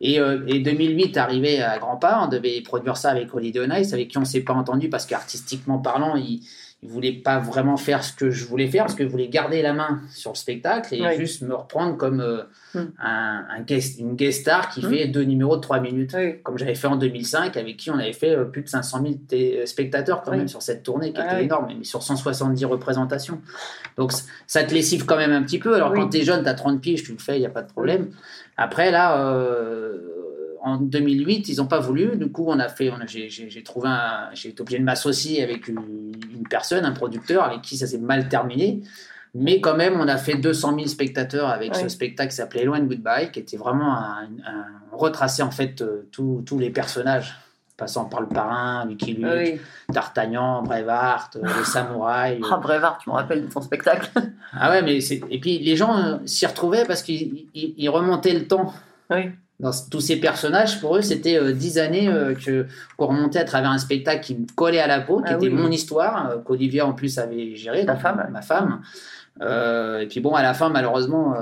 Et, 0.01 0.19
euh, 0.21 0.39
et 0.47 0.59
2008 0.59 1.17
arrivé 1.17 1.61
à 1.61 1.77
grands 1.77 1.97
pas, 1.97 2.23
on 2.23 2.29
devait 2.29 2.61
produire 2.61 2.95
ça 2.95 3.09
avec 3.11 3.33
Holiday 3.35 3.59
on 3.69 3.75
Ice, 3.75 3.91
avec 3.91 4.07
qui 4.07 4.17
on 4.17 4.23
s'est 4.23 4.41
pas 4.41 4.53
entendu 4.53 4.87
parce 4.89 5.05
qu'artistiquement 5.05 5.79
parlant, 5.79 6.15
il 6.15 6.39
il 6.81 6.89
voulait 6.89 7.11
pas 7.11 7.39
vraiment 7.39 7.75
faire 7.75 8.05
ce 8.05 8.13
que 8.13 8.31
je 8.31 8.45
voulais 8.45 8.67
faire 8.67 8.83
parce 8.85 8.95
que 8.95 9.03
je 9.03 9.09
voulais 9.09 9.27
garder 9.27 9.61
la 9.61 9.73
main 9.73 9.99
sur 10.11 10.31
le 10.31 10.37
spectacle 10.37 10.95
et 10.95 11.01
Oui. 11.01 11.17
juste 11.17 11.41
me 11.41 11.53
reprendre 11.53 11.97
comme 11.97 12.21
euh, 12.21 12.43
Mm. 12.73 12.79
un, 13.03 13.45
un 13.57 13.61
guest, 13.63 13.99
une 13.99 14.15
guest 14.15 14.41
star 14.41 14.69
qui 14.69 14.85
Mm. 14.85 14.89
fait 14.89 15.07
deux 15.07 15.23
numéros 15.23 15.57
de 15.57 15.61
trois 15.61 15.79
minutes 15.81 16.11
Oui. 16.15 16.39
comme 16.41 16.57
j'avais 16.57 16.75
fait 16.75 16.87
en 16.87 16.95
2005, 16.95 17.57
avec 17.57 17.75
qui 17.77 17.89
on 17.91 17.97
avait 17.99 18.13
fait 18.13 18.33
euh, 18.35 18.45
plus 18.45 18.61
de 18.61 18.69
500 18.69 19.01
000 19.01 19.13
té- 19.27 19.65
spectateurs 19.65 20.21
quand 20.21 20.31
Oui. 20.31 20.37
même 20.37 20.47
sur 20.47 20.61
cette 20.61 20.83
tournée 20.83 21.11
qui 21.11 21.19
Ah 21.19 21.33
était 21.33 21.43
énorme, 21.45 21.67
mais 21.77 21.83
sur 21.83 22.01
170 22.01 22.63
représentations. 22.65 23.41
Donc 23.97 24.13
ça 24.47 24.63
te 24.63 24.73
lessive 24.73 25.05
quand 25.05 25.17
même 25.17 25.31
un 25.33 25.43
petit 25.43 25.59
peu. 25.59 25.75
Alors 25.75 25.93
quand 25.93 26.07
tu 26.09 26.17
es 26.19 26.21
jeune, 26.21 26.43
tu 26.43 26.49
as 26.49 26.53
30 26.53 26.79
piges, 26.79 27.03
tu 27.03 27.11
le 27.11 27.17
fais, 27.17 27.35
il 27.37 27.41
n'y 27.41 27.45
a 27.45 27.49
pas 27.49 27.61
de 27.63 27.71
problème. 27.71 28.11
Après, 28.55 28.91
là, 28.91 29.17
euh, 29.25 29.97
en 30.61 30.77
2008, 30.77 31.49
ils 31.49 31.57
n'ont 31.57 31.67
pas 31.67 31.79
voulu. 31.79 32.15
Du 32.17 32.31
coup, 32.31 32.45
on 32.47 32.59
a 32.59 32.67
fait, 32.69 32.91
j'ai- 33.07 33.63
trouvé 33.63 33.89
j'ai 34.33 34.49
été 34.49 34.61
obligé 34.61 34.79
de 34.79 34.83
m'associer 34.83 35.43
avec 35.43 35.67
une, 35.67 36.11
une 36.33 36.47
personne, 36.49 36.85
un 36.85 36.91
producteur, 36.91 37.43
avec 37.43 37.61
qui 37.61 37.77
ça 37.77 37.87
s'est 37.87 37.97
mal 37.97 38.27
terminé. 38.29 38.81
Mais 39.35 39.61
quand 39.61 39.75
même, 39.75 39.99
on 39.99 40.07
a 40.07 40.17
fait 40.17 40.35
200 40.35 40.75
000 40.75 40.87
spectateurs 40.87 41.49
avec 41.49 41.75
ce 41.75 41.87
spectacle 41.89 42.31
qui 42.31 42.35
s'appelait 42.37 42.63
Loin 42.65 42.79
Goodbye, 42.79 43.31
qui 43.31 43.39
était 43.39 43.57
vraiment 43.57 43.93
un, 43.93 44.23
un- 44.45 44.65
retraçait 44.91 45.43
en 45.43 45.51
fait 45.51 45.81
euh, 45.81 46.07
tous 46.11 46.57
les 46.59 46.71
personnages, 46.71 47.35
passant 47.77 48.05
par 48.05 48.21
le 48.21 48.27
parrain, 48.27 48.85
Lucky 48.85 49.13
Luke, 49.13 49.29
Oui. 49.31 49.61
D'Artagnan, 49.93 50.63
Brevard, 50.63 51.29
euh, 51.35 51.41
le 51.43 51.63
samouraï. 51.63 52.41
Ah, 52.51 52.57
Brevard, 52.57 52.97
tu 52.97 53.09
me 53.09 53.15
rappelles 53.15 53.45
de 53.47 53.51
ton 53.53 53.61
spectacle. 53.61 54.09
Ah 54.51 54.71
ouais, 54.71 54.81
mais 54.81 54.99
c'est 54.99 55.21
et 55.29 55.39
puis 55.39 55.59
les 55.59 55.75
gens 55.75 55.95
euh, 55.97 56.17
s'y 56.25 56.45
retrouvaient 56.47 56.85
parce 56.85 57.03
qu'ils 57.03 57.45
ils- 57.53 57.75
ils 57.77 57.89
remontaient 57.89 58.33
le 58.33 58.47
temps. 58.47 58.73
Oui. 59.11 59.29
Dans 59.59 59.71
tous 59.91 59.99
ces 59.99 60.15
personnages, 60.21 60.79
pour 60.79 60.95
eux, 60.95 61.01
c'était 61.01 61.37
euh, 61.37 61.51
dix 61.51 61.79
années 61.79 62.07
euh, 62.07 62.33
que 62.33 62.65
qu'on 62.95 63.07
remontait 63.07 63.39
à 63.39 63.43
travers 63.43 63.71
un 63.71 63.77
spectacle 63.77 64.21
qui 64.23 64.35
me 64.35 64.45
collait 64.55 64.79
à 64.79 64.87
la 64.87 65.01
peau, 65.01 65.17
qui 65.17 65.25
Ah 65.27 65.33
était 65.35 65.47
oui. 65.47 65.53
mon 65.53 65.69
histoire, 65.69 66.29
euh, 66.31 66.37
qu'Olivia 66.37 66.85
en 66.85 66.93
plus 66.93 67.17
avait 67.19 67.55
géré, 67.57 67.85
Ta 67.85 67.93
donc, 67.93 68.01
femme, 68.01 68.29
ma 68.31 68.41
femme. 68.41 68.81
Euh, 69.41 69.99
et 69.99 70.07
puis 70.07 70.21
bon, 70.21 70.33
à 70.33 70.41
la 70.43 70.53
fin, 70.53 70.69
malheureusement, 70.69 71.33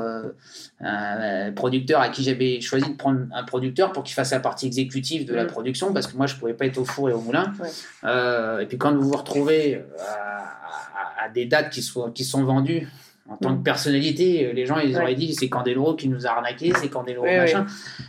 un 0.81 1.51
producteur 1.51 2.01
à 2.01 2.09
qui 2.09 2.23
j'avais 2.23 2.59
choisi 2.61 2.89
de 2.91 2.95
prendre 2.95 3.21
un 3.33 3.43
producteur 3.43 3.91
pour 3.91 4.03
qu'il 4.03 4.13
fasse 4.15 4.31
la 4.31 4.39
partie 4.39 4.65
exécutive 4.67 5.25
de 5.27 5.33
la 5.35 5.43
Mm. 5.43 5.47
production, 5.47 5.93
parce 5.93 6.07
que 6.07 6.15
moi, 6.17 6.25
je 6.27 6.35
pouvais 6.35 6.53
pas 6.53 6.65
être 6.65 6.77
au 6.79 6.85
four 6.85 7.09
et 7.09 7.13
au 7.13 7.21
moulin. 7.21 7.51
Ouais. 7.59 8.63
Et 8.63 8.65
puis 8.65 8.77
quand 8.79 8.93
vous 8.95 9.09
vous 9.09 9.17
retrouvez 9.17 9.83
à, 9.99 11.23
à- 11.23 11.25
à 11.25 11.29
des 11.29 11.45
dates 11.45 11.69
qui 11.71 11.87
qui 12.13 12.23
sont 12.23 12.43
vendues 12.43 12.87
en 13.29 13.37
tant 13.37 13.51
Mm. 13.51 13.57
que 13.59 13.63
personnalité, 13.63 14.51
les 14.53 14.65
gens 14.65 14.79
ils 14.79 14.95
Ouais. 14.95 15.01
auraient 15.01 15.15
dit 15.15 15.33
c'est 15.33 15.49
Candeloro 15.49 15.95
qui 15.95 16.07
nous 16.09 16.25
a 16.25 16.29
arnaqué, 16.29 16.71
c'est 16.75 16.89
Candeloro 16.89 17.25
Oui, 17.25 17.37
machin. 17.37 17.65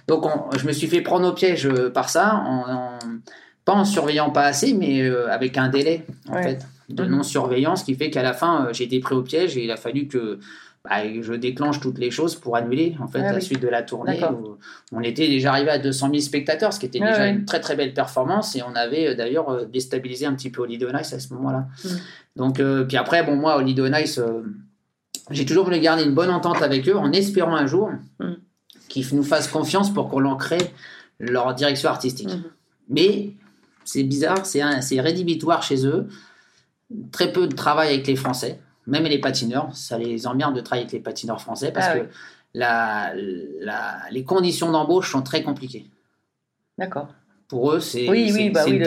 Donc 0.06 0.24
on- 0.26 0.56
je 0.56 0.66
me 0.66 0.72
suis 0.72 0.86
fait 0.86 1.00
prendre 1.00 1.28
au 1.28 1.32
piège 1.32 1.66
euh, 1.66 1.90
par 1.90 2.08
ça, 2.08 2.36
en, 2.46 2.70
en- 2.72 2.98
pas 3.64 3.72
en 3.74 3.84
surveillant 3.84 4.30
pas 4.30 4.44
assez, 4.44 4.72
mais 4.74 5.02
euh, 5.02 5.30
avec 5.30 5.58
un 5.58 5.68
délai 5.68 6.04
en 6.28 6.34
Ouais. 6.34 6.42
fait 6.42 6.58
de 6.88 7.04
Mhm. 7.04 7.10
non-surveillance 7.16 7.82
qui 7.82 7.94
fait 7.94 8.10
qu'à 8.10 8.22
la 8.22 8.32
fin 8.32 8.66
euh, 8.66 8.72
j'ai 8.72 8.84
été 8.84 8.98
pris 9.00 9.14
au 9.14 9.22
piège 9.22 9.56
et 9.56 9.64
il 9.64 9.70
a 9.70 9.76
fallu 9.76 10.06
que 10.08 10.38
bah, 10.84 11.02
je 11.20 11.34
déclenche 11.34 11.80
toutes 11.80 11.98
les 11.98 12.10
choses 12.10 12.36
pour 12.36 12.56
annuler 12.56 12.96
en 13.02 13.08
fait 13.08 13.18
Ah 13.20 13.32
la 13.32 13.38
oui. 13.38 13.42
suite 13.42 13.60
de 13.60 13.68
la 13.68 13.82
tournée. 13.82 14.18
Où 14.32 14.56
on 14.92 15.00
était 15.02 15.26
déjà 15.28 15.50
arrivé 15.50 15.70
à 15.70 15.78
200 15.78 16.06
000 16.08 16.20
spectateurs, 16.20 16.72
ce 16.72 16.78
qui 16.80 16.86
était 16.86 17.00
Ah 17.02 17.10
déjà 17.10 17.26
une 17.26 17.44
très 17.44 17.60
très 17.60 17.74
belle 17.76 17.92
performance 17.92 18.54
et 18.56 18.62
on 18.62 18.74
avait 18.74 19.08
euh, 19.08 19.14
d'ailleurs 19.14 19.50
euh, 19.50 19.64
déstabilisé 19.66 20.24
un 20.24 20.34
petit 20.34 20.48
peu 20.50 20.62
Holiday 20.62 20.86
on 20.90 20.96
Ice 20.96 21.12
à 21.12 21.18
ce 21.18 21.34
moment-là. 21.34 21.66
Mhm. 21.84 21.90
Donc 22.36 22.60
euh, 22.60 22.84
puis 22.84 22.96
après 22.96 23.22
bon 23.24 23.34
moi 23.36 23.56
Holiday 23.58 23.82
on 23.82 23.92
Ice 23.98 24.18
euh, 24.18 24.44
j'ai 25.30 25.44
toujours 25.44 25.64
voulu 25.64 25.78
garder 25.80 26.04
une 26.04 26.14
bonne 26.14 26.30
entente 26.30 26.62
avec 26.62 26.88
eux 26.88 26.96
en 26.96 27.12
espérant 27.12 27.54
un 27.56 27.66
jour 27.66 27.90
Mhm. 28.20 28.36
qu'ils 28.88 29.06
nous 29.14 29.22
fassent 29.24 29.48
confiance 29.48 29.92
pour 29.92 30.08
qu'on 30.08 30.20
leur 30.20 30.38
crée 30.38 30.72
leur 31.18 31.54
direction 31.54 31.90
artistique. 31.90 32.28
Mhm. 32.30 32.44
Mais 32.88 33.30
c'est 33.84 34.02
bizarre, 34.04 34.46
c'est 34.46 35.00
rédhibitoire 35.00 35.62
chez 35.62 35.84
eux. 35.86 36.08
Très 37.12 37.32
peu 37.32 37.46
de 37.46 37.54
travail 37.54 37.88
avec 37.92 38.06
les 38.06 38.16
Français, 38.16 38.58
même 38.86 39.04
les 39.04 39.18
patineurs. 39.20 39.74
Ça 39.76 39.98
les 39.98 40.26
emmerde 40.26 40.54
de 40.56 40.60
travailler 40.62 40.84
avec 40.84 40.92
les 40.92 41.00
patineurs 41.00 41.40
français 41.42 41.70
parce 41.72 41.86
Ah 41.90 41.98
que 41.98 42.04
oui. 42.04 42.08
la, 42.54 43.12
la- 43.60 44.00
les 44.10 44.24
conditions 44.24 44.70
d'embauche 44.72 45.12
sont 45.12 45.20
très 45.22 45.42
compliquées. 45.42 45.86
D'accord. 46.78 47.08
Pour 47.48 47.72
eux, 47.72 47.80
c'est 47.80 48.06
Oui, 48.10 48.30
oui, 48.34 48.50
bah 48.50 48.60
oui, 48.66 48.78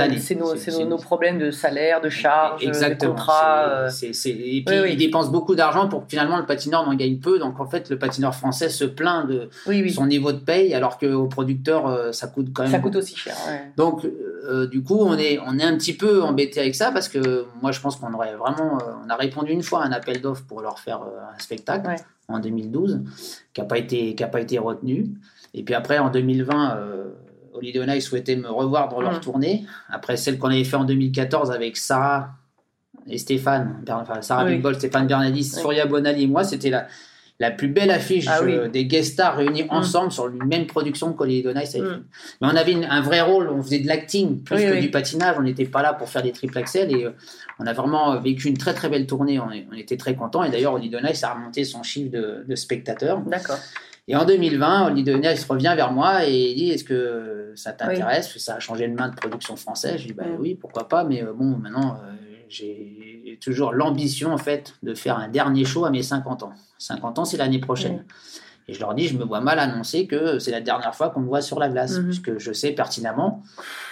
nos, 0.86 0.97
problèmes 0.97 1.39
de 1.39 1.50
salaire, 1.50 2.00
de 2.00 2.10
charges, 2.10 2.63
Exactement. 2.63 3.13
de 3.13 3.17
contrats. 3.17 3.63
euh, 3.67 3.89
Et 3.89 4.63
puis, 4.63 4.80
oui, 4.82 4.89
ils 4.91 4.97
dépensent 4.97 5.32
beaucoup 5.32 5.56
d'argent 5.56 5.88
pour 5.89 6.04
que 6.04 6.10
finalement 6.10 6.38
le 6.38 6.45
patineur 6.45 6.86
n'en 6.86 6.93
gagne 6.93 7.17
peu. 7.17 7.39
Donc, 7.39 7.60
en 7.60 7.65
fait, 7.65 7.89
le 7.89 7.97
patineur 7.97 8.36
français 8.36 8.69
se 8.69 8.86
plaint 8.86 9.26
de 9.28 9.50
son 9.89 10.06
niveau 10.06 10.32
de 10.32 10.38
paye, 10.38 10.76
alors 10.76 11.00
qu'au 11.00 11.26
producteur, 11.26 11.88
euh, 11.88 12.12
ça 12.12 12.28
coûte 12.28 12.50
quand 12.54 12.62
même 12.62 12.71
Ça 12.71 12.78
beaucoup. 12.78 12.89
coûte 12.91 12.97
aussi 13.02 13.15
cher. 13.15 13.36
ouais. 13.47 13.71
Donc, 13.78 14.06
euh, 14.06 14.67
du 14.67 14.84
coup, 14.84 15.00
on 15.00 15.17
est, 15.17 15.39
on 15.47 15.58
est 15.58 15.63
un 15.63 15.76
petit 15.76 15.93
peu 15.93 16.21
embêté 16.21 16.60
avec 16.60 16.76
ça 16.76 16.91
parce 16.91 17.10
que 17.10 17.45
moi, 17.63 17.71
je 17.71 17.80
pense 17.82 17.95
qu'on 17.95 18.13
aurait 18.13 18.36
vraiment. 18.36 18.78
euh, 18.80 18.91
on 19.04 19.10
a 19.10 19.15
répondu 19.15 19.52
une 19.54 19.63
fois 19.63 19.82
à 19.82 19.88
un 19.88 19.91
appel 19.91 20.21
d'offres 20.21 20.43
pour 20.47 20.62
leur 20.62 20.78
faire 20.78 21.02
euh, 21.02 21.19
un 21.36 21.39
spectacle 21.39 21.88
Ouais. 21.88 21.95
en 22.28 22.38
2012 22.39 23.02
qui 23.56 23.62
n'a 23.62 23.65
pas, 23.65 23.80
été- 23.80 24.13
qui 24.13 24.24
a 24.24 24.28
pas 24.28 24.39
été 24.41 24.60
retenu. 24.60 25.10
Et 25.56 25.63
puis 25.63 25.74
après, 25.74 25.97
en 25.97 26.10
2020, 26.12 26.78
euh, 26.78 27.06
Holiday 27.53 27.79
on 27.87 27.91
Ice 27.93 28.05
souhaitait 28.05 28.35
me 28.35 28.49
revoir 28.49 28.89
dans 28.89 29.01
leur 29.01 29.17
Mm. 29.17 29.21
tournée. 29.21 29.65
Après 29.89 30.17
celle 30.17 30.37
qu'on 30.39 30.49
avait 30.49 30.63
fait 30.63 30.77
en 30.77 30.85
2014 30.85 31.51
avec 31.51 31.77
Sarah 31.77 32.29
et 33.07 33.17
Stéphane, 33.17 33.83
enfin, 33.89 34.21
Sarah 34.21 34.45
Oui. 34.45 34.61
Stéphane 34.75 35.07
Bernadis. 35.07 35.43
Surya 35.59 35.85
Bonali 35.85 36.23
et 36.23 36.27
moi, 36.27 36.43
c'était 36.43 36.69
la, 36.69 36.87
la 37.39 37.49
plus 37.49 37.67
belle 37.69 37.89
affiche 37.89 38.25
Ah 38.29 38.41
oui. 38.43 38.53
euh, 38.53 38.67
des 38.67 38.85
guest 38.85 39.13
stars 39.13 39.37
réunis 39.37 39.63
Mm. 39.63 39.67
ensemble 39.71 40.11
sur 40.11 40.27
une 40.27 40.43
même 40.45 40.67
production 40.67 41.11
qu'Holiday 41.13 41.51
on 41.55 41.59
Ice 41.59 41.73
avait 41.75 41.83
Mm. 41.83 41.89
fait. 41.89 42.01
Mais 42.41 42.47
on 42.51 42.55
avait 42.55 42.71
une- 42.73 42.83
un 42.85 43.01
vrai 43.01 43.21
rôle, 43.21 43.49
on 43.49 43.61
faisait 43.63 43.79
de 43.79 43.87
l'acting 43.87 44.43
plus 44.43 44.57
Oui, 44.57 44.65
que 44.65 44.79
du 44.79 44.91
patinage, 44.91 45.35
on 45.39 45.41
n'était 45.41 45.65
pas 45.65 45.81
là 45.81 45.93
pour 45.93 46.07
faire 46.09 46.21
des 46.21 46.31
triple 46.31 46.57
axels 46.59 46.91
et 46.95 47.05
euh, 47.05 47.11
on 47.59 47.65
a 47.65 47.73
vraiment 47.73 48.19
vécu 48.19 48.47
une 48.49 48.57
très 48.57 48.73
très 48.75 48.89
belle 48.89 49.07
tournée, 49.07 49.39
on, 49.39 49.49
était 49.75 49.97
très 49.97 50.13
contents 50.15 50.43
et 50.43 50.51
d'ailleurs 50.51 50.73
Holiday 50.73 50.97
on 51.03 51.07
Ice 51.07 51.23
a 51.23 51.33
remonté 51.33 51.63
son 51.63 51.81
chiffre 51.81 52.11
de, 52.11 52.45
de 52.47 52.55
spectateurs. 52.55 53.19
D'accord. 53.21 53.57
Et 54.07 54.15
en 54.15 54.25
2020, 54.25 54.87
Holiday 54.87 55.15
on 55.15 55.21
Ice 55.21 55.45
revient 55.45 55.73
vers 55.75 55.91
moi 55.91 56.25
et 56.25 56.53
dit 56.53 56.71
est-ce 56.71 56.83
que 56.83 57.53
ça 57.55 57.71
t'intéresse? 57.71 58.33
Que 58.33 58.39
Ça 58.39 58.55
a 58.55 58.59
changé 58.59 58.87
de 58.87 58.93
main 58.93 59.09
de 59.09 59.15
production 59.15 59.55
française. 59.55 60.01
Je 60.01 60.07
dis 60.07 60.13
bah 60.13 60.25
oui, 60.39 60.55
pourquoi 60.55 60.87
pas, 60.87 61.03
mais 61.03 61.23
euh, 61.23 61.33
bon, 61.33 61.57
maintenant 61.57 61.97
euh, 62.03 62.13
j'ai 62.49 63.37
toujours 63.41 63.71
l'ambition 63.73 64.33
en 64.33 64.37
fait 64.37 64.73
de 64.83 64.93
faire 64.93 65.17
un 65.17 65.27
dernier 65.27 65.65
show 65.65 65.85
à 65.85 65.89
mes 65.91 66.03
50 66.03 66.43
ans. 66.43 66.53
50 66.79 67.19
ans, 67.19 67.25
c'est 67.25 67.37
l'année 67.37 67.59
prochaine. 67.59 68.05
Et 68.71 68.73
je 68.73 68.79
leur 68.79 68.93
dis, 68.95 69.10
je 69.10 69.17
me 69.17 69.25
vois 69.25 69.41
mal 69.41 69.60
annoncer 69.60 70.07
que 70.07 70.39
c'est 70.39 70.51
la 70.51 70.62
dernière 70.62 70.95
fois 70.95 71.10
qu'on 71.10 71.19
me 71.19 71.27
voit 71.27 71.41
sur 71.41 71.60
la 71.60 71.67
glace, 71.67 71.97
Mhm. 71.97 72.05
puisque 72.05 72.38
je 72.38 72.53
sais 72.53 72.71
pertinemment. 72.71 73.43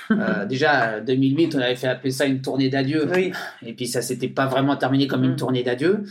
Euh, 0.09 0.45
déjà, 0.45 1.01
2008, 1.01 1.53
on 1.55 1.59
avait 1.59 1.75
fait 1.75 1.87
appeler 1.89 2.11
ça 2.11 2.25
une 2.25 2.41
tournée 2.41 2.69
d'adieu. 2.69 3.09
Oui. 3.13 3.33
Et 3.65 3.73
puis 3.73 3.87
ça 3.87 4.01
s'était 4.01 4.29
pas 4.29 4.45
vraiment 4.45 4.77
terminé 4.77 5.05
comme 5.05 5.25
une 5.25 5.33
Mm. 5.33 5.35
tournée 5.35 5.63
d'adieu. 5.63 6.03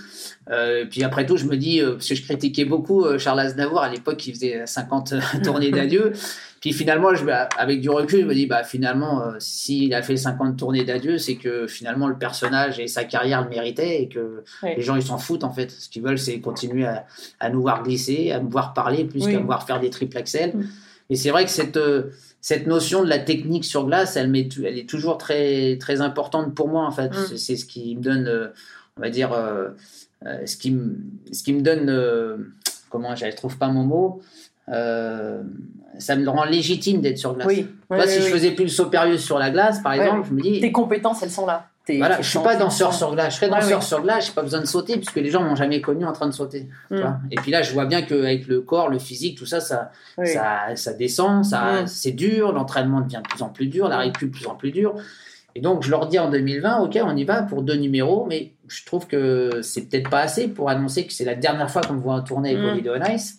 Euh, 0.51 0.85
puis 0.91 1.03
après 1.03 1.25
tout, 1.25 1.39
je 1.39 1.47
me 1.47 1.57
dis, 1.57 1.81
euh, 1.81 1.93
parce 1.95 2.09
que 2.09 2.15
je 2.15 2.23
critiquais 2.23 2.67
beaucoup 2.67 3.05
euh, 3.07 3.19
Charles 3.19 3.41
Aznavour 3.41 3.81
à 3.81 3.89
l'époque 3.89 4.19
qui 4.19 4.33
faisait 4.33 4.67
50 4.67 5.15
tournées 5.43 5.71
d'adieu. 5.71 6.13
Puis 6.61 6.73
finalement, 6.73 7.15
je, 7.15 7.25
bah, 7.25 7.49
avec 7.57 7.81
du 7.81 7.89
recul, 7.89 8.21
je 8.23 8.27
me 8.27 8.35
dis, 8.35 8.47
bah, 8.47 8.65
finalement, 8.65 9.23
euh, 9.23 9.37
s'il 9.39 9.95
a 9.95 10.03
fait 10.03 10.17
50 10.17 10.57
tournées 10.57 10.85
d'adieu, 10.85 11.17
c'est 11.19 11.37
que 11.37 11.67
finalement 11.69 12.09
le 12.09 12.19
personnage 12.19 12.81
et 12.81 12.89
sa 12.89 13.05
carrière 13.05 13.45
le 13.45 13.49
méritaient 13.51 14.03
et 14.03 14.09
que 14.09 14.43
Oui. 14.65 14.71
les 14.77 14.83
gens 14.83 14.97
ils 14.97 15.03
s'en 15.03 15.19
foutent 15.19 15.45
en 15.45 15.53
fait. 15.53 15.71
Ce 15.71 15.89
qu'ils 15.89 16.03
veulent, 16.03 16.19
c'est 16.19 16.41
continuer 16.41 16.85
à, 16.87 17.07
à 17.39 17.51
nous 17.51 17.61
voir 17.61 17.83
glisser, 17.85 18.33
à 18.33 18.41
nous 18.41 18.51
voir 18.51 18.75
parler 18.75 19.05
plus 19.05 19.25
Oui. 19.27 19.33
qu'à 19.33 19.39
nous 19.41 19.47
voir 19.47 19.65
faire 19.67 19.79
des 19.81 19.91
triple 19.91 20.17
axels. 20.19 20.57
Mm. 20.57 20.65
Et 21.11 21.17
c'est 21.17 21.31
vrai 21.31 21.45
que 21.45 21.51
cette, 21.51 21.77
euh, 21.77 22.11
cette 22.41 22.67
notion 22.67 23.05
de 23.05 23.09
la 23.09 23.19
technique 23.21 23.65
sur 23.65 23.87
glace, 23.87 24.17
elle, 24.17 24.35
elle 24.35 24.79
est 24.79 24.89
toujours 24.89 25.17
très, 25.17 25.77
très 25.79 26.01
importante 26.01 26.55
pour 26.57 26.69
moi 26.69 26.85
en 26.87 26.91
fait. 26.91 27.11
Mm. 27.11 27.37
C'est- 27.37 27.57
ce 27.57 27.65
qui 27.67 27.95
me 27.97 28.03
donne, 28.03 28.27
euh, 28.27 28.49
on 28.97 29.03
va 29.03 29.11
dire, 29.11 29.31
ce, 30.45 30.57
qui 30.57 30.73
me, 30.73 30.97
ce 31.33 31.43
qui 31.45 31.53
me 31.53 31.61
donne, 31.61 32.51
comment, 32.91 33.15
je 33.15 33.27
ne 33.27 33.31
trouve 33.33 33.57
pas 33.59 33.69
mon 33.69 33.85
mot, 33.85 34.21
euh, 34.73 35.43
ça 35.99 36.15
me 36.17 36.29
rend 36.29 36.45
légitime 36.45 37.01
d'être 37.01 37.19
sur 37.19 37.35
glace. 37.35 37.47
Oui. 37.49 37.67
Moi, 37.91 38.07
si 38.07 38.21
je 38.21 38.27
faisais 38.27 38.53
plus 38.53 38.65
le 38.65 38.71
saut 38.71 38.87
périlleux 38.87 39.19
sur 39.19 39.39
la 39.39 39.51
glace, 39.51 39.81
par 39.83 39.95
exemple, 39.95 40.27
je 40.29 40.35
me 40.35 40.41
dis, 40.43 40.61
Tes 40.61 40.73
compétences, 40.73 41.23
elles 41.23 41.31
sont 41.31 41.47
là. 41.47 41.67
Voilà, 41.97 42.21
je 42.21 42.29
suis 42.29 42.39
pas 42.41 42.55
danseur 42.55 42.93
sur 42.93 43.15
glace. 43.15 43.33
Je 43.33 43.39
serais 43.41 43.49
danseur 43.49 43.83
sur 43.83 44.03
glace, 44.03 44.27
j'ai 44.27 44.33
pas 44.33 44.43
besoin 44.43 44.61
de 44.61 44.67
sauter 44.67 44.97
puisque 44.97 45.17
les 45.17 45.31
gens 45.31 45.43
m'ont 45.43 45.57
jamais 45.57 45.81
connu 45.81 46.05
en 46.05 46.13
train 46.13 46.27
de 46.27 46.33
sauter. 46.35 46.69
tu 46.89 46.95
Mm. 46.97 47.01
vois. 47.01 47.17
Et 47.31 47.37
puis 47.37 47.51
là, 47.51 47.63
je 47.63 47.73
vois 47.73 47.87
bien 47.87 48.03
qu'avec 48.03 48.47
le 48.47 48.61
corps, 48.61 48.91
le 48.91 48.99
physique, 48.99 49.39
tout 49.39 49.47
ça, 49.47 49.61
ça, 49.61 49.91
ça, 50.23 50.77
ça 50.77 50.93
descend, 50.93 51.47
ça, 51.47 51.83
Mm. 51.83 51.87
c'est 51.87 52.11
dur, 52.13 52.53
l'entraînement 52.53 53.01
devient 53.01 53.23
de 53.25 53.29
plus 53.29 53.43
en 53.43 53.49
plus 53.49 53.69
dur, 53.69 53.89
la 53.89 53.97
récup 53.99 54.31
de 54.31 54.37
plus 54.37 54.47
en 54.47 54.55
plus 54.55 54.71
dur. 54.71 54.97
Et 55.55 55.61
donc, 55.63 55.83
je 55.83 55.91
leur 55.91 56.07
dis 56.09 56.19
en 56.19 56.31
2020, 56.31 56.81
OK, 56.81 56.99
on 57.03 57.17
y 57.17 57.25
va 57.25 57.41
pour 57.43 57.63
deux 57.63 57.77
numéros, 57.77 58.27
mais 58.29 58.53
je 58.69 58.85
trouve 58.85 59.07
que 59.07 59.61
c'est 59.63 59.89
peut-être 59.89 60.11
pas 60.11 60.21
assez 60.21 60.47
pour 60.47 60.69
annoncer 60.69 61.07
que 61.07 61.13
c'est 61.15 61.25
la 61.25 61.35
dernière 61.37 61.71
fois 61.71 61.81
qu'on 61.81 61.95
me 61.95 62.01
voit 62.01 62.17
en 62.17 62.21
tournée 62.23 62.55
avec 62.55 62.85
Mm. 62.85 62.91
On 63.03 63.15
Ice. 63.15 63.39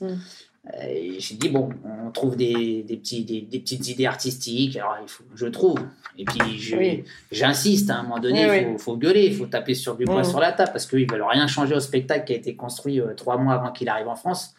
Euh, 0.75 1.15
j'ai 1.17 1.35
dit, 1.35 1.49
bon, 1.49 1.69
on 1.83 2.11
trouve 2.11 2.35
des, 2.35 2.83
des, 2.83 2.97
petits, 2.97 3.23
des, 3.25 3.41
des 3.41 3.59
petites 3.59 3.87
idées 3.87 4.05
artistiques, 4.05 4.77
alors 4.77 4.97
il 5.01 5.07
faut, 5.09 5.23
je 5.35 5.47
trouve. 5.47 5.79
Et 6.17 6.25
puis, 6.25 6.39
Oui. 6.77 7.03
j'insiste, 7.31 7.89
hein, 7.89 7.95
à 7.95 7.99
un 7.99 8.03
moment 8.03 8.19
donné, 8.19 8.43
il 8.43 8.49
Oui, 8.49 8.63
faut, 8.65 8.69
oui. 8.71 8.77
faut 8.79 8.97
gueuler, 8.97 9.25
il 9.25 9.35
faut 9.35 9.47
taper 9.47 9.73
sur 9.73 9.95
du 9.95 10.05
poing 10.05 10.21
Mm. 10.21 10.25
sur 10.25 10.39
la 10.39 10.51
table, 10.51 10.71
parce 10.71 10.85
qu'ils 10.85 11.09
veulent 11.09 11.23
rien 11.27 11.47
changer 11.47 11.73
au 11.73 11.79
spectacle 11.79 12.25
qui 12.25 12.33
a 12.33 12.35
été 12.35 12.55
construit 12.55 12.99
euh, 13.01 13.13
trois 13.15 13.37
mois 13.37 13.55
avant 13.55 13.71
qu'il 13.71 13.89
arrive 13.89 14.07
en 14.07 14.15
France. 14.15 14.53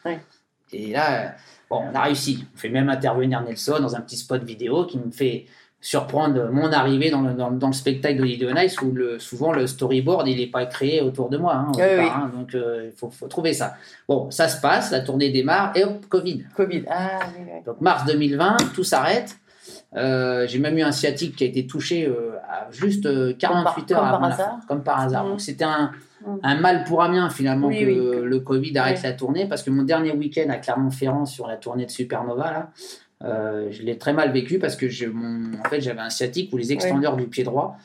Et 0.72 0.88
là, 0.92 1.34
bon, 1.68 1.82
on 1.92 1.94
a 1.94 2.02
réussi. 2.02 2.44
On 2.54 2.58
fait 2.58 2.68
même 2.70 2.88
intervenir 2.88 3.40
Nelson 3.42 3.78
dans 3.80 3.94
un 3.94 4.00
petit 4.00 4.16
spot 4.16 4.42
vidéo 4.42 4.86
qui 4.86 4.98
me 4.98 5.10
fait 5.12 5.46
surprendre 5.80 6.50
mon 6.52 6.70
arrivée 6.72 7.10
dans 7.10 7.22
le, 7.22 7.32
dans, 7.32 7.50
dans 7.50 7.68
le 7.68 7.72
spectacle 7.72 8.18
d'Holiday 8.18 8.48
on 8.52 8.56
Ice 8.60 8.80
où 8.82 8.92
le, 8.92 9.18
souvent 9.18 9.52
le 9.52 9.66
storyboard 9.66 10.28
il 10.28 10.36
n'est 10.38 10.46
pas 10.46 10.66
créé 10.66 11.00
autour 11.00 11.30
de 11.30 11.38
moi. 11.38 11.54
hein, 11.54 11.66
Oui, 11.74 11.76
départ, 11.78 11.96
oui. 11.98 12.10
hein. 12.14 12.30
donc 12.36 12.54
euh, 12.54 12.90
il 12.92 12.92
faut, 12.92 13.08
faut 13.10 13.28
trouver 13.28 13.54
ça. 13.54 13.74
Bon, 14.06 14.30
ça 14.30 14.48
se 14.48 14.60
passe, 14.60 14.90
la 14.90 15.00
tournée 15.00 15.30
démarre 15.30 15.72
et 15.74 15.84
hop, 15.84 16.04
Covid. 16.08 16.44
Covid. 16.54 16.84
Ah, 16.90 17.20
oui. 17.38 17.46
Donc 17.64 17.80
mars 17.80 18.04
2020, 18.06 18.56
tout 18.74 18.84
s'arrête. 18.84 19.36
Euh, 19.96 20.46
J'ai 20.46 20.58
même 20.58 20.76
eu 20.78 20.82
un 20.82 20.92
sciatique 20.92 21.34
qui 21.36 21.44
a 21.44 21.46
été 21.48 21.66
touché 21.66 22.06
euh, 22.06 22.36
à 22.48 22.70
juste 22.70 23.06
euh, 23.06 23.32
48 23.38 23.86
Comme 23.88 23.96
heures 23.96 24.02
par 24.02 24.14
avant 24.14 24.26
la 24.28 24.34
hasard. 24.34 24.56
comme 24.68 24.82
par 24.84 25.00
hasard. 25.00 25.24
Mm. 25.24 25.28
Donc 25.30 25.40
c'était 25.40 25.64
un, 25.64 25.90
Mm. 26.26 26.36
un 26.42 26.54
mal 26.60 26.84
pour 26.84 27.02
Amiens 27.02 27.30
finalement 27.30 27.70
que 27.70 27.74
le 28.22 28.40
Covid 28.40 28.76
arrête 28.76 29.02
la 29.02 29.12
tournée 29.14 29.46
parce 29.48 29.62
que 29.62 29.70
mon 29.70 29.84
dernier 29.84 30.12
week-end 30.12 30.50
à 30.50 30.56
Clermont-Ferrand 30.58 31.24
sur 31.24 31.46
la 31.46 31.56
tournée 31.56 31.86
de 31.86 31.90
Supernova 31.90 32.50
là, 32.52 32.68
euh, 33.24 33.68
je 33.70 33.82
l'ai 33.82 33.98
très 33.98 34.12
mal 34.12 34.32
vécu 34.32 34.58
parce 34.58 34.76
que 34.76 34.88
je, 34.88 35.06
mon, 35.06 35.58
en 35.58 35.68
fait 35.68 35.80
j'avais 35.80 36.00
un 36.00 36.10
sciatique 36.10 36.52
où 36.52 36.56
les 36.56 36.72
extendeurs 36.72 37.16
du 37.16 37.26
pied 37.26 37.44
droit 37.44 37.76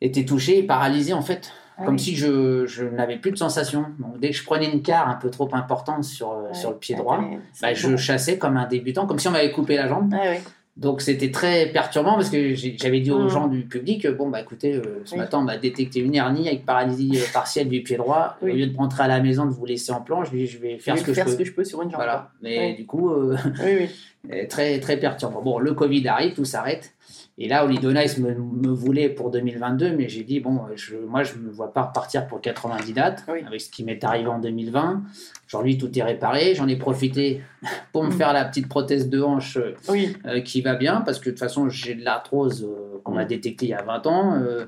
étaient 0.00 0.24
touchés 0.24 0.58
et 0.58 0.62
paralysés 0.62 1.12
en 1.12 1.22
fait. 1.22 1.52
Ah 1.76 1.84
comme 1.86 1.94
oui. 1.94 2.00
si 2.00 2.14
je, 2.14 2.66
je 2.66 2.84
n'avais 2.84 3.16
plus 3.16 3.30
de 3.30 3.36
sensation. 3.36 3.86
Donc, 3.98 4.20
dès 4.20 4.28
que 4.30 4.36
je 4.36 4.44
prenais 4.44 4.70
une 4.70 4.82
quart 4.82 5.08
un 5.08 5.14
peu 5.14 5.30
trop 5.30 5.48
importante 5.54 6.04
sur, 6.04 6.30
euh, 6.30 6.48
Ouais. 6.48 6.54
sur 6.54 6.70
le 6.72 6.76
pied 6.76 6.94
droit, 6.94 7.24
bah, 7.62 7.72
je 7.72 7.96
chassais 7.96 8.36
comme 8.36 8.58
un 8.58 8.66
débutant, 8.66 9.06
comme 9.06 9.18
si 9.18 9.28
on 9.28 9.30
m'avait 9.30 9.50
coupé 9.50 9.76
la 9.76 9.88
jambe. 9.88 10.12
Ah, 10.14 10.24
oui. 10.30 10.36
Donc 10.76 11.02
c'était 11.02 11.30
très 11.30 11.66
perturbant 11.66 12.14
parce 12.14 12.30
que 12.30 12.54
j'avais 12.54 13.00
dit 13.00 13.10
aux 13.10 13.24
Mm. 13.24 13.28
gens 13.28 13.48
du 13.48 13.62
public 13.66 14.06
bon 14.06 14.30
bah 14.30 14.40
écoutez 14.40 14.74
euh, 14.76 15.02
ce 15.04 15.12
Oui. 15.14 15.18
matin 15.18 15.38
on 15.40 15.42
m'a 15.42 15.58
détecté 15.58 16.00
une 16.00 16.14
hernie 16.14 16.48
avec 16.48 16.64
paralysie 16.64 17.12
euh, 17.16 17.24
partielle 17.34 17.68
du 17.68 17.82
pied 17.82 17.96
droit 17.96 18.36
Oui. 18.40 18.52
au 18.52 18.54
lieu 18.54 18.66
de 18.66 18.76
rentrer 18.76 19.02
à 19.02 19.08
la 19.08 19.20
maison 19.20 19.44
de 19.44 19.50
vous 19.50 19.66
laisser 19.66 19.92
en 19.92 20.00
plan 20.00 20.24
je 20.24 20.30
vais 20.30 20.78
faire 20.78 20.94
Je 20.96 21.00
ce 21.00 21.06
que 21.06 21.12
faire 21.12 21.26
je 21.26 21.32
ce 21.32 21.36
peux 21.36 21.42
que 21.42 21.48
je 21.50 21.54
peux 21.54 21.64
sur 21.64 21.82
une 21.82 21.88
jambe. 21.90 21.96
voilà 21.96 22.30
mais 22.40 22.68
Oui. 22.70 22.74
du 22.76 22.86
coup 22.86 23.12
Oui, 23.12 23.36
oui. 23.64 23.88
euh, 24.32 24.46
très 24.48 24.78
très 24.80 24.96
perturbant 24.96 25.42
bon 25.42 25.58
le 25.58 25.74
Covid 25.74 26.06
arrive 26.08 26.34
tout 26.34 26.44
s'arrête 26.44 26.94
et 27.42 27.48
là 27.48 27.64
Holiday 27.64 27.92
Nice 27.94 28.18
me, 28.18 28.34
me 28.34 28.68
voulait 28.68 29.08
pour 29.08 29.30
2022 29.30 29.96
mais 29.96 30.08
j'ai 30.08 30.22
dit 30.24 30.40
bon 30.40 30.60
je, 30.76 30.94
moi 30.96 31.22
je 31.22 31.34
me 31.36 31.50
vois 31.50 31.72
pas 31.72 31.82
repartir 31.84 32.26
pour 32.26 32.40
90 32.40 32.92
dates 32.92 33.24
Oui. 33.28 33.40
avec 33.46 33.60
ce 33.62 33.70
qui 33.70 33.82
m'est 33.82 34.04
arrivé 34.04 34.28
en 34.28 34.38
2020 34.38 35.02
aujourd'hui 35.48 35.78
tout 35.78 35.98
est 35.98 36.02
réparé 36.02 36.54
j'en 36.54 36.68
ai 36.68 36.76
profité 36.76 37.40
pour 37.92 38.04
me 38.04 38.10
Mm. 38.10 38.12
faire 38.12 38.32
la 38.34 38.44
petite 38.44 38.68
prothèse 38.68 39.08
de 39.08 39.22
hanche 39.22 39.56
euh, 39.56 39.74
Oui. 39.88 40.14
euh, 40.26 40.40
qui 40.42 40.60
va 40.60 40.74
bien 40.74 41.00
parce 41.00 41.18
que 41.18 41.26
de 41.26 41.30
toute 41.30 41.38
façon 41.40 41.68
j'ai 41.70 41.94
de 41.94 42.04
l'arthrose 42.04 42.62
euh, 42.64 42.98
qu'on 43.04 43.12
m'a 43.12 43.24
Mm. 43.24 43.28
détectée 43.28 43.66
il 43.66 43.70
y 43.70 43.74
a 43.74 43.82
20 43.82 44.06
ans. 44.06 44.34
euh, 44.34 44.66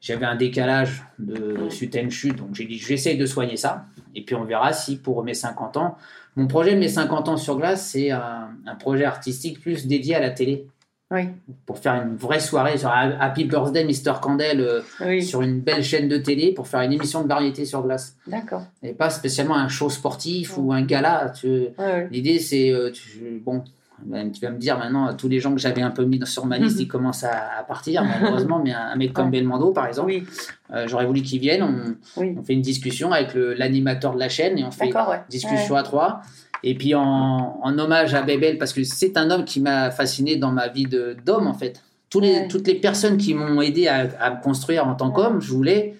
j'avais 0.00 0.26
un 0.26 0.34
décalage 0.36 1.04
de 1.18 1.66
Mm. 1.66 1.70
suite 1.70 1.94
à 1.96 2.00
une 2.00 2.10
chute, 2.10 2.36
donc 2.36 2.54
j'ai 2.54 2.64
dit 2.64 2.76
j'essaye 2.78 3.16
de 3.16 3.24
soigner 3.26 3.56
ça. 3.56 3.84
Et 4.16 4.22
puis 4.22 4.34
on 4.34 4.44
verra 4.44 4.72
si 4.72 4.96
pour 4.96 5.22
mes 5.24 5.32
50 5.34 5.76
ans, 5.76 5.96
mon 6.34 6.46
projet 6.48 6.74
de 6.74 6.78
mes 6.80 6.88
50 6.88 7.28
ans 7.28 7.36
sur 7.36 7.56
glace, 7.56 7.86
c'est 7.92 8.10
un, 8.10 8.48
un 8.66 8.74
projet 8.74 9.04
artistique 9.04 9.60
plus 9.60 9.86
dédié 9.86 10.14
à 10.16 10.20
la 10.20 10.30
télé. 10.30 10.66
Oui. 11.12 11.28
Pour 11.66 11.78
faire 11.78 11.94
une 12.02 12.16
vraie 12.16 12.40
soirée 12.40 12.78
sur 12.78 12.90
Happy 12.90 13.44
Birthday 13.44 13.84
Mr. 13.84 14.14
Candel 14.20 14.60
euh, 14.60 14.80
Oui. 15.04 15.22
sur 15.22 15.42
une 15.42 15.60
belle 15.60 15.84
chaîne 15.84 16.08
de 16.08 16.16
télé 16.16 16.52
pour 16.52 16.66
faire 16.66 16.80
une 16.80 16.92
émission 16.92 17.22
de 17.22 17.28
variété 17.28 17.64
sur 17.66 17.82
glace. 17.82 18.16
D'accord. 18.26 18.62
Et 18.82 18.92
pas 18.94 19.10
spécialement 19.10 19.56
un 19.56 19.68
show 19.68 19.90
sportif 19.90 20.56
ou 20.56 20.72
un 20.72 20.82
gala. 20.82 21.32
Tu. 21.38 21.66
L'idée, 22.10 22.38
c'est, 22.38 22.70
euh, 22.72 22.90
tu- 22.90 23.40
bon, 23.44 23.62
ben, 24.04 24.32
tu 24.32 24.40
vas 24.40 24.50
me 24.50 24.58
dire 24.58 24.78
maintenant, 24.78 25.14
tous 25.14 25.28
les 25.28 25.38
gens 25.38 25.52
que 25.54 25.60
j'avais 25.60 25.82
un 25.82 25.90
peu 25.90 26.04
mis 26.04 26.18
sur 26.26 26.46
ma 26.46 26.58
liste, 26.58 26.80
ils 26.80 26.88
commencent 26.88 27.24
à, 27.24 27.58
à 27.58 27.62
partir, 27.62 28.02
malheureusement, 28.04 28.60
mais 28.64 28.72
un, 28.72 28.80
un 28.92 28.96
mec 28.96 29.12
comme 29.12 29.26
Ouais. 29.26 29.30
Belmondo, 29.32 29.70
par 29.72 29.86
exemple, 29.86 30.08
Oui. 30.08 30.24
euh, 30.72 30.88
j'aurais 30.88 31.06
voulu 31.06 31.22
qu'il 31.22 31.40
vienne, 31.40 31.62
on, 31.62 32.20
Oui. 32.20 32.34
on 32.38 32.42
fait 32.42 32.54
une 32.54 32.62
discussion 32.62 33.12
avec 33.12 33.34
l'animateur 33.34 34.14
de 34.14 34.18
la 34.18 34.28
chaîne 34.28 34.58
et 34.58 34.64
on 34.64 34.70
fait 34.70 34.92
ouais. 34.92 35.20
discussion 35.28 35.76
à 35.76 35.82
trois. 35.82 36.22
Et 36.64 36.74
puis 36.74 36.94
en, 36.94 37.58
en 37.62 37.78
hommage 37.78 38.14
à 38.14 38.22
Bébel, 38.22 38.58
parce 38.58 38.72
que 38.72 38.84
c'est 38.84 39.16
un 39.16 39.30
homme 39.30 39.44
qui 39.44 39.60
m'a 39.60 39.90
fasciné 39.90 40.36
dans 40.36 40.52
ma 40.52 40.68
vie 40.68 40.86
d'homme, 40.86 41.46
en 41.46 41.54
fait. 41.54 41.82
Tous 42.10 42.20
les, 42.20 42.32
Ouais. 42.32 42.48
Toutes 42.48 42.66
les 42.66 42.74
personnes 42.74 43.16
qui 43.16 43.34
m'ont 43.34 43.60
aidé 43.62 43.88
à, 43.88 44.06
à 44.20 44.30
me 44.30 44.42
construire 44.42 44.86
en 44.86 44.94
tant 44.94 45.10
qu'homme, 45.10 45.40
je 45.40 45.50
voulais 45.52 45.94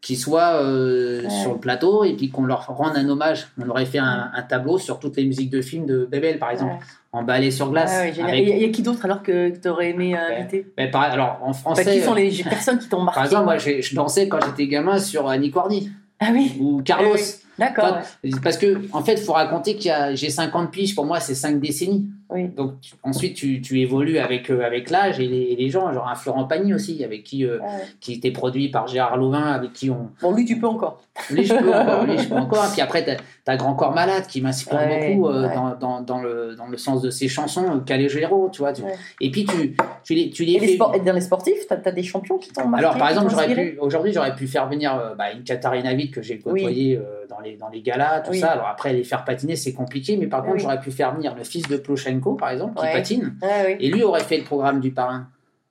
qu'ils 0.00 0.16
soient 0.16 0.62
euh, 0.62 1.22
Ouais. 1.24 1.30
sur 1.30 1.52
le 1.54 1.58
plateau 1.58 2.04
et 2.04 2.14
puis 2.14 2.30
qu'on 2.30 2.44
leur 2.44 2.66
rende 2.68 2.96
un 2.96 3.08
hommage. 3.08 3.48
On 3.62 3.68
aurait 3.68 3.84
fait 3.84 3.98
un, 3.98 4.30
un 4.34 4.42
tableau 4.42 4.78
sur 4.78 4.98
toutes 4.98 5.16
les 5.16 5.24
musiques 5.24 5.50
de 5.50 5.60
films 5.60 5.86
de 5.86 6.06
Bébel, 6.10 6.38
par 6.38 6.50
exemple. 6.52 6.72
Ouais. 6.74 6.78
en 7.12 7.22
ballet 7.22 7.50
sur 7.50 7.70
glace. 7.70 7.90
Ouais, 8.00 8.12
génial. 8.12 8.30
avec- 8.30 8.48
Et 8.48 8.56
il 8.56 8.62
y 8.62 8.64
a 8.64 8.68
qui 8.68 8.82
d'autre 8.82 9.04
alors 9.04 9.22
que, 9.22 9.50
tu 9.50 9.68
aurais 9.68 9.90
aimé 9.90 10.14
euh, 10.16 10.38
inviter? 10.40 10.66
Mais 10.76 10.90
par- 10.90 11.02
alors 11.02 11.38
en 11.42 11.50
Enfin, 11.50 11.74
français, 11.74 11.84
Qui 11.98 12.00
sont 12.02 12.12
euh, 12.12 12.16
les 12.16 12.42
personnes 12.44 12.78
qui 12.78 12.88
t'ont 12.88 13.02
marqué? 13.02 13.16
par 13.16 13.24
exemple, 13.24 13.44
moi 13.44 13.58
je 13.58 13.94
dansais 13.94 14.28
quand 14.28 14.38
j'étais 14.46 14.66
gamin 14.68 14.98
sur 14.98 15.28
Annie 15.28 15.50
Cordy 15.50 15.90
Ah 16.20 16.28
oui, 16.32 16.52
ou 16.60 16.80
Carlos. 16.82 17.14
Oui, 17.14 17.20
d'accord. 17.58 17.98
Parce 18.42 18.56
que 18.58 18.80
en 18.92 19.02
fait, 19.02 19.14
il 19.14 19.20
faut 19.22 19.32
raconter 19.32 19.76
qu'il 19.76 19.86
y 19.88 19.90
a 19.90 20.14
j'ai 20.14 20.30
50 20.30 20.70
piges, 20.70 20.94
pour 20.94 21.04
moi 21.06 21.20
c'est 21.20 21.34
5 21.34 21.60
décennies. 21.60 22.06
Oui. 22.30 22.48
Donc 22.48 22.80
tu- 22.82 22.92
ensuite 23.02 23.34
tu, 23.34 23.62
tu 23.62 23.80
évolues 23.80 24.18
avec, 24.18 24.50
euh, 24.50 24.62
avec 24.64 24.90
l'âge 24.90 25.18
et 25.18 25.26
les, 25.26 25.56
les 25.56 25.70
gens, 25.70 25.90
genre 25.94 26.08
un 26.08 26.14
Florent 26.14 26.44
Pagny 26.44 26.74
aussi, 26.74 27.02
avec 27.02 27.24
qui, 27.24 27.44
euh, 27.46 27.58
ouais. 27.58 27.66
qui 28.00 28.12
était 28.12 28.30
produit 28.32 28.68
par 28.68 28.86
Gérard 28.86 29.16
Louvain, 29.16 29.44
avec 29.52 29.72
qui 29.72 29.88
on. 29.90 30.10
Bon, 30.20 30.34
lui, 30.34 30.44
tu 30.44 30.58
peux 30.58 30.66
encore. 30.66 31.00
Lui, 31.30 31.44
je 31.44 31.54
peux 31.54 31.72
encore, 31.74 32.04
lui, 32.04 32.18
je 32.18 32.28
peux 32.28 32.34
encore. 32.34 32.66
Puis 32.72 32.80
après, 32.80 33.04
t'as 33.04 33.52
as 33.52 33.56
Grand 33.56 33.74
Corps 33.74 33.94
Malade 33.94 34.26
qui 34.26 34.40
m'inspire 34.40 34.78
Ouais, 34.78 35.10
beaucoup 35.14 35.28
euh, 35.28 35.48
ouais. 35.48 35.54
dans, 35.54 35.74
dans, 35.74 36.00
dans, 36.00 36.20
le, 36.20 36.54
dans 36.54 36.66
le 36.66 36.76
sens 36.76 37.02
de 37.02 37.10
ses 37.10 37.28
chansons, 37.28 37.80
Calégero, 37.84 38.48
tu 38.52 38.60
vois. 38.60 38.72
tu- 38.72 38.82
Ouais. 38.82 38.94
Et 39.20 39.30
puis 39.30 39.44
tu, 39.44 39.76
tu 40.04 40.14
les, 40.14 40.30
tu 40.30 40.44
les 40.44 40.52
Et, 40.54 40.60
les 40.60 40.66
fais- 40.68 40.74
sport- 40.74 40.94
et 40.94 41.00
dans 41.00 41.12
les 41.12 41.20
sportifs, 41.20 41.66
tu 41.66 41.74
as, 41.88 41.92
des 41.92 42.02
champions 42.02 42.38
qui 42.38 42.50
t'ont 42.52 42.66
marqué 42.68 42.84
Alors, 42.86 42.98
par 42.98 43.08
exemple, 43.10 43.34
pu, 43.54 43.78
aujourd'hui, 43.80 44.12
j'aurais 44.12 44.34
pu 44.34 44.46
faire 44.46 44.68
venir 44.68 44.94
euh, 44.96 45.14
bah, 45.14 45.32
une 45.32 45.42
Katharina 45.44 45.92
Witt 45.94 46.12
que 46.14 46.22
j'ai 46.22 46.38
côtoyée 46.38 46.96
euh, 46.96 47.26
dans, 47.28 47.40
les, 47.40 47.56
dans 47.56 47.68
les 47.68 47.82
galas, 47.82 48.20
tout 48.20 48.30
Oui. 48.32 48.38
ça. 48.40 48.48
Alors 48.48 48.66
après, 48.68 48.92
les 48.92 49.04
faire 49.04 49.24
patiner, 49.24 49.56
c'est 49.56 49.72
compliqué, 49.72 50.16
mais 50.16 50.26
par 50.26 50.40
Ah 50.40 50.42
contre, 50.44 50.56
oui. 50.56 50.60
j'aurais 50.62 50.80
pu 50.80 50.90
faire 50.90 51.14
venir 51.14 51.34
le 51.34 51.44
fils 51.44 51.66
de 51.68 51.76
Plochenko, 51.76 52.34
par 52.34 52.50
exemple, 52.50 52.78
qui 52.78 52.86
patine. 52.92 53.34
Ah. 53.42 53.68
Et 53.68 53.88
lui 53.90 54.02
aurait 54.02 54.20
fait 54.24 54.38
le 54.38 54.44
programme 54.44 54.80
du 54.80 54.90
parrain 54.92 55.28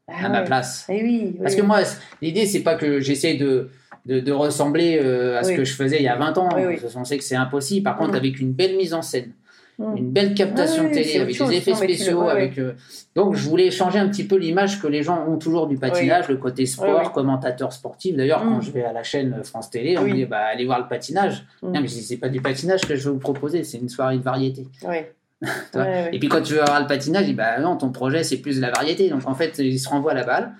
Ah 0.07 0.25
à 0.25 0.29
ma 0.29 0.39
ouais. 0.39 0.45
place. 0.45 0.85
Eh 0.89 1.03
oui, 1.03 1.35
Parce 1.41 1.55
que 1.55 1.61
moi, 1.61 1.79
l'idée, 2.21 2.45
c'est 2.45 2.61
pas 2.63 2.75
que 2.75 2.99
j'essaie 2.99 3.35
de, 3.35 3.69
de, 4.07 4.19
de 4.19 4.31
ressembler 4.31 4.99
euh, 5.03 5.37
à 5.37 5.43
ce 5.43 5.49
Oui. 5.49 5.57
que 5.57 5.65
je 5.65 5.73
faisais 5.73 5.97
il 5.97 6.03
y 6.03 6.07
a 6.07 6.15
20 6.15 6.37
ans. 6.37 6.49
Oui, 6.55 6.61
oui. 6.67 6.77
Parce 6.81 6.93
qu'on 6.93 7.03
sait 7.05 7.17
que 7.17 7.23
c'est 7.23 7.35
impossible. 7.35 7.83
Par 7.83 7.97
contre, 7.97 8.13
Mm. 8.13 8.15
avec 8.15 8.39
une 8.39 8.51
belle 8.53 8.75
mise 8.77 8.93
en 8.93 9.01
scène, 9.01 9.31
Mm. 9.79 9.97
une 9.97 10.11
belle 10.11 10.33
captation 10.33 10.89
télé, 10.89 11.19
avec 11.19 11.35
chose. 11.35 11.49
des 11.49 11.57
effets 11.57 11.75
spéciaux. 11.75 12.21
avec, 12.29 12.57
euh, 12.57 12.73
Donc, 13.15 13.35
je 13.35 13.47
voulais 13.49 13.69
changer 13.71 13.99
un 13.99 14.07
petit 14.09 14.23
peu 14.23 14.35
l'image 14.37 14.81
que 14.81 14.87
les 14.87 15.03
gens 15.03 15.25
ont 15.27 15.37
toujours 15.37 15.67
du 15.67 15.77
patinage, 15.77 16.27
le 16.29 16.37
côté 16.37 16.65
sport, 16.65 17.11
commentateur 17.11 17.73
sportif. 17.73 18.15
D'ailleurs, 18.15 18.43
Mm. 18.45 18.49
quand 18.49 18.61
je 18.61 18.71
vais 18.71 18.83
à 18.83 18.93
la 18.93 19.03
chaîne 19.03 19.43
France 19.43 19.69
Télé, 19.69 19.97
on 19.97 20.03
me 20.03 20.13
dit 20.13 20.25
bah, 20.25 20.39
allez 20.51 20.65
voir 20.65 20.79
le 20.79 20.87
patinage. 20.87 21.45
Mm. 21.61 21.71
Non, 21.73 21.81
mais 21.81 21.87
c'est 21.87 22.17
pas 22.17 22.29
du 22.29 22.41
patinage 22.41 22.81
que 22.81 22.95
je 22.95 23.03
vais 23.05 23.11
vous 23.13 23.19
proposer, 23.19 23.63
c'est 23.63 23.77
une 23.79 23.89
soirée 23.89 24.17
de 24.17 24.23
variété. 24.23 24.67
Ouais, 24.87 25.13
ouais. 25.75 26.09
Et 26.11 26.17
puis 26.19 26.29
quand 26.29 26.41
tu 26.41 26.53
veux 26.53 26.61
avoir 26.63 26.81
le 26.81 26.87
patinage, 26.87 27.23
il 27.23 27.27
dit 27.29 27.33
bah 27.33 27.59
non, 27.59 27.75
ton 27.75 27.91
projet 27.91 28.23
c'est 28.23 28.37
plus 28.37 28.59
la 28.59 28.71
variété. 28.71 29.09
Donc 29.09 29.21
en 29.27 29.35
fait, 29.35 29.59
il 29.59 29.79
se 29.79 29.89
renvoie 29.89 30.13
la 30.15 30.23
balle. 30.23 30.51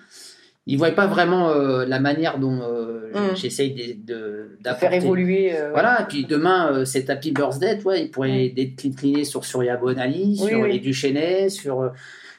Il 0.68 0.74
ne 0.74 0.78
voit 0.80 0.92
pas 0.92 1.08
vraiment 1.08 1.50
euh, 1.50 1.86
la 1.86 2.00
manière 2.00 2.38
dont 2.40 2.60
euh, 2.62 2.94
Mm. 3.16 3.36
j'essaye 3.36 3.74
de, 4.06 4.50
de- 4.62 4.74
Faire 4.80 4.92
évoluer. 4.94 5.58
euh, 5.58 5.70
Voilà, 5.72 6.02
et 6.02 6.06
puis 6.10 6.26
demain, 6.26 6.84
c'est 6.84 7.10
Happy 7.10 7.32
Birthday, 7.32 7.78
tu 7.78 7.84
vois, 7.84 7.98
il 7.98 8.12
pourrait 8.12 8.48
être 8.48 8.54
décliné 8.54 9.24
sur 9.24 9.46
Surya 9.46 9.78
Bonali, 9.78 10.38
Mm. 10.40 10.44
Oui, 10.44 10.50
sur 10.50 10.60
oui. 10.60 10.72
les 10.74 10.80
Duchesnay, 10.80 11.48
sur. 11.50 11.78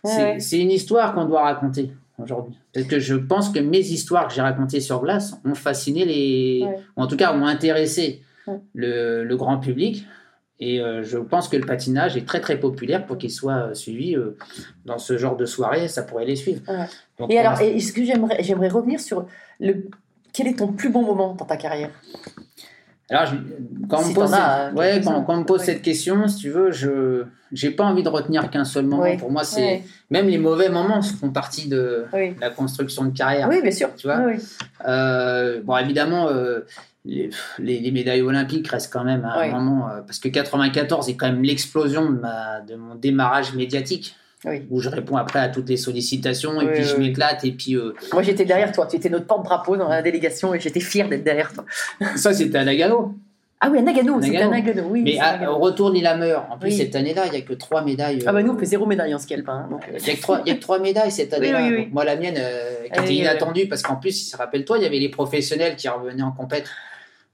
Ouais, 0.05 0.37
c'est 0.39 0.57
ouais. 0.57 0.63
une 0.63 0.71
histoire 0.71 1.15
qu'on 1.15 1.25
doit 1.25 1.43
raconter 1.43 1.91
aujourd'hui. 2.23 2.55
Parce 2.75 2.87
que 2.87 2.99
je 3.01 3.15
pense 3.15 3.49
que 3.49 3.59
mes 3.61 3.79
histoires 3.81 4.29
que 4.29 4.35
j'ai 4.35 4.43
racontées 4.43 4.81
sur 4.81 5.01
glace 5.01 5.35
ont 5.45 5.55
fasciné 5.55 6.05
les. 6.05 6.61
Ouais. 6.65 6.77
ou 6.97 7.03
en 7.03 7.07
tout 7.07 7.17
cas 7.17 7.33
ont 7.35 7.47
intéressé 7.47 8.21
Ouais. 8.47 8.59
le, 8.75 9.25
le 9.25 9.37
grand 9.37 9.59
public. 9.59 10.05
Et 10.61 10.81
euh, 10.81 11.05
je 11.05 11.19
pense 11.19 11.49
que 11.49 11.57
le 11.57 11.65
patinage 11.65 12.17
est 12.17 12.27
très 12.27 12.41
très 12.41 12.59
populaire 12.59 13.07
pour 13.07 13.17
qu'il 13.17 13.31
soit 13.31 13.69
euh, 13.69 13.75
suivi 13.75 14.17
euh, 14.17 14.37
dans 14.85 14.99
ce 14.99 15.17
genre 15.17 15.37
de 15.37 15.47
soirée, 15.47 15.87
ça 15.87 16.03
pourrait 16.03 16.25
les 16.25 16.35
suivre. 16.37 16.63
Ouais. 16.69 16.87
Donc, 17.19 17.31
Et 17.31 17.39
alors, 17.39 17.61
est-ce 17.61 17.93
que 17.93 18.05
j'aimerais, 18.05 18.43
j'aimerais 18.43 18.69
revenir 18.69 18.99
sur 19.01 19.27
le. 19.61 19.85
Quel 20.33 20.49
est 20.49 20.59
ton 20.59 20.69
plus 20.73 20.91
bon 20.91 21.03
moment 21.03 21.35
dans 21.35 21.45
ta 21.45 21.57
carrière? 21.57 21.91
Alors, 23.11 23.27
je- 23.27 23.37
quand, 23.89 24.01
on 24.01 24.03
Si 24.03 24.15
pose 24.15 24.35
as, 24.35 24.37
cette- 24.69 24.77
euh, 24.77 24.79
ouais, 24.81 25.01
quand, 25.03 25.23
quand 25.23 25.35
on 25.35 25.41
me 25.41 25.45
pose 25.45 25.61
Ouais. 25.61 25.67
cette 25.67 25.83
question, 25.83 26.29
si 26.29 26.37
tu 26.37 26.51
veux, 26.51 26.71
je 26.73 27.25
j'ai 27.51 27.71
pas 27.71 27.85
envie 27.85 28.03
de 28.03 28.09
retenir 28.11 28.51
qu'un 28.51 28.67
seul 28.67 28.85
moment. 28.85 29.17
Pour 29.17 29.31
moi, 29.31 29.43
c'est 29.45 29.83
même 30.11 30.27
les 30.29 30.37
mauvais 30.37 30.69
moments 30.69 31.01
font 31.01 31.31
partie 31.31 31.67
de 31.69 32.05
la 32.41 32.51
construction 32.51 33.05
de 33.07 33.17
carrière. 33.17 33.49
Oui, 33.49 33.63
bien 33.63 33.71
sûr. 33.71 33.95
Tu 33.97 34.07
vois? 34.07 34.21
Bon, 35.65 35.77
évidemment, 35.79 36.29
les, 37.09 37.31
les- 37.59 37.81
les 37.81 37.91
médailles 37.91 38.23
olympiques 38.23 38.69
restent 38.69 38.93
quand 38.93 39.05
même 39.05 39.25
un 39.25 39.39
Ouais. 39.39 39.51
moment 39.51 39.89
euh, 39.89 40.01
parce 40.03 40.19
que 40.19 40.29
94 40.29 41.09
est 41.09 41.17
quand 41.17 41.27
même 41.27 41.43
l'explosion 41.43 42.11
de 42.11 42.19
ma 42.19 42.61
de 42.61 42.75
mon 42.77 42.95
démarrage 42.95 43.55
médiatique. 43.55 44.15
Oui. 44.45 44.63
Où 44.71 44.81
je 44.81 44.89
réponds 44.89 45.17
après 45.17 45.41
à 45.41 45.49
toutes 45.49 45.69
les 45.69 45.77
sollicitations 45.77 46.61
et 46.61 46.67
Oui, 46.67 46.71
puis 46.75 46.85
je 46.85 46.97
m'éclate 46.97 47.45
et 47.45 47.51
puis 47.51 47.75
euh, 47.75 47.93
Moi, 48.13 48.23
j'étais 48.23 48.45
derrière 48.45 48.71
toi. 48.71 48.87
Tu 48.87 48.95
étais 48.95 49.09
notre 49.09 49.27
porte-drapeau 49.27 49.77
dans 49.77 49.89
la 49.89 50.01
délégation 50.01 50.55
et 50.55 50.61
j'étais 50.61 50.79
fière 50.79 51.09
d'être 51.09 51.25
derrière 51.25 51.53
toi. 51.53 51.65
ça 52.17 52.33
c'était 52.33 52.59
à 52.59 52.65
Nagano. 52.65 53.15
Ah 53.61 53.69
oui, 53.73 53.79
à 53.79 53.83
Nagano. 53.83 54.23
C'était 54.23 54.37
à 54.37 54.47
Nagano. 54.47 54.85
Oui, 54.89 55.03
Mais 55.03 55.19
à 55.19 55.33
Nagano. 55.33 55.55
au 55.55 55.59
retour 55.59 55.91
de 55.91 55.97
Lillehammer, 55.97 56.37
en 56.51 56.57
plus 56.57 56.71
Oui. 56.71 56.77
cette 56.77 56.95
année-là, 56.95 57.25
il 57.27 57.33
y 57.33 57.37
a 57.37 57.41
que 57.41 57.55
trois 57.55 57.83
médailles. 57.83 58.23
Ah 58.25 58.33
bah 58.33 58.39
euh, 58.39 58.43
nous, 58.43 58.53
on 58.53 58.57
fait 58.59 58.67
zéro 58.67 58.87
médaille 58.87 59.13
en 59.13 59.19
ski 59.19 59.35
alpin. 59.35 59.65
hein, 59.65 59.69
donc, 59.69 59.83
euh, 59.89 59.99
Il 59.99 60.07
y 60.07 60.11
a 60.11 60.15
que 60.15 60.21
trois, 60.21 60.41
il 60.47 60.49
y 60.49 60.53
a 60.53 60.55
que 60.55 60.61
trois 60.61 60.79
médailles 60.79 61.11
cette 61.11 61.33
année-là. 61.35 61.63
oui, 61.63 61.71
oui. 61.75 61.85
Donc, 61.87 61.93
moi, 61.95 62.05
la 62.05 62.15
mienne, 62.15 62.37
euh, 62.39 62.83
qui 62.85 63.01
était 63.01 63.09
euh, 63.09 63.11
inattendue, 63.25 63.67
parce 63.67 63.83
qu'en 63.83 63.97
plus, 63.97 64.33
rappelle-toi, 64.37 64.79
il 64.79 64.85
y 64.85 64.87
avait 64.87 65.01
les 65.01 65.09
professionnels 65.09 65.75
qui 65.75 65.89
revenaient 65.89 66.23
en 66.23 66.31
compète. 66.31 66.67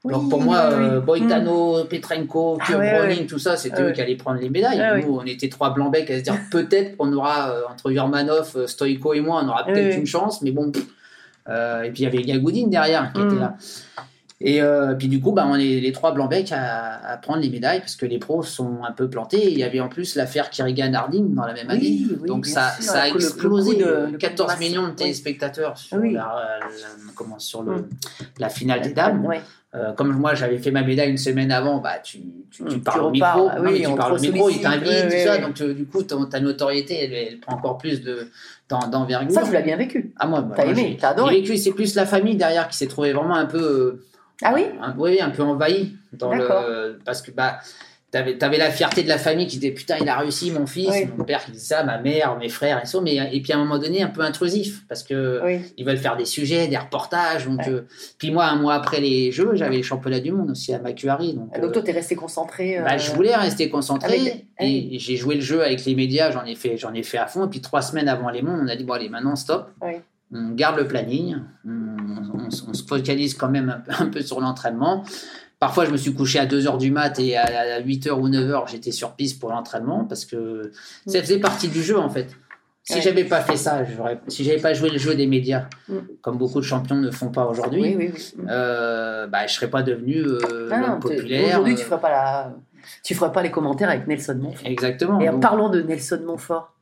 Donc 0.04 0.24
oui, 0.24 0.28
pour 0.28 0.42
moi, 0.42 0.68
oui, 0.70 0.84
euh, 0.84 1.00
Boitano, 1.00 1.84
Petrenko, 1.84 2.58
Ah 2.60 2.76
ouais, 2.78 3.24
tout 3.26 3.38
ça, 3.38 3.56
c'était 3.56 3.76
Ah 3.78 3.82
eux 3.84 3.92
qui 3.92 4.02
allaient 4.02 4.16
prendre 4.16 4.38
les 4.38 4.50
médailles. 4.50 4.78
Ah 4.80 4.98
Nous, 4.98 5.18
on 5.18 5.24
était 5.24 5.48
trois 5.48 5.70
blancs 5.72 5.90
becs 5.92 6.10
à 6.10 6.18
se 6.18 6.22
dire 6.22 6.36
peut-être 6.50 6.96
qu'on 6.98 7.10
aura, 7.14 7.50
euh, 7.50 7.62
entre 7.72 7.90
Yormanov, 7.90 8.52
euh, 8.56 8.66
Stoïko 8.66 9.14
et 9.14 9.20
moi, 9.20 9.40
on 9.42 9.48
aura 9.48 9.64
peut-être 9.64 9.94
Ouais. 9.94 9.96
une 9.96 10.06
chance, 10.06 10.42
mais 10.42 10.50
bon. 10.50 10.70
Euh, 11.48 11.82
et 11.82 11.90
puis 11.90 12.02
il 12.02 12.04
y 12.04 12.06
avait 12.06 12.22
Gagoudine 12.22 12.68
derrière 12.70 13.12
qui 13.12 13.20
Mm. 13.20 13.26
était 13.30 13.40
là. 13.40 13.54
Et 14.46 14.60
puis 14.98 15.08
du 15.08 15.20
coup, 15.22 15.32
bah, 15.32 15.46
on 15.48 15.54
est 15.54 15.80
les 15.80 15.92
trois 15.92 16.12
blancs 16.12 16.28
becs 16.28 16.52
à, 16.52 17.12
à 17.12 17.16
prendre 17.16 17.40
les 17.40 17.48
médailles 17.48 17.78
parce 17.80 17.96
que 17.96 18.04
les 18.04 18.18
pros 18.18 18.42
sont 18.42 18.80
un 18.86 18.92
peu 18.92 19.08
plantés. 19.08 19.50
Il 19.50 19.58
y 19.58 19.62
avait 19.62 19.80
en 19.80 19.88
plus 19.88 20.16
l'affaire 20.16 20.50
Kirigan-Harding 20.50 21.34
dans 21.34 21.46
la 21.46 21.54
même 21.54 21.70
année. 21.70 22.00
Donc 22.26 22.44
ça, 22.44 22.72
sûr, 22.72 22.82
ça 22.92 23.02
a 23.02 23.08
le 23.08 23.14
explosé. 23.14 23.76
coup 23.76 23.80
de- 23.80 23.84
euh, 23.86 24.00
le 24.00 24.06
coup 24.06 24.12
de 24.12 24.16
14 24.18 24.50
masse. 24.50 24.60
millions 24.60 24.86
de 24.88 24.92
téléspectateurs 24.92 25.78
sur, 25.78 25.96
la, 25.96 26.10
la- 26.10 26.58
comment, 27.14 27.38
sur 27.38 27.62
le, 27.62 27.72
Mm. 27.76 27.88
la 28.38 28.48
finale 28.50 28.80
des 28.82 28.92
dames. 28.92 29.24
Ouais. 29.24 29.40
Euh, 29.74 29.92
comme 29.92 30.12
moi 30.16 30.34
j'avais 30.34 30.58
fait 30.58 30.70
ma 30.70 30.82
médaille 30.84 31.10
une 31.10 31.18
semaine 31.18 31.50
avant, 31.50 31.78
bah 31.78 31.98
tu, 32.02 32.18
tu, 32.52 32.64
tu 32.64 32.76
Mm, 32.76 32.80
parles 32.82 33.00
tu 33.00 33.06
au 33.06 33.10
micro, 33.10 33.48
Non, 33.48 33.50
oui, 33.58 33.80
mais 33.80 33.88
tu 33.88 33.94
parles 33.96 34.12
au 34.14 34.20
micro, 34.20 34.48
il 34.48 34.54
sollicite, 34.54 34.62
t'invite, 34.62 34.86
ouais, 34.88 35.24
tout 35.24 35.28
ça, 35.28 35.38
donc 35.38 35.60
euh, 35.60 35.74
du 35.74 35.84
coup 35.86 36.02
ton- 36.04 36.26
ta 36.26 36.38
notoriété 36.38 36.94
elle, 37.02 37.12
elle 37.12 37.40
prend 37.40 37.56
encore 37.56 37.78
plus 37.78 38.00
de 38.00 38.30
d'en- 38.68 38.86
d'envergure. 38.86 39.32
Ça, 39.32 39.42
tu 39.42 39.52
l'as 39.52 39.62
bien 39.62 39.76
vécu. 39.76 40.12
Ah 40.20 40.28
moi, 40.28 40.42
bah, 40.42 40.54
T'as 40.56 40.64
moi, 40.64 40.72
aimé, 40.72 40.96
t'as 41.00 41.08
adoré. 41.08 41.34
j'ai 41.34 41.40
vécu, 41.40 41.56
c'est 41.56 41.72
plus 41.72 41.96
la 41.96 42.06
famille 42.06 42.36
derrière 42.36 42.68
qui 42.68 42.76
s'est 42.76 42.86
trouvée 42.86 43.12
vraiment 43.12 43.34
un 43.34 43.46
peu, 43.46 43.58
euh, 43.60 44.04
Ah 44.44 44.52
oui? 44.54 44.64
un, 44.80 44.94
oui, 44.96 45.20
un 45.20 45.30
peu 45.30 45.42
envahie 45.42 45.96
dans 46.12 46.30
D'accord. 46.30 46.62
le, 46.68 47.00
parce 47.04 47.20
que 47.20 47.32
bah 47.32 47.58
T'avais, 48.14 48.38
t'avais 48.38 48.58
la 48.58 48.70
fierté 48.70 49.02
de 49.02 49.08
la 49.08 49.18
famille 49.18 49.48
qui 49.48 49.58
disait 49.58 49.72
putain 49.72 49.96
il 50.00 50.08
a 50.08 50.16
réussi 50.16 50.52
mon 50.52 50.66
fils, 50.66 50.88
Oui. 50.88 51.08
mon 51.18 51.24
père 51.24 51.44
qui 51.44 51.50
disait 51.50 51.64
ça, 51.74 51.82
ma 51.82 51.98
mère, 51.98 52.36
mes 52.38 52.48
frères 52.48 52.80
et 52.80 52.86
ça, 52.86 53.00
mais 53.00 53.16
et 53.16 53.42
puis 53.42 53.52
à 53.52 53.56
un 53.56 53.58
moment 53.58 53.78
donné 53.78 54.02
un 54.04 54.08
peu 54.08 54.20
intrusif 54.20 54.86
parce 54.88 55.02
que 55.02 55.40
Oui. 55.44 55.60
ils 55.76 55.84
veulent 55.84 55.96
faire 55.98 56.16
des 56.16 56.24
sujets, 56.24 56.68
des 56.68 56.76
reportages. 56.76 57.46
Donc, 57.46 57.58
Ouais. 57.58 57.70
euh, 57.70 57.80
puis 58.18 58.30
moi, 58.30 58.44
un 58.46 58.54
mois 58.54 58.74
après 58.74 59.00
les 59.00 59.32
Jeux, 59.32 59.50
j'avais 59.54 59.78
les 59.78 59.82
championnats 59.82 60.20
du 60.20 60.30
monde 60.30 60.52
aussi 60.52 60.72
à 60.72 60.78
Macquarie. 60.78 61.34
Donc, 61.34 61.52
Donc 61.56 61.64
euh, 61.64 61.70
toi, 61.72 61.82
t'es 61.82 61.90
resté 61.90 62.14
concentré. 62.14 62.78
bah, 62.84 62.92
euh, 62.94 62.98
je 62.98 63.10
voulais 63.10 63.34
rester 63.34 63.68
concentré 63.68 64.14
avec- 64.14 64.46
et 64.60 64.96
j'ai 65.00 65.16
joué 65.16 65.34
le 65.34 65.40
jeu 65.40 65.64
avec 65.64 65.84
les 65.84 65.96
médias. 65.96 66.30
J'en 66.30 66.44
ai 66.44 66.54
fait, 66.54 66.76
j'en 66.78 66.94
ai 66.94 67.02
fait 67.02 67.18
à 67.18 67.26
fond. 67.26 67.46
Et 67.46 67.48
puis 67.50 67.60
trois 67.62 67.82
semaines 67.82 68.08
avant 68.08 68.30
les 68.30 68.42
mondes, 68.42 68.60
on 68.62 68.68
a 68.68 68.76
dit 68.76 68.84
bon 68.84 68.92
allez 68.92 69.08
maintenant 69.08 69.34
stop. 69.34 69.72
Oui. 69.82 69.94
On 70.32 70.50
garde 70.50 70.76
le 70.78 70.86
planning. 70.86 71.36
On, 71.66 71.70
on- 71.70 72.48
on 72.68 72.72
se 72.74 72.84
focalise 72.84 73.34
quand 73.34 73.48
même 73.48 73.70
un 73.70 73.80
peu, 73.80 73.92
un 74.04 74.06
peu 74.06 74.20
sur 74.22 74.40
l'entraînement. 74.40 75.04
Parfois, 75.60 75.84
je 75.86 75.90
me 75.90 75.96
suis 75.96 76.12
couché 76.12 76.38
à 76.38 76.46
2h 76.46 76.78
du 76.78 76.90
mat 76.90 77.18
et 77.18 77.36
à 77.36 77.80
8h 77.80 78.10
ou 78.12 78.28
9h, 78.28 78.68
j'étais 78.70 78.90
sur 78.90 79.12
piste 79.12 79.40
pour 79.40 79.50
l'entraînement 79.50 80.04
parce 80.04 80.24
que 80.24 80.70
ça 81.06 81.20
faisait 81.20 81.38
partie 81.38 81.68
du 81.68 81.82
jeu 81.82 81.98
en 81.98 82.10
fait. 82.10 82.28
Si 82.86 82.96
Ouais. 82.96 83.00
j'avais 83.00 83.24
pas 83.24 83.40
fait 83.40 83.56
ça, 83.56 83.82
si 84.28 84.44
j'avais 84.44 84.60
pas 84.60 84.74
joué 84.74 84.90
le 84.90 84.98
jeu 84.98 85.14
des 85.14 85.26
médias, 85.26 85.68
Mm. 85.88 85.94
comme 86.20 86.36
beaucoup 86.36 86.60
de 86.60 86.66
champions 86.66 86.96
ne 86.96 87.10
font 87.10 87.30
pas 87.30 87.46
aujourd'hui, 87.46 87.80
Oui, 87.80 87.96
oui, 87.96 88.10
oui. 88.14 88.44
euh, 88.50 89.26
bah, 89.26 89.46
je 89.46 89.54
serais 89.54 89.70
pas 89.70 89.82
devenu 89.82 90.18
euh, 90.18 90.68
Ah 90.70 90.98
populaire. 91.00 91.46
Aujourd'hui, 91.46 91.72
euh, 91.72 91.76
tu 91.78 91.84
ferais 91.84 92.00
pas 92.00 92.10
la, 92.10 92.54
tu 93.02 93.14
ferais 93.14 93.32
pas 93.32 93.42
les 93.42 93.50
commentaires 93.50 93.88
avec 93.88 94.06
Nelson 94.06 94.36
Montfort. 94.38 94.66
Exactement. 94.68 95.18
Et 95.20 95.30
en 95.30 95.32
Donc, 95.32 95.40
parlant 95.42 95.70
de 95.70 95.80
Nelson 95.80 96.20
Montfort, 96.26 96.73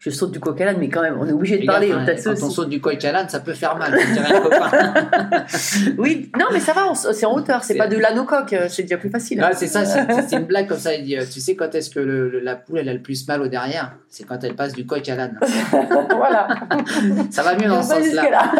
je 0.00 0.10
saute 0.10 0.30
du 0.30 0.38
coq 0.38 0.60
à 0.60 0.64
l'âne, 0.64 0.76
mais 0.78 0.88
quand 0.88 1.02
même, 1.02 1.16
on 1.20 1.26
est 1.26 1.32
obligé 1.32 1.58
de 1.58 1.66
parler. 1.66 1.88
gars, 1.88 1.96
hein, 2.06 2.14
quand 2.24 2.30
on 2.42 2.50
saute 2.50 2.68
du 2.68 2.80
coq 2.80 3.04
à 3.04 3.12
l'âne, 3.12 3.28
ça 3.28 3.40
peut 3.40 3.52
faire 3.52 3.76
mal. 3.76 3.98
Oui, 5.98 6.30
non, 6.38 6.46
mais 6.52 6.60
ça 6.60 6.72
va, 6.72 6.92
c'est 6.94 7.26
en 7.26 7.34
hauteur, 7.34 7.64
c'est 7.64 7.74
pas 7.74 7.88
de 7.88 7.96
l'âne 7.98 8.18
au 8.18 8.24
coq, 8.24 8.52
euh, 8.52 8.66
c'est 8.68 8.82
déjà 8.82 8.96
plus 8.96 9.10
facile. 9.10 9.40
Ah, 9.42 9.50
c'est 9.54 9.66
ça, 9.66 9.84
c'est 9.84 10.36
une 10.36 10.44
blague 10.44 10.68
comme 10.68 10.78
ça. 10.78 10.94
Il 10.94 11.04
dit, 11.04 11.16
euh, 11.16 11.24
tu 11.30 11.40
sais 11.40 11.56
quand 11.56 11.74
est-ce 11.74 11.90
que 11.90 12.00
le- 12.00 12.28
le- 12.28 12.40
la 12.40 12.54
poule 12.56 12.78
elle 12.78 12.88
a 12.88 12.92
le 12.94 13.00
plus 13.02 13.26
mal 13.26 13.42
au 13.42 13.48
derrière? 13.48 13.92
C'est 14.08 14.24
quand 14.24 14.42
elle 14.44 14.54
passe 14.54 14.72
du 14.74 14.86
coq 14.86 15.06
à 15.08 15.16
l'âne. 15.16 15.38
voilà. 16.16 16.48
Ça 17.30 17.42
va 17.42 17.56
mieux 17.56 17.68
dans 17.68 17.82
ce 17.82 17.94
sens-là. 17.94 18.52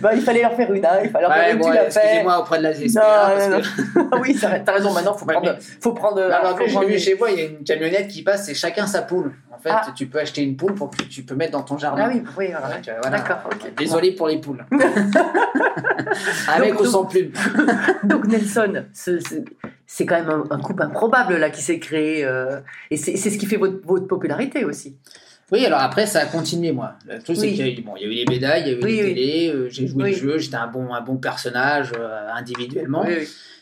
Bah, 0.00 0.10
il 0.14 0.22
fallait 0.22 0.42
leur 0.42 0.54
faire 0.54 0.72
une, 0.72 0.84
hein, 0.84 0.88
il 1.04 1.10
fallait 1.10 1.24
leur 1.26 1.34
faire 1.34 1.44
Ouais, 1.46 1.52
une, 1.52 1.58
bon, 1.58 1.72
excusez-moi 1.72 2.40
auprès 2.40 2.58
de 2.58 2.62
la 2.62 2.72
que- 2.72 3.50
non. 3.50 4.20
oui, 4.22 4.38
t'as 4.40 4.72
raison, 4.72 4.92
maintenant, 4.92 5.14
faut 5.14 5.26
prendre. 5.26 5.56
Faut 5.80 5.92
prendre 5.92 6.22
en 6.22 6.48
faut 6.48 6.54
plus, 6.54 6.68
j'ai 6.70 6.86
vu 6.86 6.98
chez 6.98 7.14
moi, 7.16 7.30
il 7.30 7.38
y 7.38 7.42
a 7.42 7.44
une 7.46 7.64
camionnette 7.64 8.08
qui 8.08 8.22
passe, 8.22 8.46
c'est 8.46 8.54
chacun 8.54 8.86
sa 8.86 9.02
poule. 9.02 9.32
En 9.58 9.60
fait, 9.60 9.70
Ah. 9.72 9.92
tu 9.94 10.06
peux 10.06 10.20
acheter 10.20 10.42
une 10.42 10.56
poule 10.56 10.74
pour 10.74 10.88
que 10.90 11.02
tu 11.02 11.22
peux 11.24 11.34
mettre 11.34 11.52
dans 11.52 11.62
ton 11.62 11.76
jardin. 11.78 12.04
Ah 12.06 12.10
oui, 12.14 12.22
oui, 12.38 12.46
voilà. 12.50 12.76
Donc, 12.76 12.84
voilà. 13.02 13.18
D'accord. 13.18 13.50
Désolé 13.76 14.12
pour 14.12 14.28
les 14.28 14.40
poules. 14.40 14.64
Avec 16.48 16.72
Donc, 16.72 16.80
ou 16.80 16.86
sans 16.86 17.04
plume. 17.06 17.32
Donc 18.04 18.26
Nelson, 18.26 18.84
ce- 18.92 19.20
ce- 19.20 19.34
c'est 19.86 20.06
quand 20.06 20.16
même 20.16 20.30
un, 20.30 20.44
un 20.54 20.60
couple 20.60 20.82
improbable 20.82 21.36
là 21.36 21.50
qui 21.50 21.62
s'est 21.62 21.78
créé. 21.78 22.24
euh, 22.24 22.60
et 22.90 22.96
c'est 22.96 23.16
c'est 23.16 23.30
ce 23.30 23.38
qui 23.38 23.46
fait 23.46 23.56
votre, 23.56 23.84
votre 23.84 24.06
popularité 24.06 24.64
aussi. 24.64 24.96
Oui, 25.50 25.64
alors 25.64 25.80
après, 25.80 26.06
ça 26.06 26.20
a 26.20 26.26
continué, 26.26 26.72
moi. 26.72 26.94
Le 27.08 27.22
truc, 27.22 27.36
c'est 27.36 27.48
qu'il 27.48 27.56
y 27.56 27.62
a 27.62 27.68
eu, 27.68 27.80
bon, 27.82 27.94
il 27.96 28.02
y 28.02 28.04
a 28.04 28.08
eu 28.08 28.14
les 28.14 28.26
médailles, 28.26 28.62
il 28.66 28.68
y 28.68 28.70
a 28.70 28.78
eu 28.78 28.82
Oui, 28.82 28.96
les 28.96 29.02
oui. 29.04 29.14
télés, 29.14 29.52
euh, 29.54 29.68
j'ai 29.70 29.86
joué 29.86 30.10
le 30.10 30.16
jeu, 30.16 30.38
j'étais 30.38 30.56
un 30.56 30.66
bon, 30.66 30.92
un 30.92 31.00
bon 31.00 31.16
personnage 31.16 31.92
euh, 31.98 32.28
individuellement. 32.34 33.04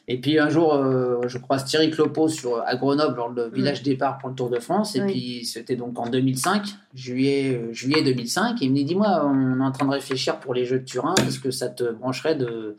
Et 0.08 0.20
puis 0.20 0.38
un 0.38 0.48
jour, 0.48 0.74
euh, 0.74 1.20
je 1.26 1.36
croise 1.38 1.64
Thierry 1.64 1.90
Clopo 1.90 2.28
sur, 2.28 2.62
à 2.64 2.76
Grenoble, 2.76 3.16
lors 3.16 3.28
le 3.28 3.48
village 3.48 3.82
départ 3.82 4.18
pour 4.18 4.28
le 4.28 4.36
Tour 4.36 4.50
de 4.50 4.60
France. 4.60 4.94
Et 4.94 5.00
Mm. 5.00 5.06
Puis 5.06 5.44
c'était 5.44 5.74
donc 5.74 5.98
en 5.98 6.08
2005, 6.08 6.62
juillet, 6.94 7.56
euh, 7.60 7.72
juillet 7.72 8.02
2005. 8.02 8.62
Et 8.62 8.66
il 8.66 8.70
me 8.70 8.76
dit 8.76 8.84
Dis-moi, 8.84 9.24
on 9.24 9.60
est 9.60 9.64
en 9.64 9.72
train 9.72 9.84
de 9.86 9.90
réfléchir 9.90 10.38
pour 10.38 10.54
les 10.54 10.64
Jeux 10.64 10.78
de 10.78 10.84
Turin. 10.84 11.14
Est-ce 11.26 11.40
que 11.40 11.50
ça 11.50 11.68
te 11.68 11.90
brancherait 11.92 12.36
de, 12.36 12.76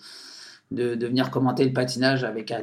de, 0.71 0.95
de 0.95 1.07
venir 1.07 1.31
commenter 1.31 1.63
le 1.63 1.71
patinage 1.71 2.23
avec 2.25 2.53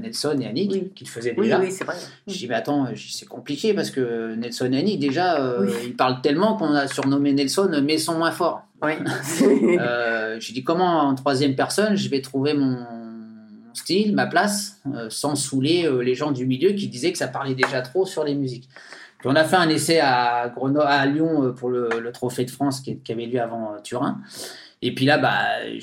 Nelson 0.00 0.38
et 0.40 0.46
Annick, 0.46 0.70
Oui. 0.72 0.92
qui 0.94 1.04
le 1.04 1.10
faisaient 1.10 1.34
Oui, 1.36 1.44
déjà 1.44 1.60
oui, 1.60 1.70
c'est 1.70 1.84
vrai. 1.84 1.96
je 2.26 2.32
dis, 2.32 2.46
mais 2.48 2.54
attends, 2.54 2.88
c'est 2.96 3.28
compliqué 3.28 3.74
parce 3.74 3.90
que 3.90 4.34
Nelson 4.34 4.72
et 4.72 4.78
Annick, 4.78 4.98
déjà, 4.98 5.40
euh, 5.40 5.66
Oui. 5.66 5.72
ils 5.88 5.96
parlent 5.96 6.22
tellement 6.22 6.56
qu'on 6.56 6.72
a 6.72 6.86
surnommé 6.88 7.32
Nelson 7.34 7.70
mais 7.84 7.98
son 7.98 8.16
moins 8.18 8.30
fort. 8.32 8.62
Oui. 8.82 8.92
Euh, 9.80 10.38
je 10.40 10.52
dis, 10.52 10.64
comment 10.64 11.00
en 11.00 11.14
troisième 11.14 11.54
personne, 11.54 11.96
je 11.96 12.08
vais 12.08 12.20
trouver 12.22 12.54
mon 12.54 12.78
style, 13.74 14.14
ma 14.14 14.26
place, 14.26 14.80
euh, 14.94 15.06
sans 15.10 15.34
saouler 15.36 15.86
euh, 15.86 16.00
les 16.02 16.14
gens 16.14 16.32
du 16.32 16.46
milieu 16.46 16.70
qui 16.72 16.88
disaient 16.88 17.12
que 17.12 17.18
ça 17.18 17.28
parlait 17.28 17.54
déjà 17.54 17.82
trop 17.82 18.04
sur 18.06 18.24
les 18.24 18.34
musiques. 18.34 18.68
Puis 19.18 19.28
on 19.28 19.36
a 19.36 19.44
fait 19.44 19.56
un 19.56 19.68
essai 19.68 20.00
à, 20.00 20.50
Grenoble, 20.54 20.86
à 20.88 21.04
Lyon 21.06 21.52
pour 21.56 21.68
le, 21.68 21.88
le 22.00 22.12
Trophée 22.12 22.44
de 22.46 22.50
France 22.50 22.80
qui, 22.80 22.98
qui 22.98 23.12
avait 23.12 23.26
lieu 23.26 23.40
avant 23.40 23.76
Turin. 23.84 24.18
Et 24.82 24.94
puis 24.94 25.04
là, 25.04 25.18
bah, 25.18 25.36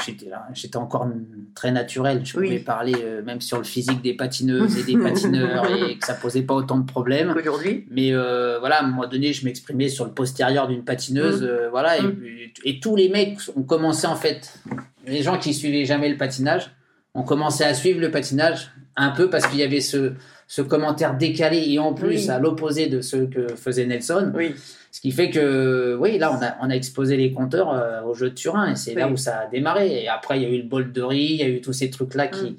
j'étais 0.06 0.28
là, 0.28 0.48
j'étais 0.54 0.78
encore 0.78 1.08
très 1.54 1.72
naturel. 1.72 2.22
Je 2.26 2.36
Oui. 2.38 2.48
pouvais 2.48 2.60
parler 2.60 2.96
euh, 3.04 3.22
même 3.24 3.42
sur 3.42 3.58
le 3.60 3.64
physique 3.64 4.02
des 4.02 4.16
patineuses 4.16 4.76
et 4.80 4.84
des 4.84 4.98
patineurs 5.04 5.70
et 5.72 5.98
que 6.00 6.06
ça 6.06 6.16
posait 6.16 6.42
pas 6.42 6.56
autant 6.56 6.80
de 6.80 6.86
problèmes. 6.86 7.32
Aujourd'hui, 7.38 7.86
Mais 7.92 8.12
euh, 8.14 8.58
voilà, 8.60 8.78
à 8.82 8.84
un 8.84 8.88
moment 8.88 9.08
donné, 9.08 9.34
je 9.34 9.46
m'exprimais 9.46 9.88
sur 9.90 10.06
le 10.06 10.12
postérieur 10.12 10.68
d'une 10.68 10.84
patineuse, 10.84 11.44
Mm. 11.44 11.46
euh, 11.46 11.70
voilà, 11.70 11.98
et, 11.98 12.02
Mm. 12.02 12.18
et 12.66 12.80
tous 12.80 12.96
les 12.96 13.10
mecs 13.10 13.38
ont 13.56 13.62
commencé 13.64 14.08
en 14.08 14.16
fait, 14.16 14.60
les 15.06 15.22
gens 15.22 15.38
qui 15.38 15.54
suivaient 15.54 15.86
jamais 15.86 16.10
le 16.10 16.18
patinage, 16.18 16.72
ont 17.14 17.24
commencé 17.24 17.64
à 17.64 17.74
suivre 17.76 18.00
le 18.00 18.10
patinage 18.12 18.72
un 18.96 19.10
peu 19.12 19.30
parce 19.30 19.46
qu'il 19.48 19.60
y 19.60 19.64
avait 19.64 19.82
ce, 19.82 20.14
ce 20.48 20.62
commentaire 20.62 21.16
décalé 21.18 21.64
et 21.70 21.78
en 21.80 21.94
plus 21.94 22.24
Oui. 22.26 22.30
à 22.30 22.40
l'opposé 22.40 22.88
de 22.88 23.02
ce 23.02 23.18
que 23.18 23.48
faisait 23.56 23.86
Nelson. 23.86 24.32
oui. 24.36 24.56
Ce 24.90 25.02
qui 25.02 25.12
fait 25.12 25.30
que, 25.30 25.96
oui, 26.00 26.18
là, 26.18 26.32
on 26.36 26.44
a, 26.44 26.56
on 26.66 26.70
a 26.72 26.74
exposé 26.74 27.18
les 27.18 27.32
compteurs 27.32 27.72
euh, 27.72 28.02
au 28.04 28.16
jeu 28.16 28.30
de 28.30 28.34
Turin 28.36 28.72
et 28.72 28.76
c'est 28.76 28.96
là 28.96 29.08
où 29.10 29.18
ça 29.18 29.42
a 29.42 29.46
démarré. 29.48 30.04
Et 30.04 30.08
après, 30.08 30.38
il 30.40 30.44
y 30.44 30.46
a 30.46 30.50
eu 30.50 30.58
le 30.58 30.64
bol 30.68 30.92
de 30.92 31.02
riz, 31.04 31.34
il 31.34 31.36
y 31.40 31.44
a 31.44 31.48
eu 31.50 31.62
tous 31.62 31.74
ces 31.74 31.90
trucs-là 31.92 32.28
qui, 32.28 32.52
Mm. 32.52 32.56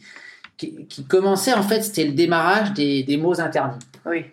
qui, 0.57 0.86
qui 0.86 1.05
commençaient, 1.05 1.55
en 1.55 1.62
fait, 1.64 1.80
c'était 1.82 2.05
le 2.05 2.12
démarrage 2.12 2.74
des, 2.74 3.03
des 3.03 3.16
mots 3.16 3.41
interdits 3.41 3.84
Oui. 4.07 4.26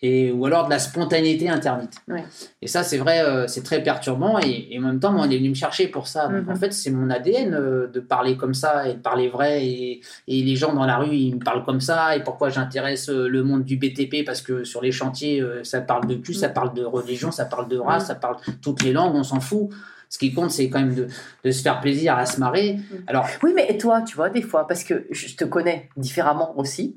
Et, 0.00 0.30
ou 0.30 0.46
alors 0.46 0.64
de 0.66 0.70
la 0.70 0.78
spontanéité 0.78 1.48
interdite. 1.48 1.94
Ouais. 2.06 2.24
Et 2.62 2.68
ça, 2.68 2.82
c'est 2.84 2.98
vrai, 2.98 3.20
euh, 3.24 3.46
c'est 3.48 3.62
très 3.64 3.82
perturbant. 3.82 4.38
Et, 4.38 4.68
et 4.70 4.78
en 4.78 4.82
même 4.82 5.00
temps, 5.00 5.10
moi, 5.12 5.24
on 5.26 5.30
est 5.30 5.36
venu 5.38 5.48
me 5.50 5.54
chercher 5.54 5.88
pour 5.88 6.06
ça. 6.06 6.28
Donc, 6.28 6.44
Mhm. 6.44 6.50
en 6.52 6.56
fait, 6.56 6.72
c'est 6.72 6.90
mon 6.90 7.10
ADN 7.10 7.52
euh, 7.54 7.88
de 7.88 7.98
parler 8.00 8.36
comme 8.36 8.54
ça 8.54 8.88
et 8.88 8.94
de 8.94 8.98
parler 9.00 9.28
vrai. 9.28 9.66
Et, 9.66 10.00
et 10.28 10.42
les 10.42 10.54
gens 10.56 10.72
dans 10.72 10.86
la 10.86 10.98
rue, 10.98 11.14
ils 11.14 11.34
me 11.34 11.40
parlent 11.44 11.64
comme 11.64 11.80
ça. 11.80 12.16
Et 12.16 12.22
pourquoi 12.22 12.48
j'intéresse 12.48 13.08
euh, 13.08 13.26
le 13.28 13.42
monde 13.42 13.64
du 13.64 13.76
BTP 13.76 14.24
Parce 14.24 14.40
que 14.40 14.62
sur 14.64 14.80
les 14.82 14.92
chantiers, 14.92 15.42
ça 15.64 15.80
parle 15.80 16.06
de 16.06 16.14
cul, 16.14 16.34
ça 16.34 16.48
parle 16.48 16.74
de 16.74 16.84
religion, 16.84 17.30
ça 17.32 17.44
parle 17.44 17.66
de 17.68 17.78
race, 17.78 18.02
Mhm. 18.02 18.08
ça 18.08 18.14
parle 18.14 18.36
toutes 18.62 18.82
les 18.84 18.92
langues, 18.92 19.14
on 19.16 19.24
s'en 19.24 19.40
fout. 19.40 19.68
Ce 20.10 20.16
qui 20.16 20.32
compte, 20.32 20.50
c'est 20.52 20.70
quand 20.70 20.78
même 20.78 20.94
de, 20.94 21.06
de 21.44 21.50
se 21.50 21.60
faire 21.60 21.80
plaisir, 21.80 22.16
à 22.16 22.24
se 22.24 22.40
marrer. 22.40 22.78
Alors, 23.08 23.26
Oui, 23.42 23.52
mais 23.54 23.76
toi, 23.76 24.00
tu 24.00 24.16
vois, 24.16 24.30
des 24.30 24.40
fois, 24.40 24.66
parce 24.66 24.82
que 24.84 25.06
je 25.10 25.34
te 25.36 25.44
connais 25.44 25.90
différemment 25.98 26.56
aussi, 26.58 26.96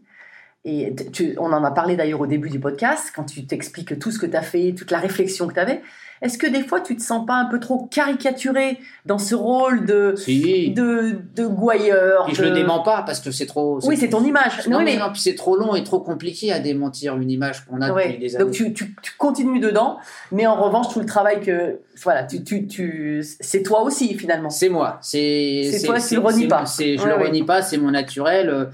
et 0.64 0.94
tu- 1.12 1.36
on 1.40 1.52
en 1.54 1.64
a 1.64 1.72
parlé 1.72 1.96
d'ailleurs 1.96 2.22
au 2.22 2.28
début 2.28 2.50
du 2.50 2.60
podcast, 2.60 3.12
quand 3.16 3.24
tu 3.24 3.46
t'expliques 3.48 3.98
tout 3.98 4.12
ce 4.12 4.20
que 4.20 4.28
tu 4.28 4.38
as 4.38 4.42
fait, 4.44 4.74
toute 4.78 4.92
la 4.92 5.00
réflexion 5.00 5.48
que 5.48 5.54
tu 5.56 5.60
avais, 5.60 5.82
est-ce 6.22 6.38
que 6.38 6.46
des 6.46 6.62
fois 6.62 6.82
tu 6.82 6.96
te 6.96 7.02
sens 7.02 7.26
pas 7.26 7.34
un 7.34 7.46
peu 7.46 7.60
trop 7.60 7.88
caricaturé 7.90 8.78
dans 9.08 9.18
ce 9.18 9.34
rôle 9.34 9.88
de, 9.88 10.14
si. 10.16 10.70
de, 10.70 11.16
de 11.36 11.48
gouailleur 11.48 12.28
Et 12.30 12.36
je 12.36 12.44
de- 12.44 12.50
le 12.50 12.54
dément 12.54 12.84
pas 12.84 13.02
parce 13.02 13.20
que 13.22 13.32
c'est 13.32 13.48
trop. 13.48 13.80
Oui, 13.88 13.98
c'est 13.98 14.10
ton 14.10 14.24
image. 14.24 14.68
Non, 14.68 14.78
Oui, 14.78 14.84
mais 14.84 14.94
mais- 14.94 15.00
non, 15.00 15.10
puis 15.12 15.20
c'est 15.22 15.34
trop 15.34 15.56
long 15.58 15.74
et 15.74 15.84
trop 15.84 16.00
compliqué 16.00 16.52
à 16.52 16.60
démentir 16.60 17.18
une 17.18 17.32
image 17.32 17.66
qu'on 17.66 17.82
a 17.82 17.92
Ouais. 17.92 18.10
depuis 18.10 18.20
des 18.20 18.36
années. 18.36 18.46
Donc 18.46 18.54
tu, 18.54 18.72
tu, 18.74 18.96
tu 19.02 19.12
continues 19.18 19.60
dedans, 19.60 19.98
mais 20.32 20.46
en 20.46 20.62
revanche, 20.62 20.94
tout 20.94 21.00
le 21.00 21.08
travail 21.08 21.42
que. 21.42 21.80
Voilà, 22.04 22.24
tu, 22.24 22.44
tu, 22.44 22.68
tu, 22.68 23.24
c'est 23.40 23.64
toi 23.64 23.82
aussi 23.82 24.14
finalement. 24.14 24.52
C'est 24.52 24.70
moi. 24.70 25.00
C'est 25.02 25.72
C'est 25.74 25.88
toi, 25.88 26.00
tu 26.00 26.14
le 26.14 26.22
renies 26.22 26.48
pas. 26.48 26.66
je 26.66 26.84
Ouais, 26.84 26.96
le 26.98 27.02
ouais. 27.18 27.24
renie 27.30 27.44
pas, 27.44 27.64
c'est 27.64 27.78
mon 27.78 27.90
naturel. 27.90 28.70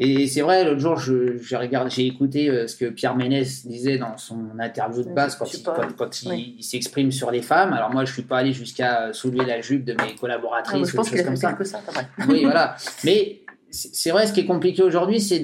Euh, 0.00 0.04
Et 0.04 0.26
c'est 0.26 0.40
vrai, 0.40 0.64
l'autre 0.64 0.80
jour, 0.80 0.96
je- 0.96 1.36
j'ai 1.38 1.56
regardé, 1.56 1.90
j'ai 1.90 2.06
écouté 2.06 2.48
euh, 2.48 2.66
ce 2.66 2.76
que 2.76 2.86
Pierre 2.86 3.14
Ménès 3.16 3.66
disait 3.66 3.98
dans 3.98 4.16
son 4.16 4.58
interview 4.58 5.02
de 5.04 5.10
base 5.12 5.36
quand 5.36 5.44
Je 5.44 5.56
il, 5.58 5.62
pas. 5.62 5.74
quand, 5.74 5.92
quand 5.96 6.22
il, 6.22 6.28
Oui. 6.30 6.54
il 6.58 6.62
s'exprime 6.62 7.12
sur 7.12 7.30
les 7.30 7.42
femmes. 7.42 7.72
Alors 7.72 7.90
moi, 7.90 8.04
je 8.04 8.12
suis 8.12 8.22
pas 8.22 8.38
allé 8.38 8.52
jusqu'à 8.52 9.08
euh, 9.08 9.12
soulever 9.12 9.44
la 9.44 9.60
jupe 9.60 9.84
de 9.84 9.92
mes 9.92 9.98
Ah, 10.00 10.18
collaboratrices 10.20 10.88
je 10.88 10.92
ou 10.92 10.96
pense 10.96 11.10
qu'il 11.10 11.22
comme 11.24 11.36
ça. 11.36 11.52
que 11.52 11.64
ça. 11.64 11.80
Oui, 12.28 12.40
voilà. 12.42 12.76
Mais 13.04 13.42
c'est 13.70 14.10
vrai, 14.10 14.26
ce 14.26 14.32
qui 14.32 14.40
est 14.40 14.46
compliqué 14.46 14.82
aujourd'hui, 14.82 15.20
c'est 15.20 15.40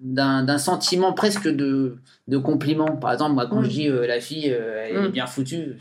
d'un 0.00 0.58
sentiment 0.58 1.12
presque 1.12 1.48
de, 1.48 1.96
de 2.28 2.38
compliment. 2.38 2.96
Par 2.96 3.12
exemple, 3.12 3.34
moi, 3.34 3.46
quand 3.48 3.60
Mm. 3.60 3.64
je 3.64 3.70
dis 3.70 3.88
euh, 3.88 4.06
la 4.06 4.20
fille, 4.20 4.50
euh, 4.50 4.84
elle 4.88 4.96
est 4.96 5.08
Mm. 5.08 5.12
bien 5.12 5.26
foutue, 5.26 5.76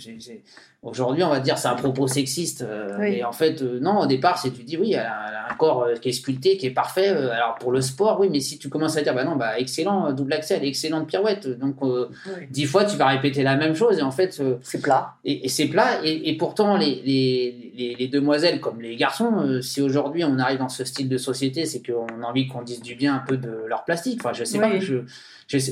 aujourd'hui, 0.84 1.24
on 1.24 1.30
va 1.30 1.40
dire 1.40 1.58
c'est 1.58 1.68
un 1.68 1.74
propos 1.76 2.08
sexiste. 2.08 2.62
euh, 2.62 2.98
Oui. 3.00 3.12
Mais 3.16 3.24
en 3.24 3.32
fait, 3.32 3.62
euh, 3.64 3.80
non, 3.80 4.02
au 4.02 4.06
départ, 4.06 4.38
c'est 4.38 4.52
tu 4.52 4.62
dis 4.64 4.78
oui, 4.78 4.94
elle 4.94 5.00
a, 5.00 5.26
elle 5.30 5.36
a 5.36 5.52
un 5.52 5.56
corps 5.56 5.84
euh, 5.84 5.96
qui 5.96 6.10
est 6.10 6.12
sculpté, 6.12 6.58
qui 6.58 6.68
est 6.68 6.72
parfait. 6.72 7.10
euh, 7.10 7.32
alors 7.32 7.56
pour 7.60 7.72
le 7.72 7.82
sport, 7.82 8.20
oui, 8.20 8.30
mais 8.32 8.40
si 8.40 8.60
tu 8.60 8.70
commences 8.70 8.96
à 8.96 9.02
dire 9.02 9.16
bah 9.16 9.24
non, 9.24 9.36
bah 9.36 9.58
excellent, 9.60 10.08
euh, 10.10 10.12
double 10.14 10.34
axel, 10.34 10.64
excellente 10.64 11.08
pirouette. 11.08 11.48
Donc 11.60 11.78
euh, 11.82 12.10
Oui. 12.28 12.46
dix 12.52 12.66
fois, 12.66 12.86
tu 12.86 12.96
vas 12.98 13.08
répéter 13.08 13.42
la 13.42 13.56
même 13.56 13.74
chose 13.74 13.98
et 13.98 14.04
en 14.04 14.12
fait. 14.12 14.38
euh, 14.40 14.58
C'est 14.62 14.82
plat. 14.82 15.16
et, 15.24 15.46
et 15.46 15.50
c'est 15.50 15.68
plat, 15.68 16.00
et, 16.04 16.30
et 16.30 16.38
pourtant 16.38 16.78
les, 16.78 17.02
les, 17.04 17.72
les, 17.76 17.96
les 17.96 18.08
demoiselles 18.08 18.60
comme 18.60 18.82
les 18.82 18.96
garçons, 18.96 19.32
euh, 19.40 19.62
si 19.62 19.82
aujourd'hui 19.82 20.24
on 20.24 20.38
arrive 20.38 20.60
dans 20.60 20.70
ce 20.70 20.84
style 20.86 21.10
de 21.10 21.18
société, 21.18 21.66
c'est 21.66 21.82
qu'on 21.84 22.22
a 22.22 22.28
envie 22.28 22.48
qu'on 22.48 22.62
dise 22.62 22.82
du 22.84 22.94
bien 22.94 23.16
un 23.16 23.24
peu 23.28 23.38
de 23.38 23.50
leur 23.68 23.84
plastique. 23.84 24.20
Enfin, 24.24 24.34
je 24.34 24.44
sais 24.44 24.60
Oui. 24.60 24.70
pas, 24.74 24.80
je, 24.80 24.98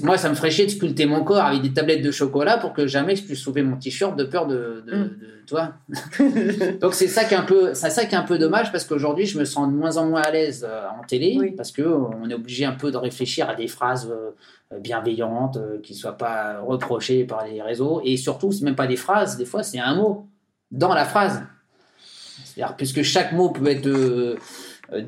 moi 0.03 0.17
ça 0.17 0.29
me 0.29 0.35
ferait 0.35 0.51
chier 0.51 0.65
de 0.65 0.71
sculpter 0.71 1.05
mon 1.07 1.23
corps 1.23 1.43
avec 1.45 1.61
des 1.63 1.73
tablettes 1.73 2.03
de 2.03 2.11
chocolat 2.11 2.57
pour 2.57 2.73
que 2.73 2.85
jamais 2.85 3.15
je 3.15 3.23
puisse 3.23 3.39
soulever 3.39 3.63
mon 3.63 3.75
t-shirt 3.77 4.15
de 4.15 4.23
peur 4.23 4.45
de, 4.47 4.83
de, 4.85 4.95
Mm. 4.95 5.09
de- 5.09 5.49
vois. 5.49 5.73
Donc 6.81 6.93
c'est 6.93 7.07
ça 7.07 7.23
qui 7.25 7.33
est 7.33 7.37
un 7.37 7.43
peu, 7.43 7.73
c'est 7.73 7.89
ça 7.89 8.05
qui 8.05 8.13
est 8.15 8.17
un 8.17 8.23
peu 8.23 8.37
dommage 8.37 8.71
parce 8.71 8.85
qu'aujourd'hui 8.85 9.25
je 9.25 9.37
me 9.39 9.45
sens 9.45 9.67
de 9.67 9.73
moins 9.73 9.97
en 9.97 10.05
moins 10.05 10.21
à 10.21 10.31
l'aise 10.31 10.65
euh, 10.69 10.85
en 10.99 11.03
télé 11.05 11.35
Oui. 11.39 11.51
parce 11.51 11.71
que 11.71 11.81
on 11.81 12.29
est 12.29 12.33
obligé 12.33 12.65
un 12.65 12.71
peu 12.73 12.91
de 12.91 12.97
réfléchir 12.97 13.49
à 13.49 13.55
des 13.55 13.67
phrases 13.67 14.09
euh, 14.11 14.79
bienveillantes 14.79 15.57
euh, 15.57 15.79
qui 15.81 15.95
soient 15.95 16.17
pas 16.17 16.59
reprochées 16.61 17.23
par 17.25 17.45
les 17.45 17.61
réseaux 17.61 17.99
et 18.05 18.15
surtout 18.17 18.51
c'est 18.51 18.63
même 18.63 18.75
pas 18.75 18.87
des 18.87 18.95
phrases, 18.95 19.37
des 19.37 19.45
fois 19.45 19.63
c'est 19.63 19.79
un 19.79 19.95
mot 19.95 20.27
dans 20.71 20.93
la 20.93 21.05
phrase. 21.05 21.43
C'est-à-dire 22.45 22.75
puisque 22.75 23.01
chaque 23.01 23.31
mot 23.33 23.49
peut 23.49 23.67
être 23.67 23.87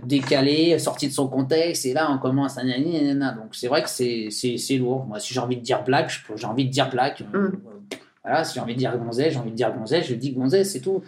décalé, 0.04 0.78
sorti 0.80 1.08
de 1.08 1.14
son 1.14 1.28
contexte 1.28 1.86
et 1.86 1.94
là 1.94 2.10
on 2.12 2.18
commence 2.18 2.58
à 2.58 2.64
donc 2.64 3.50
c'est 3.54 3.68
vrai 3.68 3.84
que 3.84 3.90
c'est 3.90 4.28
c'est 4.32 4.58
c'est 4.58 4.78
lourd. 4.78 5.06
Moi 5.06 5.20
si 5.20 5.34
j'ai 5.34 5.40
envie 5.40 5.58
de 5.58 5.62
dire 5.62 5.84
blague, 5.84 6.10
j'ai 6.36 6.46
envie 6.48 6.66
de 6.66 6.72
dire 6.72 6.90
blague. 6.90 7.26
Euh, 7.34 7.50
Mm. 7.50 7.60
voilà, 8.24 8.44
si 8.44 8.56
j'ai 8.56 8.60
envie 8.62 8.74
de 8.74 8.80
dire 8.80 8.98
gonzesse, 8.98 9.34
j'ai 9.34 9.40
envie 9.40 9.52
de 9.52 9.56
dire 9.56 9.72
gonzesse, 9.72 10.08
je 10.08 10.16
dis 10.16 10.32
gonzesse, 10.32 10.72
c'est 10.72 10.80
tout. 10.80 11.04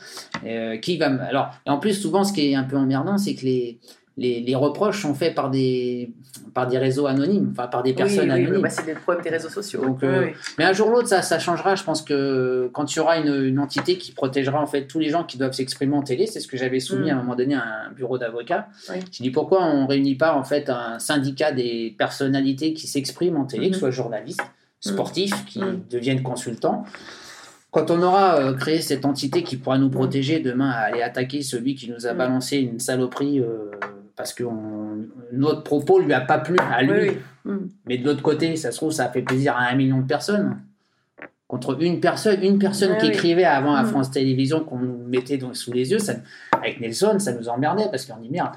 Et, 0.46 0.56
euh, 0.56 0.78
qui 0.78 0.98
va 0.98 1.10
me- 1.10 1.20
Alors, 1.22 1.50
et 1.66 1.70
en 1.72 1.80
plus, 1.80 1.94
souvent, 2.00 2.24
ce 2.24 2.32
qui 2.32 2.52
est 2.52 2.56
un 2.56 2.64
peu 2.64 2.78
emmerdant, 2.78 3.18
c'est 3.18 3.34
que 3.34 3.44
les, 3.46 3.80
les, 4.18 4.40
les 4.42 4.56
reproches 4.56 5.02
sont 5.04 5.14
faits 5.14 5.36
par 5.36 5.52
des, 5.52 6.10
par 6.56 6.66
des 6.68 6.80
réseaux 6.80 7.06
anonymes, 7.06 7.50
enfin 7.52 7.68
par 7.68 7.84
des 7.84 7.94
personnes 7.94 8.32
oui, 8.32 8.36
oui, 8.40 8.46
anonymes. 8.46 8.62
bah, 8.64 8.70
c'est 8.70 8.88
le 8.92 9.00
problème 9.00 9.24
des 9.24 9.30
réseaux 9.30 9.50
sociaux. 9.50 9.82
Donc, 9.86 10.00
Oui, 10.02 10.08
euh. 10.08 10.28
Mais 10.58 10.64
un 10.64 10.74
jour 10.74 10.88
ou 10.88 10.92
l'autre, 10.92 11.08
ça, 11.08 11.22
ça 11.22 11.38
changera. 11.38 11.76
Je 11.76 11.84
pense 11.84 12.02
que 12.02 12.70
quand 12.74 12.92
il 12.94 12.98
y 12.98 13.00
aura 13.00 13.18
une, 13.20 13.46
une 13.46 13.60
entité 13.60 13.98
qui 14.00 14.12
protégera 14.12 14.60
en 14.60 14.66
fait 14.66 14.88
tous 14.88 14.98
les 14.98 15.10
gens 15.10 15.24
qui 15.24 15.38
doivent 15.38 15.54
s'exprimer 15.54 15.96
en 15.96 16.02
télé, 16.02 16.26
c'est 16.26 16.40
ce 16.40 16.48
que 16.48 16.58
j'avais 16.58 16.80
soumis 16.80 17.08
Mm. 17.08 17.10
à 17.10 17.14
un 17.14 17.18
moment 17.18 17.36
donné 17.36 17.54
à 17.56 17.64
un 17.88 17.92
bureau 17.92 18.18
d'avocats. 18.18 18.68
J'ai 19.12 19.24
dit 19.24 19.30
pourquoi 19.32 19.64
on 19.64 19.86
réunit 19.86 20.16
pas 20.16 20.34
en 20.34 20.44
fait 20.44 20.70
un 20.72 20.98
syndicat 20.98 21.52
des 21.52 21.94
personnalités 21.98 22.74
qui 22.74 22.88
s'expriment 22.88 23.38
en 23.38 23.46
télé, 23.46 23.68
que 23.70 23.76
ce 23.76 23.80
soit 23.82 23.92
journalistes, 23.92 24.42
sportifs, 24.80 25.46
qui 25.46 25.60
Mm. 25.60 25.82
deviennent 25.92 26.24
consultants? 26.24 26.86
Quand 27.70 27.92
on 27.92 28.02
aura 28.02 28.38
euh, 28.40 28.54
créé 28.54 28.82
cette 28.82 29.06
entité 29.06 29.44
qui 29.44 29.58
pourra 29.58 29.78
nous 29.78 29.90
protéger 29.90 30.40
demain 30.40 30.72
à 30.72 30.78
aller 30.86 31.02
attaquer 31.04 31.44
celui 31.44 31.76
qui 31.76 31.92
nous 31.92 32.08
a 32.08 32.14
Mm. 32.14 32.18
balancé 32.18 32.58
une 32.58 32.80
saloperie 32.80 33.42
euh, 33.42 33.70
parce 34.18 34.34
que 34.34 34.44
on- 34.44 35.06
notre 35.32 35.64
propos 35.64 36.00
lui 36.00 36.12
a 36.14 36.20
pas 36.22 36.40
plu 36.40 36.58
à 36.60 36.82
lui, 36.82 36.92
Oui, 36.92 37.18
oui. 37.46 37.52
Mm. 37.54 37.68
mais 37.86 37.98
de 38.00 38.06
l'autre 38.06 38.22
côté, 38.24 38.56
ça 38.58 38.72
se 38.72 38.78
trouve, 38.78 38.92
ça 38.92 39.06
a 39.06 39.10
fait 39.10 39.22
plaisir 39.22 39.56
à 39.56 39.62
un 39.68 39.76
million 39.76 40.00
de 40.00 40.08
personnes. 40.08 40.58
Contre 41.48 41.82
une 41.82 42.02
personne, 42.02 42.44
une 42.44 42.60
personne 42.60 42.92
Ouais, 42.92 42.98
qui 42.98 43.06
oui. 43.06 43.12
écrivait 43.14 43.46
avant 43.46 43.74
à 43.76 43.84
Mm. 43.84 43.88
France 43.88 44.12
Télévisions 44.12 44.60
qu'on 44.66 44.80
nous 44.80 44.98
mettait 45.08 45.38
donc 45.38 45.56
sous 45.56 45.72
les 45.72 45.92
yeux, 45.92 46.00
ça, 46.00 46.16
avec 46.52 46.82
Nelson, 46.82 47.20
ça 47.20 47.32
nous 47.32 47.48
emmerdait 47.48 47.88
parce 47.90 48.06
qu'on 48.06 48.18
dit 48.18 48.30
merde, 48.30 48.50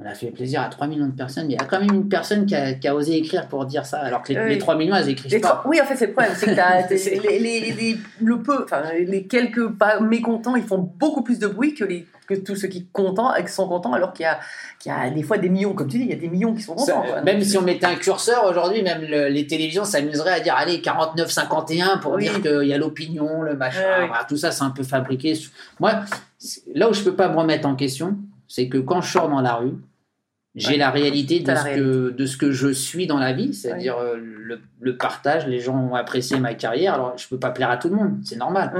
on 0.00 0.06
a 0.06 0.14
fait 0.14 0.30
plaisir 0.30 0.62
à 0.62 0.68
3 0.68 0.86
millions 0.86 1.06
de 1.06 1.12
personnes, 1.12 1.46
mais 1.46 1.52
il 1.54 1.60
y 1.60 1.62
a 1.62 1.66
quand 1.66 1.78
même 1.78 1.92
une 1.92 2.08
personne 2.08 2.46
qui 2.46 2.54
a, 2.56 2.72
qui 2.72 2.88
a 2.88 2.94
osé 2.94 3.16
écrire 3.18 3.46
pour 3.48 3.66
dire 3.66 3.84
ça, 3.84 3.98
alors 4.00 4.22
que 4.22 4.32
les, 4.32 4.48
les 4.48 4.58
3 4.58 4.76
millions, 4.76 4.96
elles 4.96 5.10
écrivent 5.10 5.40
pas. 5.40 5.62
Oui, 5.66 5.78
en 5.80 5.84
fait, 5.84 5.94
c'est 5.96 6.06
le 6.06 6.12
problème, 6.12 6.32
c'est 6.34 6.46
que 6.46 7.22
les, 7.28 7.38
les, 7.38 7.60
les- 7.72 7.98
le 8.20 8.38
peu, 8.42 8.64
enfin, 8.64 8.82
les 8.98 9.26
quelques 9.26 9.68
pas 9.68 10.00
mécontents, 10.00 10.56
ils 10.56 10.64
font 10.64 10.78
beaucoup 10.78 11.22
plus 11.22 11.38
de 11.38 11.46
bruit 11.46 11.74
que, 11.74 11.84
les, 11.84 12.06
que 12.36 12.40
tous 12.44 12.56
ceux 12.56 12.68
qui, 12.68 12.86
contents, 12.92 13.32
qui 13.44 13.52
sont 13.52 13.68
contents, 13.68 13.92
alors 13.92 14.12
qu'il 14.12 14.24
y 14.24 14.26
a, 14.26 14.38
qu'il 14.78 14.90
y 14.92 14.94
a 14.94 15.10
des 15.10 15.22
fois 15.22 15.38
des 15.38 15.48
millions, 15.48 15.72
comme 15.74 15.88
tu 15.88 15.98
dis, 15.98 16.04
il 16.04 16.10
y 16.10 16.12
a 16.12 16.16
des 16.16 16.28
millions 16.28 16.54
qui 16.54 16.62
sont 16.62 16.76
Ça, 16.78 16.92
contents. 16.94 17.06
quoi. 17.08 17.20
même 17.22 17.42
si 17.42 17.56
on 17.58 17.62
mettait 17.62 17.86
un 17.86 17.94
curseur 17.94 18.44
aujourd'hui, 18.46 18.82
même 18.82 19.02
le- 19.02 19.28
les 19.28 19.46
télévisions 19.46 19.84
s'amuseraient 19.84 20.32
à 20.32 20.40
dire 20.40 20.54
allez 20.56 20.80
49-51 20.80 21.98
pour 21.98 22.12
Oui. 22.12 22.22
dire 22.24 22.40
qu'il 22.42 22.68
y 22.68 22.72
a 22.72 22.78
l'opinion, 22.78 23.42
le 23.42 23.54
machin, 23.56 24.06
voilà, 24.06 24.24
tout 24.28 24.36
ça 24.36 24.50
c'est 24.50 24.64
un 24.64 24.70
peu 24.70 24.82
fabriqué. 24.82 25.34
Moi, 25.80 25.92
là 26.74 26.88
où 26.90 26.92
je 26.94 27.02
peux 27.02 27.14
pas 27.14 27.28
me 27.28 27.36
remettre 27.36 27.66
en 27.68 27.74
question, 27.76 28.16
c'est 28.48 28.68
que 28.68 28.78
quand 28.78 29.00
je 29.00 29.10
sors 29.12 29.28
dans 29.28 29.40
la 29.40 29.54
rue, 29.54 29.74
j'ai 30.54 30.72
Ouais. 30.72 30.76
la 30.76 30.90
réalité 30.90 31.40
de 31.40 31.46
la 31.48 31.56
ce, 31.56 31.68
que, 31.68 32.10
de 32.10 32.26
ce 32.26 32.36
que 32.36 32.50
je 32.52 32.68
suis 32.68 33.06
dans 33.06 33.18
la 33.18 33.32
vie, 33.32 33.54
c'est-à-dire 33.54 33.96
euh, 33.98 34.16
le, 34.16 34.60
le 34.80 34.96
partage, 34.96 35.46
les 35.46 35.60
gens 35.60 35.76
ont 35.78 35.94
apprécié 35.94 36.38
ma 36.38 36.52
carrière, 36.54 36.94
alors 36.94 37.14
je 37.16 37.26
peux 37.28 37.38
pas 37.38 37.50
plaire 37.50 37.70
à 37.70 37.78
tout 37.78 37.88
le 37.88 37.94
monde, 37.96 38.16
c'est 38.24 38.36
normal. 38.36 38.70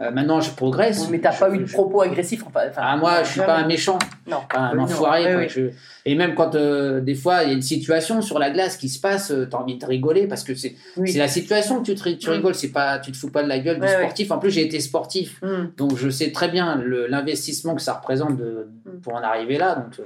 Euh, 0.00 0.10
maintenant 0.10 0.40
je 0.40 0.50
progresse. 0.50 1.08
Mais 1.10 1.20
t'as 1.20 1.30
Je- 1.30 1.38
pas 1.40 1.50
eu 1.54 1.58
de 1.58 1.70
propos 1.70 2.00
agressifs. 2.02 2.42
Enfin, 2.46 2.60
ah, 2.76 2.96
moi, 2.96 3.22
je 3.22 3.28
suis 3.30 3.40
pas 3.40 3.56
un 3.58 3.66
méchant, 3.66 3.98
Non. 4.26 4.38
pas 4.52 4.58
un 4.58 4.74
non. 4.74 4.82
enfoiré. 4.84 5.36
Oui, 5.36 5.46
quoi. 5.46 5.48
Je- 5.48 5.70
Et 6.06 6.14
même 6.16 6.34
quand 6.34 6.54
euh, 6.54 7.00
des 7.00 7.14
fois 7.14 7.44
il 7.44 7.48
y 7.48 7.52
a 7.52 7.54
une 7.54 7.62
situation 7.62 8.20
sur 8.20 8.38
la 8.38 8.50
glace 8.50 8.76
qui 8.76 8.88
se 8.88 9.00
passe, 9.00 9.28
tu 9.28 9.56
as 9.56 9.58
envie 9.58 9.78
de 9.78 9.86
rigoler 9.86 10.26
parce 10.26 10.42
que 10.44 10.54
c'est 10.54 10.74
Oui. 10.96 11.10
c'est 11.12 11.18
la 11.18 11.28
situation 11.28 11.80
que 11.80 11.92
tu, 11.92 11.94
te 11.94 12.08
tu 12.10 12.28
Mm. 12.28 12.32
rigoles, 12.32 12.54
c'est 12.54 12.72
pas 12.72 12.98
tu 12.98 13.12
te 13.12 13.16
fous 13.16 13.30
pas 13.30 13.42
de 13.42 13.48
la 13.48 13.58
gueule 13.60 13.78
du 13.80 13.86
sportif. 13.88 14.30
En 14.32 14.38
plus, 14.38 14.50
j'ai 14.50 14.62
été 14.66 14.80
sportif, 14.80 15.40
Hum. 15.42 15.70
donc 15.76 15.96
je 15.96 16.08
sais 16.10 16.32
très 16.32 16.48
bien 16.48 16.82
l'investissement 17.08 17.74
que 17.74 17.82
ça 17.82 17.94
représente 17.94 18.36
de, 18.36 18.66
Mm. 18.84 19.00
pour 19.02 19.14
en 19.14 19.22
arriver 19.22 19.56
là. 19.58 19.76
Donc, 19.76 19.98
euh, 20.00 20.02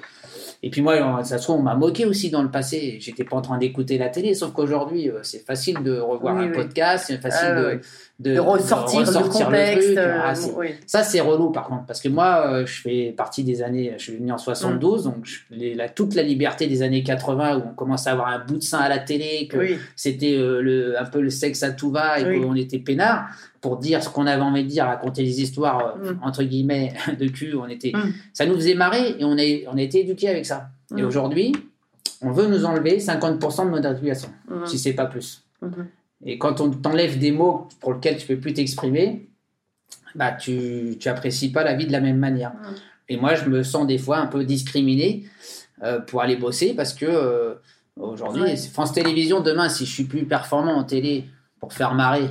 et 0.63 0.71
puis 0.71 0.83
moi, 0.83 0.98
ça 1.25 1.39
se 1.39 1.43
trouve, 1.45 1.57
on 1.61 1.63
m'a 1.63 1.75
moqué 1.75 2.05
aussi 2.07 2.31
dans 2.31 2.43
le 2.43 2.51
passé. 2.51 2.99
J'étais 3.01 3.25
pas 3.25 3.37
en 3.37 3.43
train 3.43 3.59
d'écouter 3.59 3.99
la 3.99 4.09
télé, 4.09 4.35
sauf 4.35 4.53
qu'aujourd'hui, 4.53 5.11
euh, 5.11 5.19
c'est 5.23 5.45
facile 5.47 5.83
de 5.83 5.99
revoir 5.99 6.37
Oui, 6.37 6.45
un 6.45 6.47
oui. 6.49 6.53
podcast, 6.55 7.05
c'est 7.09 7.19
facile 7.21 7.49
Ah, 7.53 7.61
de, 7.61 7.67
ouais. 7.67 7.81
de, 8.21 8.35
de 8.35 8.39
ressortir, 8.39 9.01
de 9.03 9.07
ressortir 9.07 9.51
le 9.51 9.57
contexte. 9.59 9.87
truc. 9.87 9.99
euh, 9.99 10.19
Ah, 10.23 10.33
oui. 10.57 10.67
ça, 10.87 11.03
c'est 11.03 11.21
relou 11.21 11.51
par 11.51 11.67
contre, 11.69 11.87
parce 11.87 12.01
que 12.01 12.09
moi, 12.09 12.45
euh, 12.49 12.67
je 12.67 12.81
fais 12.81 13.15
partie 13.17 13.45
des 13.45 13.63
années, 13.63 13.95
je 13.97 14.03
suis 14.03 14.17
venu 14.17 14.33
en 14.33 14.39
72, 14.39 15.05
donc 15.05 15.17
je- 15.25 15.41
les- 15.51 15.75
la, 15.75 15.89
toute 15.89 16.15
la 16.15 16.23
liberté 16.23 16.67
des 16.67 16.83
années 16.83 17.03
80 17.03 17.59
où 17.59 17.63
on 17.71 17.75
commence 17.75 18.07
à 18.07 18.13
avoir 18.13 18.29
un 18.29 18.39
bout 18.45 18.57
de 18.59 18.63
sein 18.63 18.79
à 18.79 18.89
la 18.89 18.99
télé, 18.99 19.49
que 19.49 19.59
c'était 19.97 20.37
euh, 20.37 20.61
le, 20.61 21.01
un 21.01 21.05
peu 21.05 21.21
le 21.21 21.31
sexe 21.31 21.63
à 21.63 21.71
tout 21.73 21.91
va 21.91 22.21
et 22.21 22.41
qu'on 22.41 22.55
était 22.55 22.79
peinard 22.79 23.27
pour 23.61 23.77
dire 23.79 24.03
ce 24.05 24.09
qu'on 24.09 24.27
avait 24.27 24.41
envie 24.43 24.63
de 24.63 24.69
dire, 24.69 24.85
raconter 24.85 25.25
des 25.25 25.41
histoires 25.43 25.95
euh, 26.03 26.13
Mm. 26.13 26.21
entre 26.23 26.45
guillemets 26.45 26.93
de 27.19 27.27
cul. 27.27 27.55
On 27.57 27.67
était, 27.69 27.93
Mm. 27.93 28.13
ça 28.33 28.47
nous 28.47 28.55
faisait 28.55 28.75
marrer 28.75 29.17
et 29.19 29.25
on 29.25 29.37
a, 29.37 29.43
on 29.73 29.77
a 29.77 29.83
été 29.83 30.01
éduqués 30.01 30.29
avec 30.29 30.47
ça. 30.47 30.69
Et 30.97 31.03
Mm. 31.03 31.07
aujourd'hui, 31.07 31.53
on 32.23 32.31
veut 32.31 32.47
nous 32.47 32.65
enlever 32.65 32.99
50% 32.99 33.67
de 33.67 33.71
notre 33.71 33.91
éducation, 33.93 34.31
Hum. 34.51 34.67
si 34.67 34.79
c'est 34.79 34.95
pas 34.95 35.07
plus. 35.07 35.45
Mhm. 35.63 35.87
Et 36.25 36.39
quand 36.39 36.61
on 36.61 36.71
t'enlève 36.71 37.19
des 37.19 37.31
mots 37.31 37.69
pour 37.81 37.95
lesquels 37.95 38.17
tu 38.17 38.27
peux 38.27 38.39
plus 38.39 38.53
t'exprimer, 38.55 39.29
bah 40.15 40.33
tu, 40.33 40.97
tu 40.99 41.09
apprécies 41.09 41.51
pas 41.53 41.63
la 41.65 41.75
vie 41.75 41.87
de 41.87 41.93
la 41.93 42.01
même 42.01 42.17
manière. 42.19 42.51
Mm. 42.55 42.75
Et 43.11 43.17
moi, 43.17 43.35
je 43.35 43.49
me 43.49 43.63
sens 43.63 43.87
des 43.87 43.99
fois 43.99 44.19
un 44.19 44.27
peu 44.27 44.45
discriminé 44.45 45.25
euh, 45.85 46.01
pour 46.01 46.23
aller 46.23 46.37
bosser 46.37 46.75
parce 46.75 46.93
que 46.93 47.07
euh, 47.07 47.55
aujourd'hui, 47.97 48.43
Ouais. 48.43 48.57
France 48.57 48.93
Télévisions, 48.93 49.41
demain, 49.41 49.69
si 49.69 49.87
je 49.87 49.93
suis 49.93 50.05
plus 50.05 50.25
performant 50.25 50.75
en 50.75 50.83
télé 50.85 51.25
pour 51.61 51.73
faire 51.73 51.95
marrer, 51.95 52.29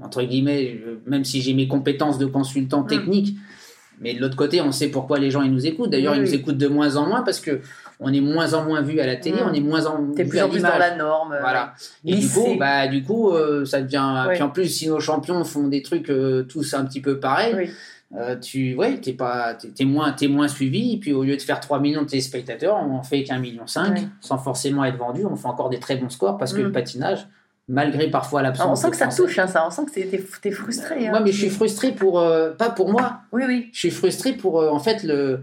entre 0.00 0.22
guillemets, 0.22 0.78
je- 0.78 1.10
même 1.10 1.24
si 1.24 1.42
j'ai 1.42 1.52
mes 1.54 1.66
compétences 1.66 2.18
de 2.18 2.26
consultant 2.26 2.82
Mm. 2.84 2.86
technique, 2.86 3.36
mais 4.00 4.14
de 4.14 4.20
l'autre 4.20 4.36
côté, 4.36 4.60
on 4.60 4.72
sait 4.72 4.88
pourquoi 4.88 5.18
les 5.18 5.30
gens 5.30 5.42
ils 5.42 5.52
nous 5.52 5.66
écoutent. 5.66 5.90
D'ailleurs, 5.90 6.12
Oui, 6.14 6.18
ils 6.18 6.24
nous 6.24 6.30
oui. 6.30 6.36
écoutent 6.36 6.58
de 6.58 6.66
moins 6.68 6.96
en 6.96 7.06
moins 7.06 7.22
parce 7.22 7.38
que 7.40 7.60
on 8.00 8.12
est 8.12 8.20
moins 8.22 8.54
en 8.54 8.64
moins 8.64 8.80
vu 8.80 8.98
à 9.00 9.06
la 9.06 9.16
télé, 9.16 9.36
Mm. 9.42 9.46
on 9.50 9.52
est 9.52 9.60
moins 9.60 9.84
en 9.86 10.12
T'es 10.16 10.24
plus 10.24 10.40
en 10.40 10.48
plus 10.48 10.62
dans 10.62 10.78
la 10.78 10.96
norme. 10.96 11.32
euh, 11.32 11.40
Voilà. 11.40 11.74
Et 12.04 12.14
du 12.16 12.28
coup, 12.28 12.56
bah, 12.58 12.88
du 12.88 13.02
coup 13.02 13.30
euh, 13.30 13.64
ça 13.64 13.82
devient. 13.82 14.24
Ouais. 14.26 14.34
Puis 14.34 14.42
en 14.42 14.48
plus, 14.50 14.66
si 14.68 14.88
nos 14.88 15.00
champions 15.00 15.44
font 15.44 15.68
des 15.68 15.82
trucs 15.82 16.08
euh, 16.10 16.42
tous 16.44 16.72
un 16.74 16.84
petit 16.86 17.00
peu 17.02 17.20
pareils, 17.20 17.54
Oui. 17.54 17.70
euh, 18.18 18.36
tu 18.36 18.74
ouais, 18.74 18.98
t'es 19.00 19.12
pas, 19.12 19.52
t'es, 19.54 19.68
t'es 19.68 19.84
moins, 19.84 20.14
moins 20.30 20.48
suivi. 20.48 20.94
Et 20.94 20.96
puis 20.96 21.12
au 21.12 21.22
lieu 21.24 21.36
de 21.36 21.42
faire 21.42 21.60
3 21.60 21.78
millions 21.78 22.02
de 22.02 22.08
téléspectateurs, 22.08 22.76
on 22.76 22.94
en 22.96 23.02
fait 23.02 23.22
qu'un 23.24 23.38
million 23.38 23.66
5 23.66 23.94
Ouais. 23.96 24.02
sans 24.22 24.38
forcément 24.38 24.82
être 24.84 24.96
vendu. 24.96 25.26
On 25.26 25.36
fait 25.36 25.46
encore 25.48 25.68
des 25.68 25.78
très 25.78 25.96
bons 25.96 26.08
scores 26.08 26.38
parce 26.38 26.54
que 26.54 26.60
Mm. 26.60 26.64
le 26.64 26.72
patinage, 26.72 27.28
malgré 27.70 28.10
parfois 28.10 28.42
l'absence. 28.42 28.66
Ah, 28.68 28.72
on 28.72 28.76
sent 28.76 28.90
que 28.90 28.96
ça 28.96 29.06
touche, 29.08 29.38
hein, 29.38 29.46
ça. 29.46 29.64
On 29.66 29.70
sent 29.70 29.82
que 29.86 29.92
t'es- 29.92 30.22
t'es 30.42 30.50
frustré. 30.50 31.06
hein. 31.06 31.10
Moi, 31.10 31.20
mais 31.20 31.32
je 31.32 31.38
suis 31.38 31.50
frustré 31.50 31.92
pour 31.92 32.18
euh, 32.20 32.50
pas 32.50 32.70
pour 32.70 32.90
moi. 32.90 33.20
Oui, 33.32 33.42
oui. 33.46 33.70
Je 33.72 33.78
suis 33.78 33.90
frustré 33.90 34.32
pour 34.32 34.60
euh, 34.60 34.68
en 34.70 34.78
fait 34.80 35.02
le. 35.04 35.40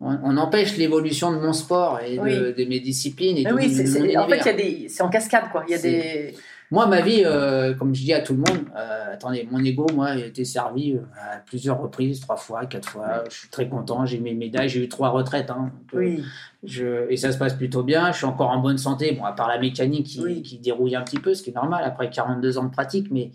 On, 0.00 0.18
on 0.24 0.36
empêche 0.36 0.76
l'évolution 0.76 1.32
de 1.32 1.38
mon 1.38 1.52
sport 1.52 2.00
et 2.06 2.16
de, 2.16 2.20
Oui. 2.20 2.34
de 2.36 2.64
mes 2.68 2.80
disciplines 2.80 3.36
et 3.38 3.44
Mais 3.44 3.52
oui, 3.52 3.68
mon 3.68 3.72
en 3.72 3.76
fait, 3.76 3.98
univers. 4.00 4.26
il 4.28 4.46
y 4.46 4.48
a 4.48 4.52
des, 4.52 4.88
c'est 4.88 5.02
en 5.02 5.08
cascade, 5.08 5.44
quoi. 5.52 5.64
Il 5.68 5.72
y 5.72 5.74
a 5.74 5.78
des. 5.78 6.34
Moi, 6.74 6.88
ma 6.88 7.02
vie, 7.02 7.22
euh, 7.24 7.72
comme 7.74 7.94
je 7.94 8.02
dis 8.02 8.12
à 8.12 8.20
tout 8.20 8.32
le 8.32 8.40
monde, 8.40 8.66
euh, 8.76 9.12
attendez, 9.12 9.46
mon 9.48 9.62
ego, 9.64 9.86
moi, 9.94 10.06
a 10.08 10.16
été 10.16 10.44
servi 10.44 10.94
euh, 10.94 11.02
à 11.16 11.36
plusieurs 11.36 11.80
reprises, 11.80 12.18
trois 12.18 12.36
fois, 12.36 12.66
quatre 12.66 12.88
fois. 12.88 13.22
Je 13.30 13.36
suis 13.36 13.48
très 13.48 13.68
content, 13.68 14.04
j'ai 14.04 14.18
mes 14.18 14.34
médailles, 14.34 14.68
j'ai 14.68 14.82
eu 14.82 14.88
trois 14.88 15.10
retraites. 15.10 15.50
hein. 15.50 15.70
Donc, 15.92 16.00
Oui. 16.00 16.24
je, 16.64 17.08
et 17.08 17.16
ça 17.16 17.30
se 17.30 17.38
passe 17.38 17.54
plutôt 17.54 17.84
bien, 17.84 18.10
je 18.10 18.16
suis 18.16 18.26
encore 18.26 18.50
en 18.50 18.58
bonne 18.58 18.78
santé, 18.78 19.12
bon, 19.12 19.24
à 19.24 19.30
part 19.30 19.46
la 19.46 19.60
mécanique 19.60 20.06
qui, 20.06 20.20
Oui. 20.20 20.42
qui 20.42 20.58
dérouille 20.58 20.96
un 20.96 21.02
petit 21.02 21.20
peu, 21.20 21.32
ce 21.34 21.44
qui 21.44 21.50
est 21.50 21.54
normal 21.54 21.84
après 21.84 22.10
42 22.10 22.58
ans 22.58 22.64
de 22.64 22.72
pratique, 22.72 23.06
mais 23.12 23.30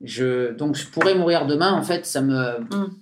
je, 0.00 0.52
donc 0.52 0.76
je 0.76 0.86
pourrais 0.86 1.16
mourir 1.16 1.46
demain, 1.46 1.72
en 1.72 1.82
fait, 1.82 2.06
ça 2.06 2.20
me. 2.20 2.60
Mm. 2.60 2.94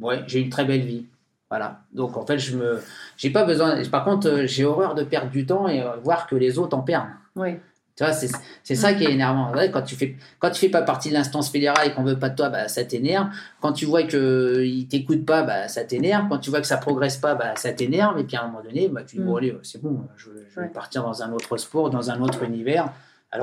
Ouais, 0.00 0.24
j'ai 0.26 0.40
une 0.40 0.50
très 0.50 0.64
belle 0.64 0.80
vie. 0.82 1.06
Voilà. 1.48 1.82
Donc, 1.92 2.16
en 2.16 2.26
fait, 2.26 2.40
je 2.40 2.56
me. 2.56 2.80
J'ai 3.16 3.30
pas 3.30 3.44
besoin. 3.44 3.80
Par 3.84 4.04
contre, 4.04 4.46
j'ai 4.46 4.64
horreur 4.64 4.96
de 4.96 5.04
perdre 5.04 5.30
du 5.30 5.46
temps 5.46 5.68
et 5.68 5.84
voir 6.02 6.26
que 6.26 6.34
les 6.34 6.58
autres 6.58 6.76
en 6.76 6.82
perdent. 6.82 7.06
Oui. 7.36 7.50
Tu 7.96 8.04
vois, 8.04 8.12
c'est 8.12 8.28
c'est 8.62 8.74
ça 8.74 8.92
qui 8.92 9.04
est 9.04 9.10
énervant. 9.12 9.52
Quand 9.72 9.80
tu 9.80 9.96
fais 9.96 10.16
quand 10.38 10.50
tu 10.50 10.60
fais 10.60 10.68
pas 10.68 10.82
partie 10.82 11.08
de 11.08 11.14
l'instance 11.14 11.48
fédérale 11.50 11.88
et 11.88 11.92
qu'on 11.94 12.04
veut 12.04 12.18
pas 12.18 12.28
de 12.28 12.36
toi, 12.36 12.50
bah, 12.50 12.68
ça 12.68 12.84
t'énerve. 12.84 13.28
Quand 13.60 13.72
tu 13.72 13.86
vois 13.86 14.02
que 14.02 14.62
ils 14.64 14.86
t'écoutent 14.86 15.24
pas, 15.24 15.42
bah, 15.42 15.66
ça 15.68 15.82
t'énerve. 15.82 16.28
Quand 16.28 16.38
tu 16.38 16.50
vois 16.50 16.60
que 16.60 16.66
ça 16.66 16.76
progresse 16.76 17.16
pas, 17.16 17.34
bah, 17.34 17.54
ça 17.56 17.72
t'énerve. 17.72 18.18
Et 18.20 18.24
puis 18.24 18.36
à 18.36 18.42
un 18.42 18.48
moment 18.48 18.62
donné, 18.62 18.88
bah, 18.88 19.00
tu 19.06 19.16
dis 19.16 19.22
Mm. 19.22 19.26
bon 19.26 19.36
allez, 19.36 19.56
c'est 19.62 19.80
bon, 19.82 20.02
je, 20.16 20.28
vais 20.30 20.66
Ouais. 20.66 20.68
partir 20.68 21.02
dans 21.04 21.22
un 21.22 21.32
autre 21.32 21.56
sport, 21.56 21.88
dans 21.88 22.10
un 22.10 22.20
autre 22.20 22.42
univers. 22.42 22.92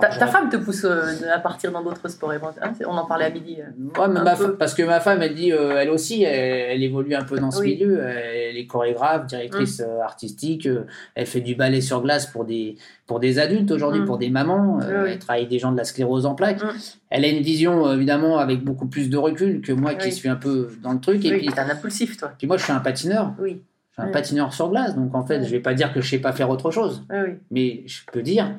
Alors, 0.01 0.17
Ta, 0.17 0.27
femme 0.27 0.49
te 0.49 0.57
pousse 0.57 0.83
euh, 0.85 1.01
à 1.33 1.39
partir 1.39 1.71
dans 1.71 1.81
d'autres 1.83 2.07
sports. 2.09 2.33
éventuellement. 2.33 2.71
Hein, 2.71 2.85
on 2.87 2.97
en 2.97 3.05
parlait 3.05 3.25
à 3.25 3.29
midi. 3.29 3.57
euh. 3.59 3.99
Ouais, 4.01 4.07
mais 4.09 4.19
un 4.19 4.23
ma 4.23 4.35
peu. 4.35 4.47
fa- 4.51 4.57
parce 4.57 4.73
que 4.73 4.83
ma 4.83 4.99
femme, 4.99 5.21
elle 5.21 5.35
dit, 5.35 5.51
euh, 5.51 5.77
elle 5.79 5.89
aussi, 5.89 6.23
elle, 6.23 6.71
elle 6.71 6.83
évolue 6.83 7.15
un 7.15 7.23
peu 7.23 7.37
dans 7.39 7.51
ce 7.51 7.59
Oui. 7.61 7.75
milieu. 7.75 8.01
Elle 8.03 8.57
est 8.57 8.65
chorégraphe, 8.67 9.27
directrice 9.27 9.79
euh, 9.81 10.01
artistique. 10.01 10.65
euh, 10.67 10.85
elle 11.15 11.25
fait 11.27 11.41
du 11.41 11.55
ballet 11.55 11.81
sur 11.81 12.01
glace 12.01 12.25
pour 12.27 12.45
des, 12.45 12.75
pour 13.07 13.19
des 13.19 13.39
adultes 13.39 13.71
aujourd'hui, 13.71 14.01
Mm. 14.01 14.05
pour 14.05 14.17
des 14.17 14.29
mamans. 14.29 14.79
euh, 14.81 14.85
Oui, 14.87 14.93
oui. 15.05 15.09
Elle 15.13 15.19
travaille 15.19 15.47
des 15.47 15.59
gens 15.59 15.71
de 15.71 15.77
la 15.77 15.83
sclérose 15.83 16.25
en 16.25 16.35
plaques. 16.35 16.61
Mm. 16.63 16.71
Elle 17.09 17.25
a 17.25 17.27
une 17.29 17.41
vision, 17.43 17.91
évidemment, 17.93 18.39
avec 18.39 18.63
beaucoup 18.63 18.87
plus 18.87 19.09
de 19.09 19.17
recul 19.17 19.61
que 19.61 19.71
moi 19.71 19.93
qui 19.95 20.11
suis 20.11 20.29
un 20.29 20.35
peu 20.35 20.69
dans 20.81 20.93
le 20.93 20.99
truc. 20.99 21.23
Et 21.25 21.37
puis, 21.37 21.47
t'es 21.47 21.59
un 21.59 21.69
impulsif, 21.69 22.17
toi. 22.17 22.31
puis 22.37 22.47
moi, 22.47 22.57
je 22.57 22.63
suis 22.63 22.73
un 22.73 22.79
patineur. 22.79 23.33
Oui. 23.39 23.61
Je 23.91 23.93
suis 23.95 24.01
un 24.01 24.05
Oui. 24.07 24.11
patineur 24.11 24.51
sur 24.53 24.69
glace. 24.71 24.95
Donc, 24.95 25.13
en 25.13 25.23
fait, 25.23 25.37
Oui. 25.37 25.45
je 25.45 25.51
vais 25.51 25.59
pas 25.59 25.75
dire 25.75 25.93
que 25.93 26.01
je 26.01 26.09
sais 26.09 26.17
pas 26.17 26.31
faire 26.31 26.49
autre 26.49 26.71
chose. 26.71 27.05
Mais 27.51 27.83
je 27.85 27.99
peux 28.11 28.23
dire 28.23 28.49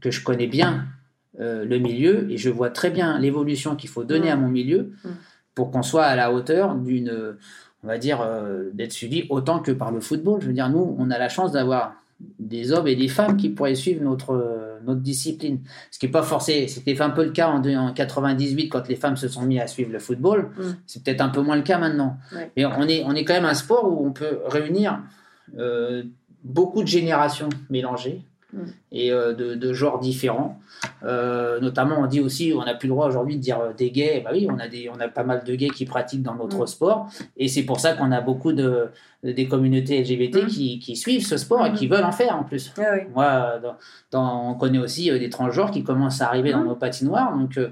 que 0.00 0.10
je 0.10 0.22
connais 0.22 0.46
bien 0.46 0.86
euh, 1.40 1.64
le 1.64 1.78
milieu 1.78 2.30
et 2.30 2.36
je 2.36 2.50
vois 2.50 2.70
très 2.70 2.90
bien 2.90 3.18
l'évolution 3.18 3.74
qu'il 3.76 3.88
faut 3.90 4.04
donner 4.04 4.28
Mm. 4.28 4.32
à 4.32 4.36
mon 4.36 4.48
milieu 4.48 4.92
Mm. 5.04 5.08
pour 5.54 5.70
qu'on 5.70 5.82
soit 5.82 6.04
à 6.04 6.16
la 6.16 6.32
hauteur 6.32 6.74
d'une, 6.76 7.36
on 7.82 7.86
va 7.86 7.98
dire, 7.98 8.20
euh, 8.20 8.70
d'être 8.74 8.92
suivi 8.92 9.24
autant 9.30 9.58
que 9.60 9.72
par 9.72 9.90
le 9.92 10.00
football. 10.00 10.40
Je 10.40 10.46
veux 10.48 10.52
dire, 10.52 10.68
nous, 10.68 10.94
on 10.98 11.10
a 11.10 11.18
la 11.18 11.28
chance 11.28 11.52
d'avoir 11.52 11.94
des 12.38 12.70
hommes 12.70 12.86
et 12.86 12.94
des 12.94 13.08
femmes 13.08 13.36
qui 13.36 13.48
pourraient 13.48 13.74
suivre 13.74 14.02
notre, 14.04 14.30
euh, 14.34 14.78
notre 14.84 15.00
discipline. 15.00 15.58
Ce 15.90 15.98
qui 15.98 16.06
n'est 16.06 16.12
pas 16.12 16.22
forcé. 16.22 16.68
C'était 16.68 17.00
un 17.02 17.10
peu 17.10 17.24
le 17.24 17.32
cas 17.32 17.48
en, 17.48 17.64
en 17.64 17.92
98 17.92 18.68
quand 18.68 18.86
les 18.88 18.94
femmes 18.96 19.16
se 19.16 19.26
sont 19.26 19.42
mis 19.42 19.58
à 19.58 19.66
suivre 19.66 19.90
le 19.92 19.98
football. 19.98 20.50
Mm. 20.56 20.62
C'est 20.86 21.02
peut-être 21.02 21.20
un 21.22 21.30
peu 21.30 21.40
moins 21.40 21.56
le 21.56 21.62
cas 21.62 21.78
maintenant. 21.78 22.18
Ouais. 22.34 22.52
Mais 22.56 22.64
on 22.66 22.82
est, 22.88 23.02
on 23.04 23.12
est 23.14 23.24
quand 23.24 23.34
même 23.34 23.44
un 23.46 23.54
sport 23.54 23.90
où 23.90 24.06
on 24.06 24.12
peut 24.12 24.38
réunir 24.46 25.00
euh, 25.58 26.04
beaucoup 26.44 26.82
de 26.82 26.88
générations 26.88 27.48
mélangées 27.70 28.20
Mm. 28.20 28.31
Et 28.90 29.12
euh, 29.12 29.32
de, 29.32 29.54
de 29.54 29.72
genres 29.72 29.98
différents. 29.98 30.58
Euh, 31.04 31.60
notamment, 31.60 31.96
on 32.00 32.06
dit 32.06 32.20
aussi, 32.20 32.52
on 32.56 32.64
n'a 32.64 32.74
plus 32.74 32.88
le 32.88 32.94
droit 32.94 33.06
aujourd'hui 33.06 33.36
de 33.36 33.40
dire 33.40 33.60
euh, 33.60 33.72
des 33.72 33.90
gays. 33.90 34.20
Bah 34.24 34.30
oui, 34.32 34.46
on 34.50 34.58
a, 34.58 34.68
des, 34.68 34.88
on 34.94 35.00
a 35.00 35.08
pas 35.08 35.24
mal 35.24 35.42
de 35.44 35.54
gays 35.54 35.70
qui 35.70 35.84
pratiquent 35.84 36.22
dans 36.22 36.34
notre 36.34 36.62
Mm. 36.62 36.66
sport. 36.66 37.06
Et 37.36 37.48
c'est 37.48 37.62
pour 37.62 37.80
ça 37.80 37.94
qu'on 37.94 38.12
a 38.12 38.20
beaucoup 38.20 38.52
de, 38.52 38.88
de- 39.24 39.32
des 39.32 39.46
communautés 39.48 40.00
LGBT 40.02 40.44
Mm. 40.44 40.46
qui, 40.46 40.78
qui 40.78 40.96
suivent 40.96 41.26
ce 41.26 41.36
sport 41.36 41.64
et 41.66 41.70
Mm. 41.70 41.74
qui 41.74 41.86
veulent 41.86 42.04
en 42.04 42.12
faire 42.12 42.36
en 42.36 42.44
plus. 42.44 42.72
Oui. 42.78 42.84
Moi, 43.14 43.60
dans, 43.62 43.76
dans- 44.10 44.50
on 44.50 44.54
connaît 44.54 44.78
aussi 44.78 45.10
des 45.10 45.30
transgenres 45.30 45.70
qui 45.70 45.82
commencent 45.84 46.20
à 46.20 46.26
arriver 46.28 46.52
dans 46.52 46.62
Mm. 46.62 46.68
nos 46.68 46.76
patinoires. 46.76 47.36
Donc, 47.36 47.56
euh, 47.58 47.70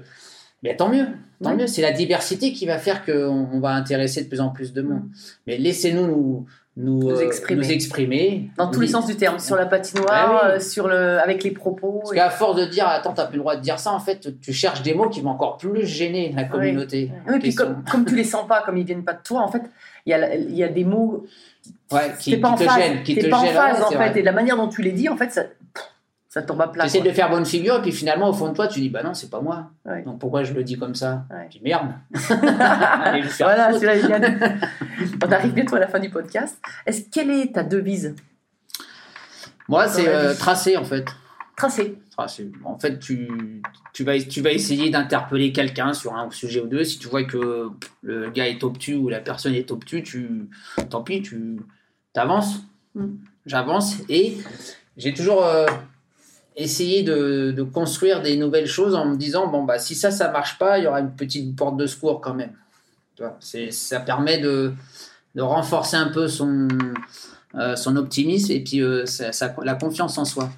mais 0.63 0.75
tant 0.75 0.89
mieux. 0.89 1.07
Tant 1.43 1.55
mieux. 1.55 1.65
C'est 1.67 1.81
la 1.81 1.91
diversité 1.91 2.53
qui 2.53 2.65
va 2.67 2.77
faire 2.77 3.03
qu'on 3.03 3.47
on 3.51 3.59
va 3.59 3.73
intéresser 3.73 4.23
de 4.23 4.29
plus 4.29 4.41
en 4.41 4.49
plus 4.49 4.73
de 4.73 4.81
monde. 4.83 5.03
Mais 5.47 5.57
laissez-nous 5.57 6.05
nous, 6.07 6.45
nous, 6.77 6.99
Nous 7.01 7.09
euh, 7.11 7.19
exprimer. 7.25 7.61
nous 7.61 7.71
exprimer. 7.71 8.49
Dans 8.57 8.71
tous 8.71 8.79
les 8.79 8.87
sens 8.87 9.05
du 9.05 9.15
terme, 9.17 9.39
sur 9.39 9.55
la 9.57 9.65
patinoire, 9.65 10.41
oui. 10.45 10.51
euh, 10.51 10.59
sur 10.59 10.87
le, 10.87 11.19
avec 11.19 11.43
les 11.43 11.51
propos. 11.51 11.99
Parce 11.99 12.13
et- 12.13 12.15
qu'à 12.15 12.29
force 12.29 12.55
de 12.55 12.65
dire, 12.65 12.87
attends, 12.87 13.13
t'as 13.13 13.25
plus 13.25 13.35
le 13.35 13.41
droit 13.41 13.55
de 13.57 13.61
dire 13.61 13.77
ça, 13.77 13.91
en 13.91 13.99
fait, 13.99 14.29
tu 14.41 14.53
cherches 14.53 14.81
des 14.81 14.93
mots 14.93 15.09
qui 15.09 15.19
vont 15.21 15.31
encore 15.31 15.57
plus 15.57 15.85
gêner 15.85 16.31
la 16.35 16.45
communauté. 16.45 17.11
Oui, 17.27 17.39
puis 17.39 17.53
comme, 17.53 17.83
comme 17.91 18.05
tu 18.05 18.15
les 18.15 18.23
sens 18.23 18.47
pas, 18.47 18.61
comme 18.65 18.77
ils 18.77 18.85
viennent 18.85 19.03
pas 19.03 19.13
de 19.13 19.21
toi, 19.23 19.41
en 19.41 19.49
fait, 19.51 19.63
il 20.05 20.15
y 20.15 20.55
y 20.55 20.63
a 20.63 20.67
des 20.69 20.85
mots 20.85 21.25
Ouais, 21.91 22.13
qui, 22.19 22.37
pas 22.37 22.47
en 22.49 22.55
qui 22.55 22.63
te 22.63 22.69
phase, 22.69 22.81
gênent, 22.81 23.03
qui 23.03 23.15
t'es 23.15 23.21
te 23.23 23.27
pas 23.29 23.37
en 23.39 23.45
phase 23.45 23.77
ouais, 23.79 23.83
en 23.85 23.89
fait, 23.89 23.95
vrai. 23.95 24.19
et 24.19 24.23
la 24.23 24.31
manière 24.31 24.55
dont 24.55 24.69
tu 24.69 24.81
les 24.81 24.93
dis, 24.93 25.09
en 25.09 25.17
fait, 25.17 25.29
ça, 25.31 25.43
ça 26.31 26.41
tombe 26.41 26.61
à 26.61 26.69
plat. 26.69 26.87
Quoi. 26.87 27.01
de 27.01 27.11
faire 27.11 27.29
bonne 27.29 27.45
figure, 27.45 27.75
et 27.75 27.81
puis 27.81 27.91
finalement, 27.91 28.29
au 28.29 28.33
fond 28.33 28.47
de 28.47 28.53
toi, 28.53 28.69
tu 28.69 28.79
dis, 28.79 28.89
bah 28.89 29.03
non, 29.03 29.13
c'est 29.13 29.29
pas 29.29 29.41
moi. 29.41 29.69
Ouais. 29.83 30.01
Donc 30.03 30.17
pourquoi 30.19 30.45
je 30.45 30.53
le 30.53 30.63
dis 30.63 30.77
comme 30.77 30.95
ça 30.95 31.25
Ouais. 31.29 31.47
Je 31.51 31.57
dis, 31.57 31.61
merde. 31.61 31.91
Allez, 33.03 33.23
Voilà, 33.39 33.77
c'est 33.77 33.99
Yann. 33.99 34.59
On 35.21 35.31
arrive 35.31 35.53
bientôt 35.53 35.75
à 35.75 35.79
la 35.79 35.87
fin 35.87 35.99
du 35.99 36.09
podcast. 36.09 36.57
Est-ce 36.85 37.09
quelle 37.11 37.31
est 37.31 37.53
ta 37.53 37.63
devise? 37.63 38.15
Moi, 39.67 39.89
c'est 39.89 40.05
la 40.05 40.11
euh, 40.11 40.33
tracer, 40.33 40.77
en 40.77 40.85
fait. 40.85 41.05
Tracer. 41.57 41.97
En 42.63 42.77
fait, 42.77 42.99
tu, 42.99 43.61
tu, 43.93 44.03
vas, 44.05 44.17
tu 44.19 44.41
vas 44.41 44.51
essayer 44.51 44.89
d'interpeller 44.89 45.51
quelqu'un 45.51 45.91
sur 45.91 46.15
un 46.15 46.29
sujet 46.31 46.61
ou 46.61 46.67
deux. 46.67 46.85
Si 46.85 46.97
tu 46.97 47.09
vois 47.09 47.23
que 47.23 47.69
le 48.03 48.29
gars 48.29 48.47
est 48.47 48.63
obtus 48.63 48.95
ou 48.95 49.09
la 49.09 49.19
personne 49.19 49.53
est 49.53 49.69
obtus, 49.71 50.03
tu, 50.03 50.49
tant 50.89 51.03
pis, 51.03 51.21
tu 51.21 51.59
avances. 52.15 52.61
Mm. 52.95 53.15
J'avance 53.45 53.97
et 54.07 54.37
j'ai 54.97 55.13
toujours 55.13 55.43
euh, 55.43 55.65
essayé 56.55 57.03
de, 57.03 57.51
de 57.51 57.63
construire 57.63 58.21
des 58.21 58.35
nouvelles 58.37 58.67
choses 58.67 58.95
en 58.95 59.05
me 59.05 59.15
disant 59.15 59.47
bon, 59.47 59.63
bah, 59.63 59.79
si 59.79 59.95
ça, 59.95 60.11
ça 60.11 60.29
marche 60.31 60.57
pas, 60.57 60.77
il 60.79 60.83
y 60.83 60.87
aura 60.87 60.99
une 60.99 61.11
petite 61.15 61.55
porte 61.55 61.77
de 61.77 61.85
secours 61.87 62.21
quand 62.21 62.33
même. 62.33 62.53
C'est- 63.39 63.71
ça 63.71 63.99
permet 63.99 64.39
de, 64.39 64.73
de 65.35 65.41
renforcer 65.41 65.95
un 65.95 66.07
peu 66.09 66.27
son, 66.27 66.67
euh, 67.55 67.75
son 67.75 67.95
optimisme 67.97 68.51
et 68.51 68.61
puis 68.63 68.81
euh, 68.81 69.05
sa- 69.05 69.31
sa- 69.31 69.55
la 69.63 69.75
confiance 69.75 70.17
en 70.17 70.25
soi. 70.25 70.49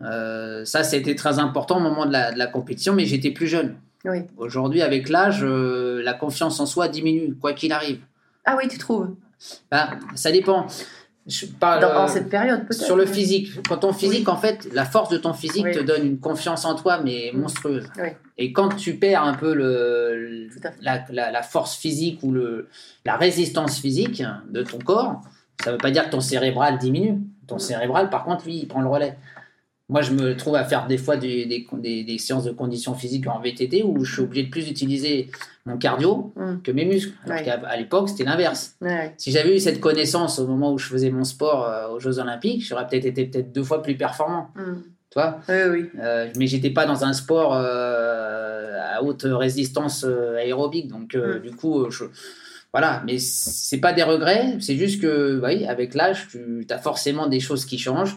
Euh, 0.00 0.64
ça, 0.64 0.84
c'était 0.84 1.14
très 1.14 1.38
important 1.38 1.76
au 1.78 1.80
moment 1.80 2.06
de 2.06 2.12
la, 2.12 2.32
de 2.32 2.38
la 2.38 2.46
compétition, 2.46 2.94
mais 2.94 3.04
j'étais 3.04 3.30
plus 3.30 3.46
jeune. 3.46 3.76
Oui. 4.04 4.18
Aujourd'hui, 4.38 4.80
avec 4.80 5.08
l'âge, 5.08 5.40
euh, 5.42 6.00
la 6.02 6.14
confiance 6.14 6.60
en 6.60 6.66
soi 6.66 6.88
diminue, 6.88 7.34
quoi 7.34 7.52
qu'il 7.52 7.72
arrive. 7.72 8.00
Ah 8.44 8.56
oui, 8.56 8.68
tu 8.68 8.78
trouves 8.78 9.14
Ben, 9.70 9.88
ça 10.14 10.30
dépend. 10.32 10.66
Je 11.28 11.44
parle, 11.46 11.82
Dans, 11.82 12.04
euh, 12.04 12.06
cette 12.08 12.30
période, 12.30 12.66
peut-être 12.66 12.82
sur 12.82 12.96
le 12.96 13.04
physique. 13.04 13.50
Quand 13.68 13.76
ton 13.76 13.92
physique, 13.92 14.28
en 14.30 14.36
fait, 14.38 14.66
la 14.72 14.86
force 14.86 15.10
de 15.10 15.18
ton 15.18 15.34
physique 15.34 15.64
Oui. 15.66 15.72
te 15.74 15.80
donne 15.80 16.06
une 16.06 16.18
confiance 16.18 16.64
en 16.64 16.74
toi, 16.74 17.00
mais 17.04 17.30
monstrueuse. 17.34 17.86
Oui. 17.98 18.08
Et 18.38 18.52
quand 18.52 18.70
tu 18.70 18.94
perds 18.96 19.24
un 19.24 19.34
peu 19.34 19.52
le, 19.52 20.48
la- 20.80 21.30
la 21.30 21.42
force 21.42 21.76
physique 21.76 22.20
ou 22.22 22.32
le, 22.32 22.68
la 23.04 23.16
résistance 23.16 23.78
physique 23.78 24.22
de 24.50 24.62
ton 24.62 24.78
corps, 24.78 25.20
ça 25.62 25.70
ne 25.70 25.72
veut 25.76 25.78
pas 25.78 25.90
dire 25.90 26.06
que 26.06 26.10
ton 26.10 26.20
cérébral 26.20 26.78
diminue. 26.78 27.18
Ton 27.46 27.56
Mm. 27.56 27.60
cérébral, 27.60 28.10
par 28.10 28.24
contre, 28.24 28.44
lui, 28.46 28.56
il 28.60 28.66
prend 28.68 28.80
le 28.80 28.88
relais. 28.88 29.16
Moi, 29.90 30.02
je 30.02 30.12
me 30.12 30.36
trouve 30.36 30.54
à 30.56 30.64
faire 30.64 30.86
des 30.86 30.98
fois 30.98 31.16
des, 31.16 31.46
des, 31.46 31.66
des- 31.78 32.04
des 32.04 32.18
séances 32.18 32.44
de 32.44 32.50
conditions 32.50 32.94
physiques 32.94 33.26
en 33.26 33.40
VTT 33.40 33.82
où 33.82 34.04
je 34.04 34.12
suis 34.12 34.22
obligé 34.22 34.44
de 34.44 34.50
plus 34.50 34.68
utiliser 34.68 35.30
mon 35.64 35.78
cardio 35.78 36.32
Mm. 36.36 36.56
que 36.62 36.70
mes 36.72 36.84
muscles. 36.84 37.12
Alors 37.24 37.38
Ouais. 37.38 37.44
qu'à 37.44 37.54
à 37.66 37.76
l'époque, 37.76 38.10
c'était 38.10 38.24
l'inverse. 38.24 38.76
Ouais. 38.82 39.14
Si 39.16 39.30
j'avais 39.32 39.56
eu 39.56 39.58
cette 39.58 39.80
connaissance 39.80 40.38
au 40.38 40.46
moment 40.46 40.72
où 40.74 40.78
je 40.78 40.86
faisais 40.88 41.10
mon 41.10 41.24
sport 41.24 41.64
euh, 41.66 41.88
aux 41.88 42.00
Jeux 42.00 42.18
Olympiques, 42.18 42.66
j'aurais 42.66 42.86
peut-être 42.86 43.06
été 43.06 43.24
peut-être 43.24 43.50
deux 43.52 43.62
fois 43.62 43.82
plus 43.82 43.96
performant. 43.96 44.48
Mm. 44.56 44.74
Tu 45.10 45.14
vois? 45.18 45.40
Oui, 45.48 45.54
oui. 45.70 45.90
Euh, 46.00 46.28
mais 46.36 46.46
j'étais 46.46 46.68
pas 46.70 46.84
dans 46.84 47.04
un 47.04 47.14
sport 47.14 47.54
euh, 47.54 48.78
à 48.94 49.02
haute 49.02 49.24
résistance 49.24 50.04
aérobique. 50.36 50.88
Donc, 50.88 51.14
euh, 51.14 51.38
Mm. 51.38 51.42
du 51.42 51.50
coup, 51.52 51.90
je. 51.90 52.04
Voilà, 52.74 53.02
mais 53.06 53.16
c'est 53.18 53.78
pas 53.78 53.94
des 53.94 54.02
regrets, 54.02 54.58
c'est 54.60 54.76
juste 54.76 55.00
que, 55.00 55.40
oui, 55.42 55.64
avec 55.64 55.94
l'âge, 55.94 56.28
tu 56.30 56.66
as 56.68 56.76
forcément 56.76 57.26
des 57.26 57.40
choses 57.40 57.64
qui 57.64 57.78
changent. 57.78 58.14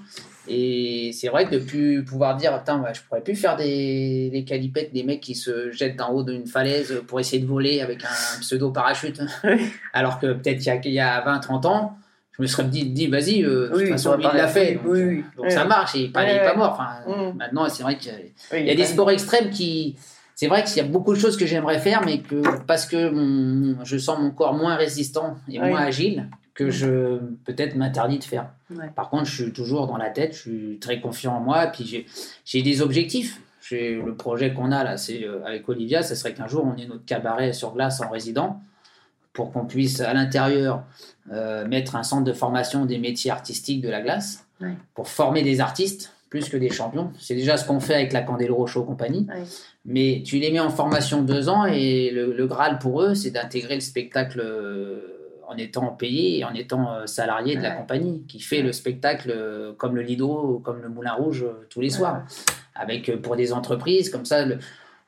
Et 0.48 1.12
c'est 1.14 1.28
vrai 1.28 1.46
que 1.46 1.52
de 1.56 1.60
plus 1.60 2.04
pouvoir 2.04 2.36
dire, 2.36 2.54
attends, 2.54 2.82
ouais, 2.82 2.94
je 2.94 3.02
pourrais 3.04 3.22
plus 3.22 3.36
faire 3.36 3.56
des, 3.56 4.30
des 4.32 4.44
calipettes, 4.44 4.92
des 4.94 5.04
mecs 5.04 5.22
qui 5.22 5.36
se 5.36 5.72
jettent 5.72 5.98
d'en 5.98 6.10
haut 6.12 6.24
d'une 6.24 6.48
falaise 6.48 7.02
pour 7.08 7.20
essayer 7.20 7.42
de 7.42 7.48
voler 7.48 7.82
avec 7.82 8.04
un 8.04 8.40
pseudo 8.42 8.72
parachute. 8.72 9.22
Alors 9.94 10.20
que 10.20 10.34
peut-être 10.34 10.66
il 10.86 10.92
y 10.94 11.00
a, 11.00 11.16
a 11.16 11.22
20, 11.24 11.40
30 11.40 11.66
ans, 11.68 11.98
je 12.32 12.42
me 12.42 12.48
serais 12.48 12.64
dit, 12.64 12.86
dit 12.86 13.08
vas-y, 13.08 13.44
euh, 13.44 13.70
de 13.70 13.74
Oui, 13.76 13.80
toute 13.84 13.92
façon, 13.92 14.18
il 14.18 14.24
l'a 14.24 14.48
fait. 14.48 14.74
Donc, 14.76 14.84
oui, 14.88 15.04
oui. 15.04 15.24
donc 15.38 15.46
Oui, 15.46 15.52
ça 15.52 15.66
marche, 15.66 15.92
il 15.96 16.04
n'est 16.06 16.10
pas, 16.10 16.56
mort. 16.56 16.74
Enfin, 16.74 16.92
Mm. 17.32 17.38
Maintenant, 17.38 17.70
c'est 17.70 17.84
vrai 17.84 17.98
qu'il 17.98 18.12
y 18.12 18.70
a- 18.70 18.74
y 18.74 18.76
des 18.76 18.86
sports 18.86 19.12
extrêmes 19.12 19.50
qui. 19.52 19.96
C'est 20.42 20.48
vrai 20.48 20.64
qu'il 20.64 20.78
y 20.78 20.80
a 20.80 20.86
beaucoup 20.86 21.14
de 21.14 21.20
choses 21.20 21.38
que 21.38 21.46
j'aimerais 21.46 21.78
faire, 21.78 22.04
mais 22.04 22.22
que 22.22 22.42
parce 22.66 22.88
que 22.88 23.12
mon- 23.12 23.86
je 23.86 23.96
sens 24.00 24.18
mon 24.18 24.32
corps 24.32 24.56
moins 24.56 24.74
résistant 24.74 25.38
et 25.48 25.62
Oui. 25.62 25.70
moins 25.70 25.82
agile, 25.82 26.30
que 26.56 26.72
je 26.72 27.20
peut-être 27.46 27.76
m'interdis 27.76 28.18
de 28.18 28.24
faire. 28.24 28.50
Ouais. 28.76 28.90
Par 28.96 29.12
contre, 29.12 29.26
je 29.26 29.44
suis 29.44 29.54
toujours 29.54 29.86
dans 29.86 29.98
la 29.98 30.10
tête, 30.10 30.34
je 30.34 30.40
suis 30.40 30.80
très 30.82 31.00
confiant 31.00 31.36
en 31.36 31.42
moi, 31.42 31.66
et 31.66 31.72
puis 31.72 31.86
j'ai- 32.44 32.62
des 32.64 32.82
objectifs. 32.82 33.40
Le 33.70 34.16
projet 34.16 34.52
qu'on 34.52 34.72
a 34.72 34.84
là, 34.84 34.98
c'est 34.98 35.24
euh, 35.24 35.46
avec 35.46 35.70
Olivia, 35.70 36.02
ce 36.02 36.16
serait 36.16 36.34
qu'un 36.34 36.48
jour 36.48 36.66
on 36.66 36.76
ait 36.76 36.88
notre 36.88 37.06
cabaret 37.06 37.54
sur 37.54 37.74
glace 37.76 38.02
en 38.02 38.10
résident, 38.10 38.60
pour 39.34 39.52
qu'on 39.52 39.66
puisse 39.68 40.02
à 40.02 40.12
l'intérieur 40.16 40.82
euh, 41.32 41.68
mettre 41.68 41.96
un 41.96 42.02
centre 42.04 42.24
de 42.24 42.34
formation 42.34 42.86
des 42.88 42.98
métiers 42.98 43.30
artistiques 43.30 43.82
de 43.82 43.90
la 43.90 44.02
glace, 44.02 44.44
Ouais. 44.60 44.74
pour 44.96 45.08
former 45.08 45.44
des 45.44 45.62
artistes 45.62 46.12
plus 46.32 46.50
que 46.50 46.58
des 46.58 46.70
champions. 46.72 47.12
C'est 47.20 47.36
déjà 47.36 47.58
ce 47.58 47.68
qu'on 47.68 47.80
fait 47.80 47.94
avec 47.94 48.14
la 48.14 48.22
Candelo 48.22 48.56
Rochaud 48.56 48.84
compagnie. 48.84 49.28
Mais 49.86 50.24
tu 50.26 50.38
les 50.40 50.50
mets 50.52 50.60
en 50.62 50.70
formation 50.72 51.22
deux 51.22 51.50
ans 51.50 51.66
et 51.66 52.10
le, 52.10 52.34
le 52.34 52.48
Graal 52.48 52.80
pour 52.80 53.04
eux, 53.04 53.14
c'est 53.14 53.32
d'intégrer 53.32 53.76
le 53.76 53.82
spectacle 53.82 54.40
euh, 54.44 55.42
en 55.48 55.58
étant 55.58 55.88
payé 55.88 56.40
et 56.40 56.46
en 56.46 56.54
étant 56.54 56.94
euh, 56.94 57.06
salarié 57.06 57.58
de 57.58 57.62
la 57.62 57.72
compagnie, 57.72 58.24
qui 58.30 58.40
fait 58.40 58.62
le 58.62 58.72
spectacle 58.72 59.30
euh, 59.36 59.74
comme 59.74 59.96
le 59.98 60.02
Lido 60.02 60.62
comme 60.64 60.82
le 60.82 60.88
Moulin 60.90 61.14
Rouge 61.14 61.46
tous 61.70 61.82
les 61.82 61.90
soirs. 61.90 62.24
Avec 62.76 63.14
pour 63.22 63.36
des 63.36 63.52
entreprises 63.52 64.10
comme 64.10 64.26
ça. 64.26 64.46
le- 64.46 64.58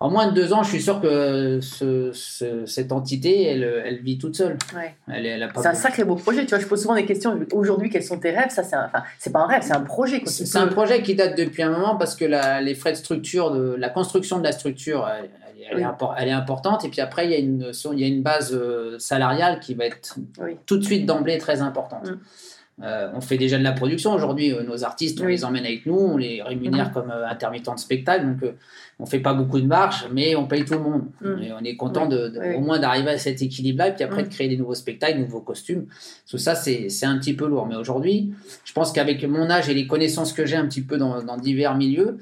En 0.04 0.10
moins 0.12 0.28
de 0.28 0.34
deux 0.34 0.51
ans, 0.51 0.64
je 0.64 0.70
suis 0.70 0.82
sûr 0.82 0.99
que 0.99 1.60
ce- 1.62 2.12
ce- 2.12 2.66
cette 2.66 2.91
entité, 2.91 3.45
elle, 3.45 3.64
elle 3.86 3.99
vit 4.01 4.18
toute 4.18 4.36
seule. 4.36 4.58
Ouais. 4.76 4.93
Elle, 5.10 5.26
elle 5.26 5.41
a 5.43 5.47
pas 5.47 5.62
C'est 5.62 5.70
un 5.70 5.74
sacré 5.74 6.04
beau 6.04 6.16
projet. 6.16 6.41
Tu 6.45 6.49
vois, 6.49 6.60
je 6.60 6.68
pose 6.68 6.82
souvent 6.82 6.95
des 6.95 7.06
questions. 7.06 7.39
Aujourd'hui, 7.54 7.89
quels 7.89 8.04
sont 8.04 8.20
tes 8.20 8.32
rêves? 8.32 8.49
Ça, 8.49 8.64
c'est 8.64 8.76
un... 8.76 8.86
enfin, 8.88 9.04
c'est 9.18 9.32
pas 9.32 9.39
un 9.39 9.47
rêve, 9.47 9.62
c'est 9.64 9.74
un 9.76 9.80
projet. 9.80 10.22
C'est 10.26 10.58
un 10.58 10.68
projet 10.68 11.01
qui 11.01 11.16
date 11.16 11.38
depuis 11.38 11.64
un 11.64 11.70
moment 11.72 11.95
parce 11.95 12.16
que 12.16 12.26
la- 12.26 12.60
les 12.62 12.76
frais 12.76 12.91
de 12.91 12.97
structure, 12.97 13.51
de, 13.51 13.76
la 13.80 13.88
construction 13.89 14.39
de 14.39 14.43
la 14.43 14.51
structure, 14.51 15.08
elle, 15.10 15.30
elle- 15.56 15.68
elle 15.72 15.78
Oui. 15.78 15.82
est, 15.84 15.86
impor- 15.86 16.14
elle 16.18 16.28
est 16.28 16.32
importante. 16.34 16.84
Et 16.84 16.89
puis 16.89 16.99
après, 16.99 17.24
il 17.26 17.32
y 17.32 17.36
a 17.36 17.39
une, 17.39 17.72
il 17.93 17.99
y 17.99 18.04
a 18.04 18.08
une 18.08 18.24
base 18.24 18.54
euh, 18.54 18.99
salariale 18.99 19.62
qui 19.62 19.74
va 19.74 19.86
être 19.86 20.16
Oui. 20.41 20.58
tout 20.66 20.76
de 20.78 20.84
suite 20.84 21.06
d'emblée 21.06 21.38
très 21.38 21.62
importante. 21.62 22.10
Mm. 22.12 22.20
Euh, 22.82 23.09
on 23.13 23.21
fait 23.21 23.38
déjà 23.38 23.59
de 23.59 23.63
la 23.63 23.71
production 23.71 24.13
aujourd'hui. 24.13 24.51
euh, 24.51 24.63
nos 24.63 24.84
artistes, 24.84 25.21
on 25.21 25.28
les 25.28 25.45
emmène 25.45 25.63
avec 25.65 25.86
nous, 25.86 25.93
on 25.95 26.17
les 26.17 26.41
rémunère 26.41 26.88
Mhm. 26.88 26.93
comme 26.93 27.11
euh, 27.11 27.28
intermittents 27.28 27.76
de 27.76 27.80
spectacle. 27.80 28.26
Donc, 28.26 28.41
euh, 28.43 28.53
on 28.99 29.05
fait 29.05 29.19
pas 29.19 29.36
beaucoup 29.36 29.61
de 29.61 29.67
marge, 29.67 30.07
mais 30.11 30.36
on 30.36 30.47
paye 30.47 30.65
tout 30.65 30.74
le 30.74 30.80
monde. 30.80 31.03
Mm. 31.21 31.43
Et 31.43 31.53
on 31.53 31.63
est 31.63 31.76
content 31.76 32.03
Oui. 32.07 32.09
de, 32.17 32.28
de- 32.30 32.39
Oui. 32.39 32.55
au 32.55 32.61
moins 32.61 32.80
d'arriver 32.80 33.11
à 33.11 33.17
cet 33.19 33.43
équilibre-là. 33.43 33.89
Et 33.89 33.93
puis 33.93 34.03
après, 34.03 34.24
Mm. 34.24 34.28
de 34.28 34.34
créer 34.34 34.47
des 34.47 34.57
nouveaux 34.57 34.74
spectacles, 34.74 35.19
nouveaux 35.19 35.41
costumes. 35.41 35.86
Tout 36.28 36.39
ça, 36.39 36.55
c'est 36.55 36.88
un 37.03 37.17
petit 37.19 37.36
peu 37.36 37.45
lourd. 37.47 37.67
Mais 37.67 37.76
aujourd'hui, 37.76 38.34
je 38.65 38.74
pense 38.74 38.91
qu'avec 38.91 39.24
mon 39.24 39.51
âge 39.51 39.69
et 39.69 39.76
les 39.76 39.86
connaissances 39.86 40.34
que 40.34 40.45
j'ai 40.47 40.55
un 40.55 40.65
petit 40.65 40.82
peu 40.82 40.97
dans, 40.97 41.21
dans 41.21 41.38
divers 41.38 41.76
milieux, 41.76 42.17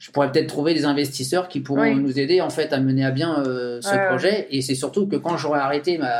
je 0.00 0.10
pourrais 0.10 0.30
peut-être 0.32 0.48
trouver 0.48 0.74
des 0.74 0.84
investisseurs 0.86 1.46
qui 1.48 1.60
pourront 1.60 1.82
Oui. 1.82 1.94
nous 1.94 2.18
aider 2.18 2.40
en 2.40 2.50
fait 2.50 2.72
à 2.72 2.80
mener 2.80 3.04
à 3.04 3.12
bien 3.12 3.42
euh, 3.46 3.80
ce 3.80 4.08
projet. 4.08 4.48
Et 4.50 4.60
c'est 4.60 4.74
surtout 4.74 5.06
que 5.06 5.16
quand 5.16 5.36
j'aurai 5.36 5.60
arrêté 5.60 5.98
ma, 5.98 6.10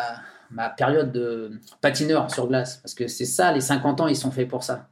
ma 0.54 0.68
période 0.70 1.12
de 1.12 1.50
patineur 1.80 2.30
sur 2.30 2.46
glace, 2.48 2.78
parce 2.82 2.94
que 2.94 3.08
c'est 3.08 3.24
ça, 3.24 3.52
les 3.52 3.60
50 3.60 4.00
ans, 4.00 4.06
ils 4.06 4.16
sont 4.16 4.30
faits 4.30 4.48
pour 4.48 4.62
ça. 4.64 4.86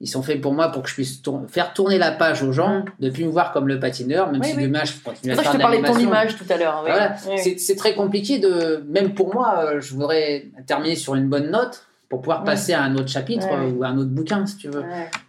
Ils 0.00 0.06
sont 0.06 0.22
faits 0.22 0.40
pour 0.40 0.54
moi 0.54 0.68
pour 0.70 0.82
que 0.82 0.88
je 0.88 0.94
puisse 0.94 1.20
faire 1.48 1.72
tourner 1.72 1.98
la 1.98 2.12
page 2.12 2.44
aux 2.44 2.52
gens, 2.52 2.80
Mm. 2.80 2.84
de 3.00 3.10
plus 3.10 3.24
me 3.24 3.30
voir 3.30 3.52
comme 3.52 3.66
le 3.66 3.80
patineur, 3.80 4.30
même 4.30 4.40
Oui, 4.40 4.46
si 4.50 4.56
oui. 4.56 4.62
demain 4.62 4.84
je 4.84 4.92
continue 5.04 5.32
à 5.32 5.34
faire 5.34 5.42
que 5.44 5.48
je 5.48 5.52
de 5.54 5.58
te 5.58 5.62
parlais 5.62 5.78
de 5.78 5.82
ton 5.86 5.92
l'animation. 5.94 6.08
image 6.22 6.36
tout 6.36 6.52
à 6.52 6.56
l'heure. 6.56 6.82
Voilà, 6.86 7.16
c'est 7.56 7.74
très 7.76 7.94
compliqué 7.96 8.38
de, 8.38 8.84
même 8.88 9.14
pour 9.14 9.34
moi, 9.34 9.64
euh, 9.64 9.80
je 9.80 9.92
voudrais 9.94 10.46
terminer 10.66 10.94
sur 10.94 11.16
une 11.16 11.28
bonne 11.28 11.50
note 11.50 11.82
pour 12.08 12.20
pouvoir 12.20 12.40
Ouais. 12.40 12.46
passer 12.46 12.72
à 12.74 12.82
un 12.84 12.94
autre 12.94 13.08
chapitre 13.08 13.48
ou 13.74 13.82
à 13.82 13.88
un 13.88 13.98
autre 13.98 14.10
bouquin, 14.10 14.46
si 14.46 14.56
tu 14.56 14.68
veux. 14.68 14.84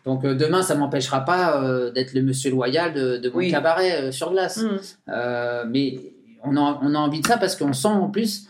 Donc 0.06 0.24
euh, 0.24 0.36
demain, 0.36 0.62
ça 0.62 0.76
m'empêchera 0.76 1.26
pas 1.26 1.62
euh, 1.64 1.90
d'être 1.92 2.14
le 2.14 2.22
monsieur 2.22 2.52
loyal 2.52 2.94
de, 2.94 3.18
de 3.18 3.30
mon 3.32 3.50
cabaret 3.50 3.92
euh, 4.04 4.12
sur 4.12 4.32
glace. 4.32 4.58
Mm. 4.62 4.68
Euh, 5.10 5.64
mais 5.68 6.00
on 6.44 6.56
a, 6.56 6.80
on 6.84 6.94
a 6.94 6.98
envie 7.00 7.22
de 7.22 7.28
ça 7.28 7.38
parce 7.38 7.56
qu'on 7.56 7.74
sent 7.74 7.88
en 7.88 8.08
plus 8.10 8.46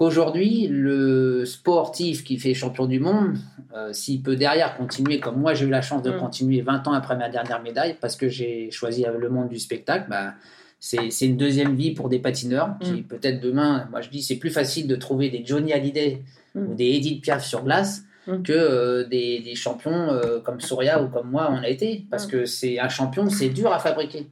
qu'aujourd'hui, 0.00 0.66
le 0.66 1.44
sportif 1.44 2.24
qui 2.24 2.38
fait 2.38 2.54
champion 2.54 2.86
du 2.86 2.98
monde, 3.00 3.36
euh, 3.76 3.92
s'il 3.92 4.22
peut 4.22 4.34
derrière 4.34 4.74
continuer, 4.78 5.20
comme 5.20 5.38
moi 5.38 5.52
j'ai 5.52 5.66
eu 5.66 5.70
la 5.70 5.82
chance 5.82 6.02
de 6.02 6.10
Mm. 6.10 6.18
continuer 6.18 6.60
20 6.62 6.88
ans 6.88 6.92
après 6.94 7.16
ma 7.18 7.28
dernière 7.28 7.62
médaille, 7.62 7.96
parce 8.00 8.16
que 8.16 8.28
j'ai 8.30 8.70
choisi 8.70 9.04
le 9.18 9.28
monde 9.28 9.50
du 9.50 9.58
spectacle, 9.58 10.06
bah, 10.08 10.32
c'est 10.78 11.10
une 11.20 11.36
deuxième 11.36 11.74
vie 11.76 11.90
pour 11.92 12.08
des 12.08 12.18
patineurs 12.18 12.76
qui 12.80 12.92
Mm. 12.92 13.02
peut-être 13.02 13.40
demain, 13.42 13.86
moi 13.90 14.00
je 14.00 14.08
dis 14.08 14.22
c'est 14.22 14.36
plus 14.36 14.48
facile 14.48 14.86
de 14.88 14.96
trouver 14.96 15.28
des 15.28 15.42
Johnny 15.44 15.74
Hallyday 15.74 16.22
Mm. 16.54 16.66
ou 16.70 16.74
des 16.74 16.86
Edith 16.96 17.22
Piaf 17.22 17.44
sur 17.44 17.62
glace 17.62 18.02
que 18.44 18.52
euh, 18.52 19.04
des, 19.06 19.40
des 19.40 19.54
champions 19.54 20.10
euh, 20.12 20.40
comme 20.40 20.60
Souria 20.60 21.02
ou 21.02 21.08
comme 21.08 21.30
moi 21.30 21.50
on 21.52 21.62
a 21.62 21.68
été, 21.68 22.06
parce 22.10 22.26
que 22.26 22.46
c'est 22.46 22.78
un 22.78 22.88
champion, 22.88 23.28
c'est 23.28 23.50
dur 23.50 23.70
à 23.70 23.78
fabriquer 23.78 24.28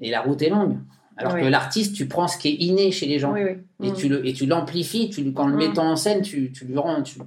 et 0.00 0.10
la 0.10 0.20
route 0.22 0.42
est 0.42 0.48
longue. 0.50 0.78
Alors 1.18 1.34
Oui. 1.34 1.40
que 1.42 1.46
l'artiste, 1.46 1.94
tu 1.94 2.06
prends 2.06 2.28
ce 2.28 2.36
qui 2.38 2.48
est 2.48 2.56
inné 2.64 2.90
chez 2.92 3.06
les 3.06 3.18
gens 3.18 3.32
Oui, 3.32 3.40
oui. 3.80 3.88
et 3.88 3.92
tu 3.92 4.08
le 4.08 4.26
et 4.26 4.32
tu 4.34 4.46
l'amplifies 4.46 5.08
tu 5.10 5.32
quand 5.32 5.46
le 5.46 5.54
Mm. 5.54 5.58
mettant 5.58 5.90
en 5.90 5.96
scène 5.96 6.20
tu, 6.22 6.52
tu 6.52 6.64
lui 6.66 6.76
rends 6.78 7.02
tu, 7.02 7.18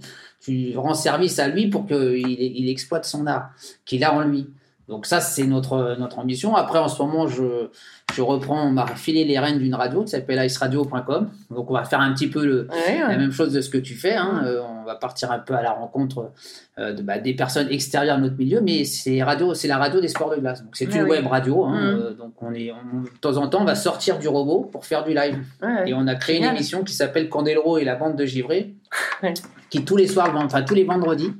tu 0.41 0.77
rends 0.77 0.93
service 0.93 1.39
à 1.39 1.47
lui 1.47 1.67
pour 1.67 1.87
qu'il 1.87 1.97
il 2.27 2.69
exploite 2.69 3.05
son 3.05 3.25
art 3.27 3.49
qu'il 3.85 4.03
a 4.03 4.13
en 4.13 4.21
lui 4.21 4.47
donc 4.87 5.05
ça 5.05 5.19
c'est 5.21 5.45
notre 5.45 5.95
notre 5.99 6.19
ambition 6.19 6.55
après 6.55 6.79
en 6.79 6.87
ce 6.87 7.01
moment 7.01 7.27
je 7.27 7.69
je 8.15 8.21
reprends 8.23 8.67
on 8.67 8.71
m'a 8.71 8.87
filé 8.95 9.23
les 9.25 9.37
rênes 9.39 9.59
d'une 9.59 9.75
radio 9.75 10.03
qui 10.03 10.09
s'appelle 10.09 10.43
iceradio.com 10.45 11.29
donc 11.51 11.69
on 11.69 11.73
va 11.73 11.83
faire 11.83 11.99
un 12.01 12.13
petit 12.13 12.27
peu 12.27 12.45
le 12.45 12.67
Ouais, 12.71 12.99
la 12.99 13.17
même 13.17 13.31
chose 13.31 13.53
de 13.53 13.61
ce 13.61 13.69
que 13.69 13.77
tu 13.77 13.95
fais. 13.95 14.15
hein. 14.15 14.41
Mm. 14.43 14.45
Euh, 14.47 14.61
va 14.89 14.95
partir 14.95 15.31
un 15.31 15.39
peu 15.39 15.53
à 15.55 15.61
la 15.61 15.71
rencontre 15.71 16.31
euh, 16.77 16.93
de, 16.93 17.01
bah, 17.01 17.17
des 17.19 17.33
personnes 17.33 17.67
extérieures 17.69 18.15
à 18.15 18.19
notre 18.19 18.35
milieu, 18.37 18.61
mais 18.61 18.83
c'est 18.85 19.21
radio, 19.23 19.53
c'est 19.53 19.67
la 19.67 19.77
radio 19.77 20.01
des 20.01 20.07
sports 20.07 20.29
de 20.31 20.37
glace. 20.37 20.63
Donc 20.63 20.75
c'est 20.75 20.87
Ah 20.91 20.97
une 20.97 21.03
oui. 21.03 21.09
web 21.11 21.27
radio. 21.27 21.65
hein. 21.65 21.73
Mm. 21.79 21.85
Euh, 21.99 22.13
donc 22.13 22.33
on 22.41 22.53
est, 22.53 22.71
on- 22.71 23.01
de 23.03 23.09
temps 23.21 23.37
en 23.37 23.47
temps, 23.47 23.61
on 23.61 23.65
va 23.65 23.75
sortir 23.75 24.19
du 24.19 24.27
robot 24.27 24.69
pour 24.71 24.85
faire 24.85 25.03
du 25.03 25.13
live. 25.13 25.37
Ouais. 25.61 25.89
Et 25.89 25.93
on 25.93 26.05
a 26.07 26.15
créé 26.15 26.35
Génial. 26.37 26.51
une 26.51 26.57
émission 26.57 26.83
qui 26.83 26.93
s'appelle 26.93 27.29
Candelro 27.29 27.77
et 27.77 27.83
la 27.83 27.95
bande 27.95 28.15
de 28.15 28.25
givré, 28.25 28.73
Ouais. 29.23 29.33
qui 29.69 29.85
tous 29.85 29.95
les 29.97 30.07
soirs, 30.07 30.31
enfin 30.35 30.61
tous 30.63 30.75
les 30.75 30.83
vendredis, 30.83 31.31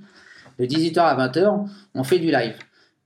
de 0.60 0.66
18h 0.66 1.00
à 1.00 1.16
20h, 1.28 1.68
on 1.96 2.04
fait 2.04 2.20
du 2.20 2.32
live. 2.32 2.54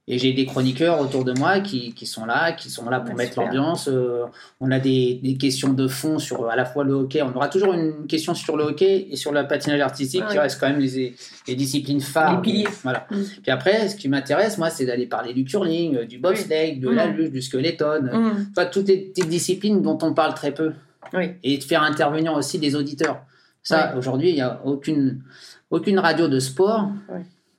Et 0.06 0.20
j'ai 0.20 0.34
des 0.34 0.46
chroniqueurs 0.46 1.00
autour 1.00 1.24
de 1.24 1.32
moi 1.40 1.62
qui, 1.62 1.94
qui 1.94 2.06
sont 2.06 2.26
là, 2.26 2.52
qui 2.52 2.70
sont 2.70 2.90
là 2.90 3.00
pour 3.00 3.16
Ouais, 3.16 3.24
mettre 3.24 3.40
l'ambiance. 3.40 3.88
Euh, 3.88 4.26
on 4.60 4.70
a 4.70 4.78
des, 4.78 5.18
des 5.24 5.38
questions 5.38 5.72
de 5.72 5.88
fond 5.88 6.20
sur 6.20 6.50
à 6.50 6.58
la 6.58 6.66
fois 6.66 6.84
le 6.84 6.92
hockey. 6.92 7.22
On 7.22 7.34
aura 7.34 7.48
toujours 7.48 7.72
une 7.74 8.06
question 8.06 8.34
sur 8.34 8.58
le 8.58 8.66
hockey 8.66 9.08
et 9.12 9.16
sur 9.16 9.32
le 9.32 9.48
patinage 9.48 9.80
artistique 9.80 10.26
qui 10.30 10.38
restent 10.38 10.60
quand 10.60 10.68
même 10.70 10.82
les, 10.82 11.16
les 11.48 11.56
disciplines 11.56 12.02
phares. 12.02 12.36
Les 12.36 12.42
piliers. 12.42 12.68
Voilà. 12.84 13.08
Mm. 13.10 13.16
Puis 13.44 13.52
après, 13.52 13.88
ce 13.88 13.96
qui 13.96 14.10
m'intéresse, 14.10 14.58
moi, 14.58 14.70
c'est 14.70 14.86
d'aller 14.86 15.06
parler 15.08 15.34
du 15.34 15.46
curling, 15.46 15.96
euh, 15.96 16.06
du 16.06 16.18
bobsleigh, 16.20 16.76
de 16.82 16.90
Mm. 16.90 16.96
la 16.96 17.06
luge, 17.08 17.32
du 17.32 17.42
skeleton. 17.42 18.02
Mm. 18.04 18.48
Enfin, 18.52 18.66
toutes 18.66 18.90
les 18.90 18.98
petites 18.98 19.30
disciplines 19.30 19.82
dont 19.82 19.98
on 20.02 20.14
parle 20.14 20.34
très 20.34 20.54
peu 20.54 20.74
Oui. 21.14 21.32
et 21.44 21.58
de 21.58 21.64
faire 21.64 21.82
intervenir 21.82 22.34
aussi 22.34 22.60
des 22.60 22.76
auditeurs. 22.76 23.22
Ça, 23.66 23.96
aujourd'hui, 23.98 24.32
il 24.32 24.36
n'y 24.36 24.42
a 24.42 24.60
aucune, 24.66 25.22
aucune 25.72 25.98
radio 25.98 26.28
de 26.28 26.40
sport. 26.42 26.90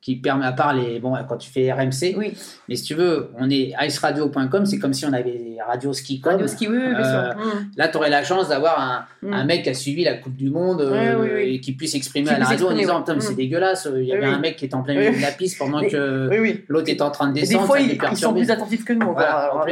Qui 0.05 0.17
permet, 0.17 0.45
à 0.45 0.53
part 0.53 0.75
les, 0.75 1.01
bon, 1.01 1.15
quand 1.27 1.39
tu 1.39 1.51
fais 1.51 1.73
RMC, 1.73 2.15
Oui. 2.19 2.35
mais 2.69 2.77
si 2.77 2.83
tu 2.85 2.95
veux, 2.95 3.31
on 3.39 3.49
est 3.49 3.73
iceradio.com, 3.81 4.67
c'est 4.67 4.79
comme 4.79 4.93
si 4.93 5.07
on 5.07 5.13
avait 5.15 5.57
Radio 5.67 5.95
Ski 5.95 6.21
Com. 6.21 6.33
Radio 6.33 6.47
ski, 6.47 6.69
oui, 6.69 6.77
oui, 6.77 6.91
bien 6.91 6.99
Euh, 6.99 7.33
sûr. 7.33 7.41
Mm. 7.41 7.71
Là, 7.79 7.89
tu 7.89 7.97
aurais 7.97 8.11
la 8.11 8.23
chance 8.23 8.51
d'avoir 8.51 8.79
un, 8.79 9.07
Mm. 9.27 9.33
un 9.33 9.45
mec 9.47 9.63
qui 9.63 9.71
a 9.71 9.75
suivi 9.75 10.05
la 10.05 10.15
Coupe 10.19 10.37
du 10.37 10.51
Monde 10.51 10.83
euh, 10.83 10.91
Ouais, 10.93 11.15
oui, 11.23 11.29
oui. 11.37 11.55
et 11.55 11.61
qui 11.61 11.73
puisse 11.73 11.95
exprimer 11.95 12.29
Qui 12.29 12.35
à 12.35 12.39
la 12.39 12.45
radio 12.45 12.69
en 12.69 12.75
disant 12.75 13.03
mais 13.09 13.21
c'est 13.21 13.35
dégueulasse, 13.35 13.89
il 13.97 14.05
y 14.05 14.13
avait 14.13 14.27
un 14.27 14.39
mec 14.41 14.57
qui 14.57 14.67
est 14.67 14.75
en 14.75 14.83
plein 14.83 14.95
milieu 14.95 15.17
de 15.17 15.23
la 15.23 15.31
piste 15.33 15.57
pendant 15.59 15.81
que 15.81 16.29
l'autre 16.69 16.91
est 16.91 17.01
en 17.01 17.11
train 17.11 17.29
de 17.29 17.39
Et 17.39 17.41
des 17.41 17.47
descendre. 17.47 17.67
fois, 17.67 17.81
ils, 17.81 17.99
sont 18.19 18.35
plus 18.35 18.51
attentifs 18.51 18.85
que 18.85 18.93
nous. 18.93 19.11
Voilà, 19.13 19.31
Alors. 19.53 19.67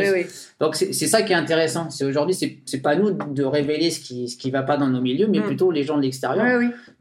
Donc 0.60 0.76
c'est 0.76 0.92
ça 0.92 1.20
qui 1.22 1.32
est 1.34 1.36
intéressant. 1.36 1.90
C'est 1.90 2.04
aujourd'hui, 2.06 2.34
c'est 2.64 2.78
pas 2.82 2.96
nous 2.96 3.10
de 3.10 3.44
révéler 3.44 3.90
ce 3.90 4.00
qui 4.00 4.28
ce 4.30 4.38
qui 4.38 4.50
va 4.50 4.62
pas 4.62 4.78
dans 4.78 4.88
nos 4.88 5.02
milieux, 5.02 5.26
mais 5.28 5.40
Mm. 5.40 5.42
plutôt 5.42 5.70
les 5.70 5.82
gens 5.82 5.98
de 5.98 6.02
l'extérieur. 6.02 6.46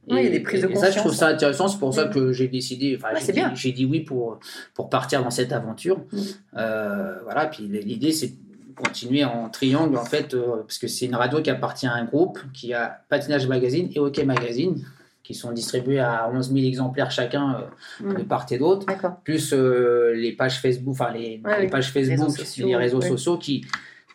Et, 0.08 0.14
Ouais, 0.14 0.22
il 0.22 0.26
y 0.26 0.28
a 0.28 0.32
des 0.32 0.40
prises 0.40 0.62
de 0.64 0.68
et 0.70 0.76
ça, 0.76 0.88
je 0.90 0.98
trouve 0.98 1.12
conscience. 1.12 1.18
ça 1.20 1.28
intéressant. 1.28 1.68
C'est 1.68 1.78
pour 1.80 1.94
ça 1.94 2.06
Mm. 2.06 2.14
que 2.14 2.32
j'ai 2.32 2.48
décidé. 2.48 2.98
Enfin, 2.98 3.14
Ouais, 3.14 3.52
j'ai 3.56 3.72
dit- 3.72 3.86
oui 3.86 4.00
pour 4.02 4.40
pour 4.74 4.90
partir 4.90 5.24
dans 5.24 5.30
cette 5.30 5.52
aventure. 5.52 6.00
Mm. 6.12 6.18
Euh, 6.58 7.16
voilà. 7.24 7.46
Puis 7.48 7.64
l'idée, 7.68 8.12
c'est 8.12 8.28
de 8.30 8.34
continuer 8.76 9.24
en 9.24 9.50
triangle 9.50 9.96
en 9.98 10.06
fait, 10.06 10.34
euh, 10.34 10.58
parce 10.68 10.80
que 10.80 10.88
c'est 10.88 11.06
une 11.06 11.16
radio 11.16 11.42
qui 11.42 11.50
appartient 11.52 11.86
à 11.88 11.94
un 11.94 12.06
groupe 12.06 12.40
qui 12.54 12.74
a 12.74 13.02
Patinage 13.10 13.46
Magazine 13.48 13.90
et 13.94 14.00
Hockey 14.00 14.24
Magazine, 14.26 14.84
qui 15.24 15.36
sont 15.36 15.52
distribués 15.52 16.00
à 16.00 16.28
11 16.34 16.52
000 16.52 16.66
exemplaires 16.66 17.12
chacun 17.12 17.68
euh, 18.02 18.04
Mm. 18.14 18.18
de 18.18 18.24
part 18.24 18.48
et 18.50 18.58
d'autre 18.58 18.88
plus 19.24 19.54
euh, 19.54 20.14
les 20.16 20.32
pages 20.32 20.60
Facebook, 20.60 20.94
enfin 21.00 21.12
les, 21.14 21.40
Ouais, 21.46 21.62
les 21.62 21.68
pages 21.68 21.92
Facebook, 21.92 22.18
Réseaux 22.30 22.30
sociaux, 22.44 22.68
les 22.68 22.76
réseaux 22.76 23.02
sociaux 23.02 23.38
qui, 23.38 23.64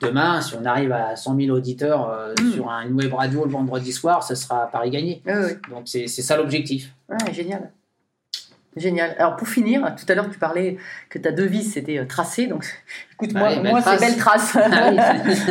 demain, 0.02 0.40
si 0.40 0.54
on 0.54 0.64
arrive 0.64 0.92
à 0.92 1.16
100 1.16 1.36
000 1.40 1.56
auditeurs 1.56 2.08
euh, 2.10 2.34
Mm. 2.40 2.52
sur 2.52 2.70
un- 2.70 2.86
une 2.86 2.94
web 2.94 3.12
radio 3.14 3.44
le 3.44 3.50
vendredi 3.50 3.92
soir, 3.92 4.22
ça 4.22 4.34
sera 4.34 4.66
Paris 4.70 4.90
gagné. 4.90 5.22
Oui, 5.26 5.32
oui. 5.36 5.52
Donc 5.70 5.82
c'est 5.86 6.06
ça 6.08 6.36
l'objectif. 6.36 6.92
Ouais, 7.08 7.32
génial. 7.32 7.70
Génial. 8.76 9.14
Alors 9.18 9.36
pour 9.36 9.48
finir, 9.48 9.94
tout 9.96 10.04
à 10.10 10.14
l'heure 10.14 10.28
tu 10.30 10.38
parlais 10.38 10.76
que 11.08 11.18
ta 11.18 11.32
devise 11.32 11.72
c'était 11.72 11.98
euh, 11.98 12.04
tracé, 12.04 12.46
donc 12.46 12.66
écoute 13.14 13.32
moi, 13.34 13.48
Allez, 13.48 13.70
moi 13.70 13.80
c'est 13.80 13.98
belle 13.98 14.16
trace. 14.18 14.54
Ah 14.56 14.92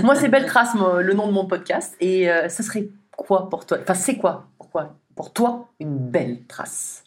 moi 0.03 0.15
c'est 0.15 0.29
belle 0.29 0.45
trace 0.45 0.73
le 0.75 1.13
nom 1.13 1.25
de 1.27 1.31
mon 1.31 1.47
podcast 1.47 1.95
et 1.99 2.29
euh, 2.29 2.49
ça 2.49 2.61
serait 2.61 2.87
quoi 3.11 3.49
pour 3.49 3.65
toi? 3.65 3.79
Enfin 3.81 3.95
c'est 3.95 4.17
quoi? 4.17 4.45
Pourquoi? 4.59 4.95
Pour 5.15 5.33
toi 5.33 5.69
une 5.79 5.97
belle 5.97 6.41
trace? 6.47 7.01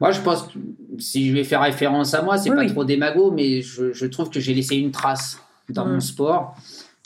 Moi, 0.00 0.12
je 0.12 0.20
pense 0.20 0.44
que 0.44 0.58
si 1.00 1.28
je 1.28 1.34
vais 1.34 1.42
faire 1.42 1.60
référence 1.60 2.14
à 2.14 2.22
moi, 2.22 2.38
c'est 2.38 2.50
Oui, 2.50 2.56
pas 2.56 2.62
oui. 2.62 2.70
trop 2.72 2.84
démago, 2.84 3.32
mais 3.32 3.62
je, 3.62 3.92
je 3.92 4.06
trouve 4.06 4.30
que 4.30 4.38
j'ai 4.38 4.54
laissé 4.54 4.76
une 4.76 4.92
trace 4.92 5.38
dans 5.70 5.86
Mm. 5.86 5.92
mon 5.94 6.00
sport. 6.00 6.54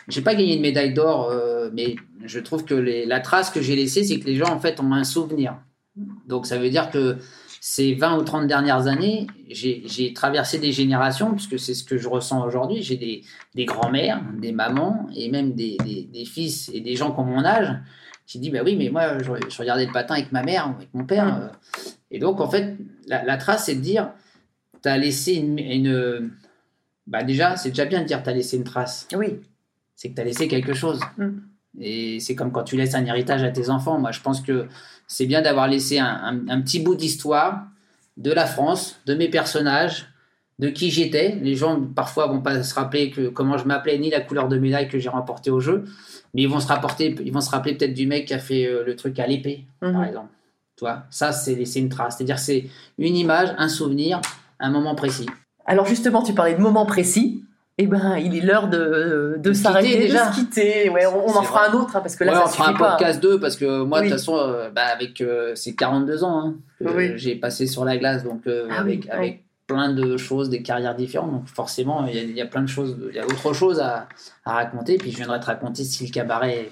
J'ai 0.08 0.20
pas 0.22 0.34
gagné 0.34 0.56
de 0.56 0.62
médaille 0.62 0.94
d'or, 0.94 1.30
euh, 1.30 1.70
mais 1.72 1.94
je 2.24 2.40
trouve 2.40 2.64
que 2.64 2.74
les- 2.74 3.06
la 3.06 3.20
trace 3.20 3.50
que 3.50 3.60
j'ai 3.62 3.76
laissée, 3.76 4.02
c'est 4.04 4.18
que 4.18 4.26
les 4.26 4.36
gens 4.36 4.52
en 4.52 4.58
fait 4.58 4.80
ont 4.80 4.92
un 4.92 5.04
souvenir. 5.04 5.56
Donc 6.26 6.46
ça 6.46 6.58
veut 6.58 6.70
dire 6.70 6.90
que 6.90 7.18
ces 7.60 7.94
20 7.94 8.18
ou 8.18 8.22
30 8.22 8.48
dernières 8.48 8.88
années, 8.88 9.28
j'ai 9.48 10.12
traversé 10.12 10.58
des 10.58 10.72
générations, 10.72 11.32
puisque 11.32 11.58
c'est 11.60 11.74
ce 11.74 11.84
que 11.84 11.96
je 11.98 12.08
ressens 12.08 12.44
aujourd'hui. 12.44 12.82
J'ai 12.82 12.96
des, 12.96 13.22
des 13.54 13.64
grands-mères, 13.66 14.20
des 14.40 14.50
mamans, 14.50 15.06
et 15.14 15.30
même 15.30 15.52
des, 15.54 15.76
des- 15.84 16.08
des 16.12 16.24
fils 16.24 16.68
et 16.74 16.80
des 16.80 16.96
gens 16.96 17.12
qui 17.12 17.20
ont 17.20 17.24
mon 17.24 17.44
âge, 17.44 17.68
qui 18.26 18.40
disent, 18.40 18.50
bah 18.52 18.62
oui, 18.64 18.74
mais 18.76 18.88
moi, 18.90 19.18
je, 19.18 19.30
je 19.48 19.58
regardais 19.58 19.86
le 19.86 19.92
patin 19.92 20.14
avec 20.14 20.32
ma 20.32 20.42
mère, 20.42 20.66
avec 20.76 20.88
mon 20.94 21.04
père. 21.04 21.26
Mm. 21.26 21.50
et 22.10 22.18
donc, 22.18 22.40
en 22.40 22.48
fait, 22.50 22.76
la, 23.06 23.22
la 23.24 23.36
trace, 23.36 23.66
c'est 23.66 23.74
de 23.76 23.80
dire, 23.80 24.10
tu 24.82 24.88
as 24.88 24.98
laissé 24.98 25.34
une... 25.34 25.58
une- 25.60 26.30
bah 27.06 27.22
déjà, 27.22 27.56
c'est 27.56 27.70
déjà 27.70 27.84
bien 27.84 28.00
de 28.02 28.06
dire 28.06 28.22
tu 28.22 28.30
as 28.30 28.32
laissé 28.32 28.56
une 28.56 28.64
trace. 28.64 29.08
Oui. 29.14 29.40
C'est 29.96 30.10
que 30.10 30.14
tu 30.14 30.20
as 30.20 30.24
laissé 30.24 30.48
quelque 30.48 30.74
chose. 30.74 31.00
Mm. 31.18 31.28
Et 31.80 32.20
c'est 32.20 32.34
comme 32.34 32.52
quand 32.52 32.64
tu 32.64 32.76
laisses 32.76 32.94
un 32.94 33.04
héritage 33.04 33.42
à 33.42 33.50
tes 33.50 33.70
enfants. 33.70 33.98
Moi, 33.98 34.12
je 34.12 34.20
pense 34.20 34.40
que 34.40 34.66
c'est 35.06 35.26
bien 35.26 35.42
d'avoir 35.42 35.68
laissé 35.68 35.98
un, 35.98 36.06
un- 36.06 36.48
un 36.48 36.60
petit 36.60 36.80
bout 36.80 36.94
d'histoire 36.94 37.66
de 38.16 38.30
la 38.32 38.46
France, 38.46 39.00
de 39.06 39.14
mes 39.14 39.28
personnages, 39.28 40.06
de 40.58 40.68
qui 40.68 40.90
j'étais. 40.90 41.38
Les 41.42 41.54
gens, 41.56 41.80
parfois, 41.80 42.26
vont 42.26 42.40
pas 42.42 42.62
se 42.62 42.74
rappeler 42.74 43.10
que 43.10 43.28
comment 43.28 43.56
je 43.58 43.64
m'appelais, 43.64 43.98
ni 43.98 44.10
la 44.10 44.20
couleur 44.20 44.48
de 44.48 44.58
médaille 44.58 44.88
que 44.88 44.98
j'ai 44.98 45.08
remportée 45.08 45.50
au 45.50 45.60
jeu. 45.60 45.84
Mais 46.34 46.42
ils 46.42 46.48
vont 46.48 46.60
se, 46.60 46.66
rapporter, 46.68 47.14
ils 47.24 47.32
vont 47.32 47.40
se 47.40 47.50
rappeler 47.50 47.74
peut-être 47.74 47.94
du 47.94 48.06
mec 48.06 48.26
qui 48.28 48.34
a 48.34 48.38
fait 48.38 48.66
euh, 48.66 48.84
le 48.84 48.94
truc 48.96 49.18
à 49.18 49.26
l'épée, 49.26 49.64
par 49.80 49.90
Mhm. 49.92 50.04
exemple. 50.04 50.28
Tu 50.76 50.80
vois, 50.84 51.04
ça, 51.10 51.32
c'est 51.32 51.54
laisser 51.54 51.80
une 51.80 51.88
trace. 51.88 52.16
C'est-à-dire, 52.16 52.38
c'est 52.38 52.66
une 52.98 53.16
image, 53.16 53.48
un 53.58 53.68
souvenir, 53.68 54.20
un 54.60 54.70
moment 54.70 54.94
précis. 54.94 55.26
Alors 55.72 55.86
justement 55.86 56.22
tu 56.22 56.34
parlais 56.34 56.54
de 56.54 56.60
moments 56.60 56.86
précis. 56.86 57.44
Eh 57.78 57.86
ben, 57.86 58.16
il 58.18 58.36
est 58.36 58.42
l'heure 58.42 58.68
de, 58.68 59.36
de 59.38 59.48
De 59.48 59.52
se 59.54 59.62
s'arrêter, 59.62 59.96
de 59.96 60.02
déjà. 60.02 60.30
se 60.30 60.38
quitter. 60.38 60.90
Ouais, 60.90 61.06
on, 61.06 61.26
on 61.26 61.34
en 61.36 61.42
fera 61.42 61.70
un 61.70 61.72
autre 61.72 61.96
hein, 61.96 62.00
parce 62.00 62.16
que 62.16 62.24
là, 62.24 62.32
Ouais, 62.32 62.38
ça 62.40 62.44
on 62.44 62.48
fera 62.48 62.68
un 62.68 62.74
pas. 62.74 62.90
podcast 62.90 63.20
2 63.22 63.40
parce 63.40 63.56
que 63.56 63.82
moi, 63.82 64.00
de 64.00 64.04
Oui. 64.04 64.10
toute 64.10 64.18
façon, 64.18 64.36
euh, 64.36 64.68
bah, 64.68 64.82
avec 64.92 65.22
euh, 65.22 65.54
ces 65.54 65.74
42 65.74 66.22
ans 66.22 66.38
hein, 66.48 66.54
que 66.78 66.94
Oui. 66.94 67.12
j'ai 67.16 67.34
passé 67.34 67.66
sur 67.66 67.86
la 67.86 67.96
glace, 67.96 68.24
donc 68.24 68.46
euh, 68.46 68.68
Ah 68.70 68.82
oui, 68.84 68.92
avec, 68.92 69.04
oui. 69.04 69.10
avec 69.10 69.44
plein 69.66 69.90
de 69.90 70.18
choses, 70.18 70.50
des 70.50 70.62
carrières 70.62 70.94
différentes. 70.94 71.32
Donc 71.32 71.46
forcément, 71.48 72.04
il 72.06 72.14
y, 72.14 72.18
a- 72.18 72.22
il 72.22 72.36
y 72.36 72.42
a 72.42 72.46
plein 72.46 72.60
de 72.60 72.66
choses, 72.68 72.94
il 73.08 73.16
y 73.16 73.18
a 73.18 73.24
autre 73.24 73.54
chose 73.54 73.80
à, 73.80 74.06
à 74.44 74.52
raconter. 74.52 74.98
Puis 74.98 75.10
je 75.10 75.16
viendrai 75.16 75.40
te 75.40 75.46
raconter 75.46 75.82
si 75.82 76.06
le 76.06 76.12
cabaret 76.12 76.68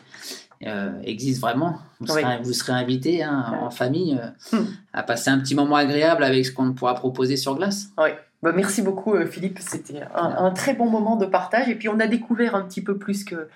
euh, 0.66 0.90
existe 1.04 1.40
vraiment. 1.40 1.78
Vous 2.00 2.12
Oui. 2.14 2.20
serez, 2.20 2.38
vous 2.42 2.52
serez 2.52 2.72
invité 2.74 3.22
hein, 3.22 3.54
en 3.62 3.70
famille 3.70 4.20
euh, 4.52 4.56
Hmm. 4.58 4.66
à 4.92 5.02
passer 5.02 5.30
un 5.30 5.38
petit 5.38 5.54
moment 5.54 5.76
agréable 5.76 6.22
avec 6.24 6.44
ce 6.44 6.52
qu'on 6.52 6.74
pourra 6.74 6.94
proposer 6.94 7.38
sur 7.38 7.54
glace. 7.56 7.86
Ouais. 7.96 8.18
Bah, 8.42 8.52
merci 8.54 8.80
beaucoup 8.82 9.14
euh, 9.14 9.26
Philippe, 9.26 9.58
c'était 9.60 10.00
un, 10.14 10.44
un 10.46 10.50
très 10.52 10.72
bon 10.74 10.86
moment 10.88 11.16
de 11.16 11.26
partage 11.26 11.68
et 11.68 11.74
puis 11.74 11.88
on 11.88 12.00
a 12.00 12.06
découvert 12.06 12.54
un 12.54 12.62
petit 12.62 12.80
peu 12.82 12.96
plus 12.96 13.22
que 13.24 13.48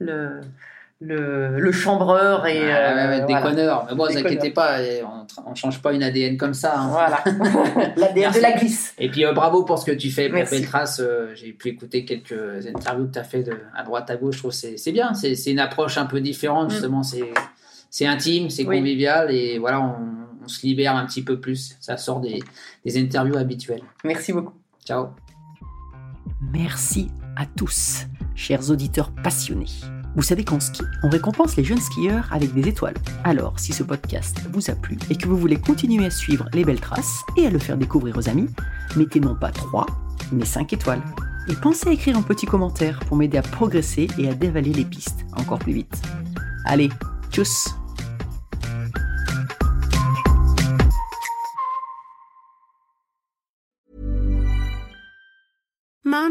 le, 0.00 0.40
le, 1.00 1.60
le 1.60 1.72
chambreur 1.72 2.46
et 2.46 2.58
Ouais, 2.58 2.64
ouais, 2.66 2.72
euh, 2.72 2.94
ouais, 2.94 3.18
voilà. 3.20 3.20
déconneur. 3.20 3.86
Mais 3.88 3.94
bon, 3.94 4.06
ne 4.06 4.12
vous 4.12 4.18
inquiétez 4.18 4.50
pas, 4.50 4.78
on 5.46 5.50
ne 5.50 5.54
change 5.54 5.80
pas 5.82 5.92
une 5.92 6.02
ADN 6.02 6.36
comme 6.36 6.54
ça. 6.54 6.74
hein. 6.78 6.88
Voilà, 6.88 7.22
l'ADN 7.96 8.32
de 8.32 8.40
la 8.40 8.52
glisse. 8.52 8.94
Et 8.98 9.08
puis 9.08 9.24
euh, 9.24 9.32
bravo 9.32 9.62
pour 9.64 9.78
ce 9.78 9.84
que 9.84 9.92
tu 9.92 10.10
fais 10.10 10.28
pour. 10.28 10.38
Beltrace. 10.50 11.00
Euh, 11.00 11.30
J'ai 11.34 11.52
pu 11.52 11.68
écouter 11.68 12.04
quelques 12.04 12.66
interviews 12.66 13.06
que 13.06 13.12
tu 13.12 13.18
as 13.20 13.24
fait 13.24 13.42
de, 13.44 13.56
à 13.76 13.82
droite 13.84 14.10
à 14.10 14.16
gauche. 14.16 14.34
Je 14.36 14.38
trouve 14.40 14.50
c'est 14.52 14.92
bien. 14.92 15.14
C'est 15.14 15.34
une 15.50 15.58
approche 15.60 15.96
un 15.98 16.06
peu 16.06 16.20
différente. 16.20 16.68
Mm. 16.68 16.70
Justement, 16.70 17.02
c'est 17.02 17.24
c'est 17.90 18.06
intime, 18.06 18.50
c'est 18.50 18.66
Oui. 18.66 18.78
convivial 18.78 19.30
et 19.30 19.58
voilà, 19.58 19.80
on, 19.80 19.94
on 20.44 20.48
se 20.48 20.66
libère 20.66 20.96
un 20.96 21.06
petit 21.06 21.22
peu 21.22 21.40
plus. 21.40 21.76
Ça 21.80 21.96
sort 21.96 22.20
des, 22.20 22.42
des 22.84 23.00
interviews 23.00 23.36
habituelles. 23.36 23.82
Merci 24.04 24.32
beaucoup. 24.32 24.54
Ciao. 24.84 25.08
Merci 26.52 27.08
à 27.36 27.46
tous, 27.46 28.06
chers 28.34 28.70
auditeurs 28.70 29.12
passionnés. 29.22 29.66
Vous 30.14 30.22
savez 30.22 30.44
qu'en 30.44 30.60
ski, 30.60 30.82
on 31.02 31.08
récompense 31.08 31.56
les 31.56 31.64
jeunes 31.64 31.80
skieurs 31.80 32.28
avec 32.30 32.54
des 32.54 32.68
étoiles. 32.68 32.94
Alors, 33.24 33.58
si 33.58 33.72
ce 33.72 33.82
podcast 33.82 34.40
vous 34.52 34.70
a 34.70 34.74
plu 34.74 34.96
et 35.10 35.16
que 35.16 35.26
vous 35.26 35.36
voulez 35.36 35.56
continuer 35.56 36.06
à 36.06 36.10
suivre 36.10 36.48
les 36.52 36.64
belles 36.64 36.80
traces 36.80 37.22
et 37.36 37.46
à 37.46 37.50
le 37.50 37.58
faire 37.58 37.76
découvrir 37.76 38.16
aux 38.16 38.28
amis, 38.28 38.48
mettez 38.94 39.18
non 39.18 39.34
pas 39.34 39.50
3, 39.50 39.86
mais 40.30 40.44
5 40.44 40.72
étoiles. 40.72 41.02
Et 41.48 41.54
pensez 41.54 41.88
à 41.88 41.92
écrire 41.92 42.16
un 42.16 42.22
petit 42.22 42.46
commentaire 42.46 43.00
pour 43.00 43.16
m'aider 43.16 43.38
à 43.38 43.42
progresser 43.42 44.06
et 44.16 44.28
à 44.28 44.34
dévaler 44.34 44.72
les 44.72 44.84
pistes 44.84 45.26
encore 45.36 45.58
plus 45.58 45.72
vite. 45.72 46.00
Allez, 46.64 46.90
tchuss 47.30 47.74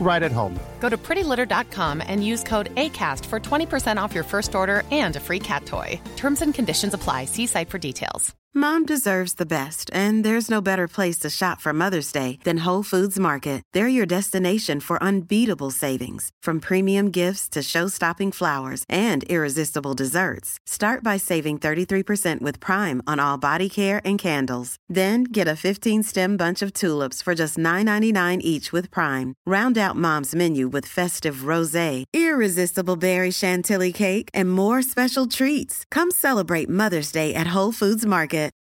right 0.00 0.22
at 0.22 0.32
home. 0.32 0.58
Go 0.80 0.88
to 0.88 0.96
prettylitter.com 0.96 2.02
and 2.06 2.24
use 2.24 2.42
code 2.42 2.74
ACAST 2.76 3.26
for 3.26 3.38
20% 3.40 4.00
off 4.00 4.14
your 4.14 4.24
first 4.24 4.54
order 4.54 4.84
and 4.90 5.16
a 5.16 5.20
free 5.20 5.40
cat 5.40 5.66
toy. 5.66 6.00
Terms 6.16 6.40
and 6.40 6.54
conditions 6.54 6.94
apply. 6.94 7.26
See 7.26 7.46
site 7.46 7.68
for 7.68 7.78
details. 7.78 8.34
Mom 8.54 8.86
deserves 8.86 9.34
the 9.34 9.44
best, 9.44 9.90
and 9.92 10.24
there's 10.24 10.50
no 10.50 10.62
better 10.62 10.88
place 10.88 11.18
to 11.18 11.28
shop 11.28 11.60
for 11.60 11.70
Mother's 11.74 12.10
Day 12.10 12.38
than 12.44 12.64
Whole 12.64 12.82
Foods 12.82 13.18
Market. 13.18 13.62
They're 13.74 13.92
your 13.96 14.06
destination 14.06 14.80
for 14.80 15.02
unbeatable 15.02 15.70
savings, 15.70 16.30
from 16.40 16.58
premium 16.58 17.10
gifts 17.10 17.46
to 17.50 17.62
show-stopping 17.62 18.32
flowers 18.32 18.86
and 18.88 19.22
irresistible 19.24 19.92
desserts. 19.92 20.58
Start 20.64 21.04
by 21.04 21.18
saving 21.18 21.58
33% 21.58 22.40
with 22.40 22.58
Prime 22.58 23.02
on 23.06 23.20
all 23.20 23.36
body 23.36 23.68
care 23.68 24.00
and 24.02 24.18
candles. 24.18 24.76
Then 24.88 25.24
get 25.24 25.46
a 25.46 25.60
15-stem 25.66 26.38
bunch 26.38 26.62
of 26.62 26.72
tulips 26.72 27.20
for 27.20 27.34
just 27.34 27.58
$9.99 27.58 28.40
each 28.40 28.72
with 28.72 28.90
Prime. 28.90 29.34
Round 29.44 29.76
out 29.88 29.96
Mom's 29.96 30.34
menu 30.34 30.68
with 30.68 30.86
festive 30.98 31.48
rosé, 31.52 32.04
irresistible 32.12 32.96
berry 32.96 33.30
chantilly 33.30 33.92
cake, 33.92 34.28
and 34.34 34.52
more 34.52 34.82
special 34.82 35.26
treats. 35.26 35.84
Come 35.90 36.10
celebrate 36.10 36.68
Mother's 36.68 37.12
Day 37.12 37.34
at 37.34 37.54
Whole 37.54 37.72
Foods 37.72 38.04
Market. 38.04 38.57